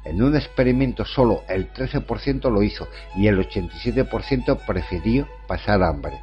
En 0.05 0.23
un 0.23 0.37
experimento 0.37 1.05
solo 1.05 1.43
el 1.49 1.73
13% 1.73 2.51
lo 2.51 2.63
hizo 2.63 2.87
y 3.17 3.27
el 3.27 3.39
87% 3.39 4.61
prefirió 4.67 5.27
pasar 5.49 5.83
hambre. 5.83 6.21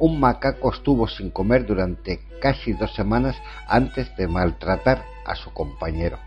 Un 0.00 0.18
macaco 0.18 0.72
estuvo 0.72 1.06
sin 1.06 1.30
comer 1.30 1.66
durante 1.66 2.20
casi 2.40 2.72
dos 2.72 2.94
semanas 2.94 3.36
antes 3.68 4.14
de 4.16 4.26
maltratar 4.28 5.04
a 5.26 5.34
su 5.34 5.52
compañero. 5.52 6.18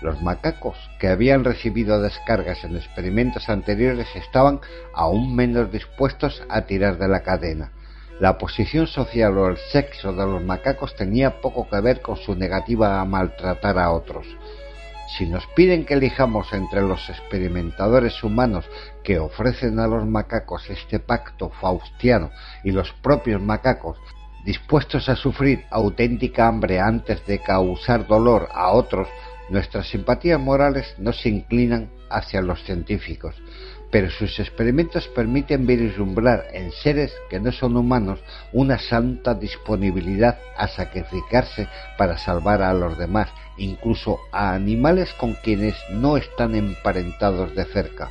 Los 0.00 0.20
macacos 0.20 0.76
que 1.00 1.08
habían 1.08 1.44
recibido 1.44 2.00
descargas 2.00 2.64
en 2.64 2.76
experimentos 2.76 3.48
anteriores 3.48 4.08
estaban 4.14 4.60
aún 4.94 5.34
menos 5.34 5.72
dispuestos 5.72 6.42
a 6.48 6.62
tirar 6.62 6.98
de 6.98 7.08
la 7.08 7.22
cadena. 7.22 7.72
La 8.20 8.38
posición 8.38 8.86
social 8.86 9.36
o 9.36 9.48
el 9.48 9.56
sexo 9.72 10.12
de 10.12 10.24
los 10.24 10.42
macacos 10.42 10.94
tenía 10.96 11.40
poco 11.40 11.68
que 11.68 11.80
ver 11.80 12.00
con 12.00 12.16
su 12.16 12.34
negativa 12.34 13.00
a 13.00 13.04
maltratar 13.04 13.78
a 13.78 13.90
otros. 13.90 14.26
Si 15.16 15.26
nos 15.26 15.46
piden 15.48 15.84
que 15.84 15.94
elijamos 15.94 16.52
entre 16.52 16.82
los 16.82 17.08
experimentadores 17.08 18.24
humanos 18.24 18.64
que 19.04 19.18
ofrecen 19.18 19.78
a 19.78 19.86
los 19.86 20.04
macacos 20.04 20.68
este 20.68 20.98
pacto 20.98 21.50
faustiano 21.60 22.30
y 22.64 22.72
los 22.72 22.92
propios 23.02 23.40
macacos 23.40 23.98
dispuestos 24.44 25.08
a 25.08 25.16
sufrir 25.16 25.64
auténtica 25.70 26.46
hambre 26.46 26.80
antes 26.80 27.24
de 27.26 27.40
causar 27.40 28.06
dolor 28.06 28.48
a 28.54 28.70
otros, 28.70 29.08
nuestras 29.48 29.88
simpatías 29.88 30.40
morales 30.40 30.94
no 30.98 31.12
se 31.12 31.28
inclinan 31.28 31.90
hacia 32.10 32.42
los 32.42 32.62
científicos. 32.64 33.34
pero 33.90 34.10
sus 34.10 34.38
experimentos 34.40 35.06
permiten 35.08 35.66
vislumbrar 35.66 36.46
en 36.52 36.72
seres 36.72 37.14
que 37.30 37.38
no 37.38 37.52
son 37.52 37.76
humanos 37.76 38.18
una 38.52 38.78
santa 38.78 39.32
disponibilidad 39.34 40.38
a 40.56 40.66
sacrificarse 40.68 41.68
para 41.96 42.18
salvar 42.18 42.62
a 42.62 42.74
los 42.74 42.98
demás, 42.98 43.28
incluso 43.56 44.18
a 44.32 44.54
animales 44.54 45.12
con 45.14 45.34
quienes 45.34 45.76
no 45.90 46.16
están 46.16 46.54
emparentados 46.56 47.54
de 47.54 47.64
cerca. 47.64 48.10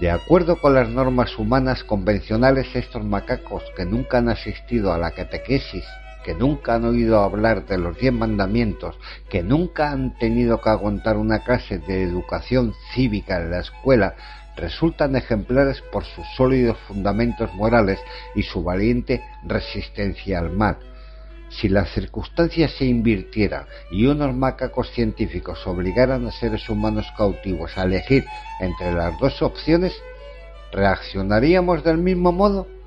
De 0.00 0.10
acuerdo 0.10 0.60
con 0.60 0.74
las 0.74 0.88
normas 0.88 1.36
humanas 1.36 1.82
convencionales, 1.82 2.74
estos 2.76 3.04
macacos 3.04 3.64
que 3.76 3.84
nunca 3.84 4.18
han 4.18 4.28
asistido 4.28 4.92
a 4.92 4.98
la 4.98 5.10
catequesis, 5.10 5.84
que 6.28 6.34
nunca 6.34 6.74
han 6.74 6.84
oído 6.84 7.20
hablar 7.20 7.64
de 7.64 7.78
los 7.78 7.96
diez 7.96 8.12
mandamientos, 8.12 8.98
que 9.30 9.42
nunca 9.42 9.92
han 9.92 10.18
tenido 10.18 10.60
que 10.60 10.68
aguantar 10.68 11.16
una 11.16 11.38
clase 11.38 11.78
de 11.78 12.02
educación 12.02 12.74
cívica 12.92 13.38
en 13.38 13.50
la 13.50 13.60
escuela, 13.60 14.14
resultan 14.54 15.16
ejemplares 15.16 15.80
por 15.90 16.04
sus 16.04 16.26
sólidos 16.36 16.76
fundamentos 16.86 17.48
morales 17.54 17.98
y 18.34 18.42
su 18.42 18.62
valiente 18.62 19.22
resistencia 19.42 20.40
al 20.40 20.50
mal. 20.50 20.76
Si 21.48 21.70
las 21.70 21.94
circunstancias 21.94 22.72
se 22.72 22.84
invirtieran 22.84 23.64
y 23.90 24.04
unos 24.04 24.34
macacos 24.34 24.90
científicos 24.90 25.66
obligaran 25.66 26.26
a 26.26 26.30
seres 26.30 26.68
humanos 26.68 27.06
cautivos 27.16 27.78
a 27.78 27.84
elegir 27.84 28.26
entre 28.60 28.92
las 28.92 29.18
dos 29.18 29.40
opciones, 29.40 29.94
¿reaccionaríamos 30.72 31.82
del 31.84 31.96
mismo 31.96 32.32
modo? 32.32 32.77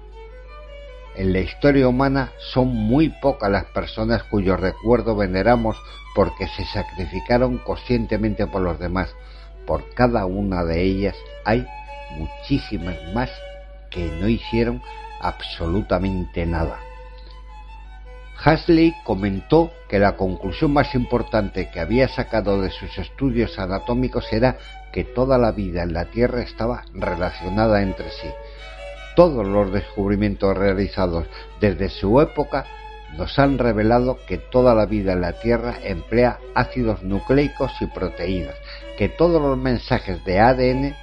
En 1.16 1.34
la 1.34 1.40
historia 1.40 1.88
humana 1.88 2.32
son 2.54 2.70
muy 2.70 3.10
pocas 3.10 3.52
las 3.52 3.66
personas 3.66 4.24
cuyo 4.24 4.56
recuerdo 4.56 5.16
veneramos 5.16 5.78
porque 6.16 6.48
se 6.48 6.66
sacrificaron 6.66 7.58
conscientemente 7.58 8.48
por 8.48 8.62
los 8.62 8.80
demás. 8.80 9.14
Por 9.66 9.94
cada 9.94 10.26
una 10.26 10.64
de 10.64 10.82
ellas 10.82 11.16
hay 11.46 11.66
muchísimas 12.18 12.96
más 13.14 13.30
que 13.90 14.06
no 14.20 14.28
hicieron 14.28 14.82
absolutamente 15.22 16.46
nada. 16.46 16.80
Hasley 18.44 18.96
comentó 19.04 19.72
que 19.88 20.00
la 20.00 20.16
conclusión 20.18 20.74
más 20.74 20.96
importante 20.96 21.70
que 21.70 21.80
había 21.80 22.08
sacado 22.08 22.60
de 22.62 22.72
sus 22.72 22.98
estudios 22.98 23.60
anatómicos 23.60 24.32
era 24.34 24.58
que 24.92 25.04
toda 25.04 25.38
la 25.38 25.52
vida 25.52 25.84
en 25.84 25.94
la 25.94 26.06
Tierra 26.06 26.42
estaba 26.42 26.84
relacionada 26.94 27.84
entre 27.84 28.10
sí. 28.10 28.30
Todos 29.16 29.46
los 29.48 29.72
descubrimientos 29.72 30.58
realizados 30.58 31.28
desde 31.60 31.90
su 31.90 32.22
época 32.22 32.66
nos 33.18 33.38
han 33.40 33.58
revelado 33.58 34.20
que 34.26 34.38
toda 34.38 34.74
la 34.74 34.86
vida 34.86 35.14
en 35.14 35.22
la 35.22 35.34
Tierra 35.34 35.76
emplea 35.84 36.40
ácidos 36.56 37.04
nucleicos 37.04 37.72
y 37.82 37.88
proteínas, 37.88 38.56
que 38.98 39.10
todos 39.10 39.42
los 39.42 39.58
mensajes 39.58 40.24
de 40.24 40.40
ADN 40.40 40.96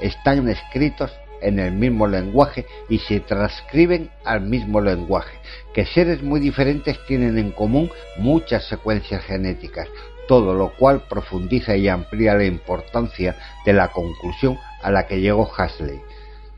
están 0.00 0.48
escritos 0.48 1.10
en 1.40 1.58
el 1.58 1.72
mismo 1.72 2.06
lenguaje 2.06 2.66
y 2.88 2.98
se 2.98 3.20
transcriben 3.20 4.10
al 4.24 4.42
mismo 4.42 4.80
lenguaje, 4.80 5.38
que 5.72 5.86
seres 5.86 6.22
muy 6.22 6.40
diferentes 6.40 6.98
tienen 7.06 7.38
en 7.38 7.52
común 7.52 7.90
muchas 8.18 8.66
secuencias 8.68 9.24
genéticas, 9.24 9.88
todo 10.26 10.52
lo 10.52 10.72
cual 10.76 11.02
profundiza 11.08 11.76
y 11.76 11.88
amplía 11.88 12.34
la 12.34 12.44
importancia 12.44 13.36
de 13.64 13.72
la 13.72 13.88
conclusión 13.88 14.58
a 14.82 14.90
la 14.90 15.06
que 15.06 15.20
llegó 15.20 15.50
Hasley. 15.56 16.00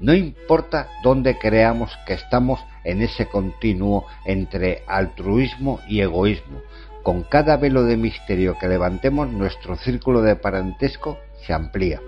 No 0.00 0.14
importa 0.14 0.88
dónde 1.02 1.38
creamos 1.38 1.92
que 2.06 2.14
estamos 2.14 2.58
en 2.84 3.02
ese 3.02 3.26
continuo 3.26 4.06
entre 4.24 4.82
altruismo 4.86 5.78
y 5.86 6.00
egoísmo, 6.00 6.62
con 7.02 7.22
cada 7.22 7.58
velo 7.58 7.84
de 7.84 7.98
misterio 7.98 8.56
que 8.58 8.66
levantemos 8.66 9.30
nuestro 9.30 9.76
círculo 9.76 10.22
de 10.22 10.36
parentesco 10.36 11.18
se 11.46 11.52
amplía. 11.52 12.00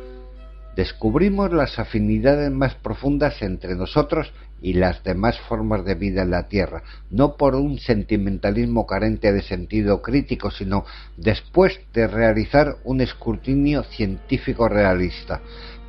Descubrimos 0.74 1.52
las 1.52 1.78
afinidades 1.78 2.50
más 2.50 2.74
profundas 2.76 3.42
entre 3.42 3.74
nosotros 3.74 4.32
y 4.62 4.72
las 4.74 5.04
demás 5.04 5.38
formas 5.40 5.84
de 5.84 5.94
vida 5.94 6.22
en 6.22 6.30
la 6.30 6.48
Tierra, 6.48 6.82
no 7.10 7.36
por 7.36 7.56
un 7.56 7.78
sentimentalismo 7.78 8.86
carente 8.86 9.32
de 9.32 9.42
sentido 9.42 10.00
crítico, 10.00 10.50
sino 10.50 10.86
después 11.18 11.78
de 11.92 12.06
realizar 12.06 12.76
un 12.84 13.02
escrutinio 13.02 13.82
científico 13.82 14.68
realista. 14.68 15.42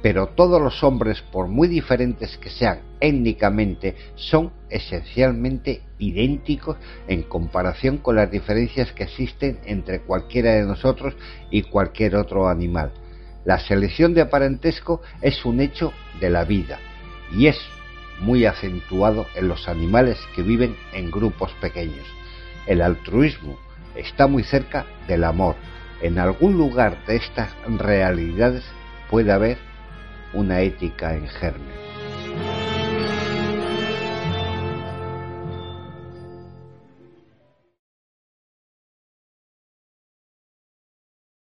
Pero 0.04 0.28
todos 0.28 0.62
los 0.62 0.84
hombres, 0.84 1.24
por 1.32 1.48
muy 1.48 1.68
diferentes 1.68 2.38
que 2.38 2.52
sean 2.52 2.82
étnicamente, 3.00 3.96
son 4.14 4.52
esencialmente 4.70 5.82
idénticos 5.98 6.78
en 7.08 7.24
comparación 7.24 7.98
con 7.98 8.18
las 8.18 8.30
diferencias 8.30 8.92
que 8.92 9.04
existen 9.04 9.60
entre 9.66 10.02
cualquiera 10.02 10.52
de 10.52 10.66
nosotros 10.66 11.16
y 11.50 11.64
cualquier 11.64 12.16
otro 12.16 12.48
animal 12.48 12.92
la 13.46 13.60
selección 13.60 14.14
de 14.14 14.26
parentesco 14.26 15.02
es 15.22 15.44
un 15.46 15.60
hecho 15.60 15.92
de 16.20 16.30
la 16.30 16.46
vida 16.46 16.80
y 17.32 17.48
es 17.48 17.58
muy 18.20 18.46
acentuado 18.46 19.26
en 19.36 19.48
los 19.48 19.68
animales 19.68 20.18
que 20.36 20.44
viven 20.44 20.76
en 20.94 21.12
grupos 21.12 21.52
pequeños. 21.60 22.06
El 22.68 22.82
altruismo 22.82 23.58
está 23.96 24.28
muy 24.28 24.44
cerca 24.44 24.86
del 25.08 25.24
amor. 25.24 25.56
En 26.02 26.20
algún 26.20 26.58
lugar 26.58 27.06
de 27.06 27.18
estas 27.18 27.50
realidades 27.68 28.64
puede 29.10 29.32
haber 29.32 29.58
una 30.34 30.62
ética 30.62 31.16
en 31.16 31.28
germen. 31.28 31.83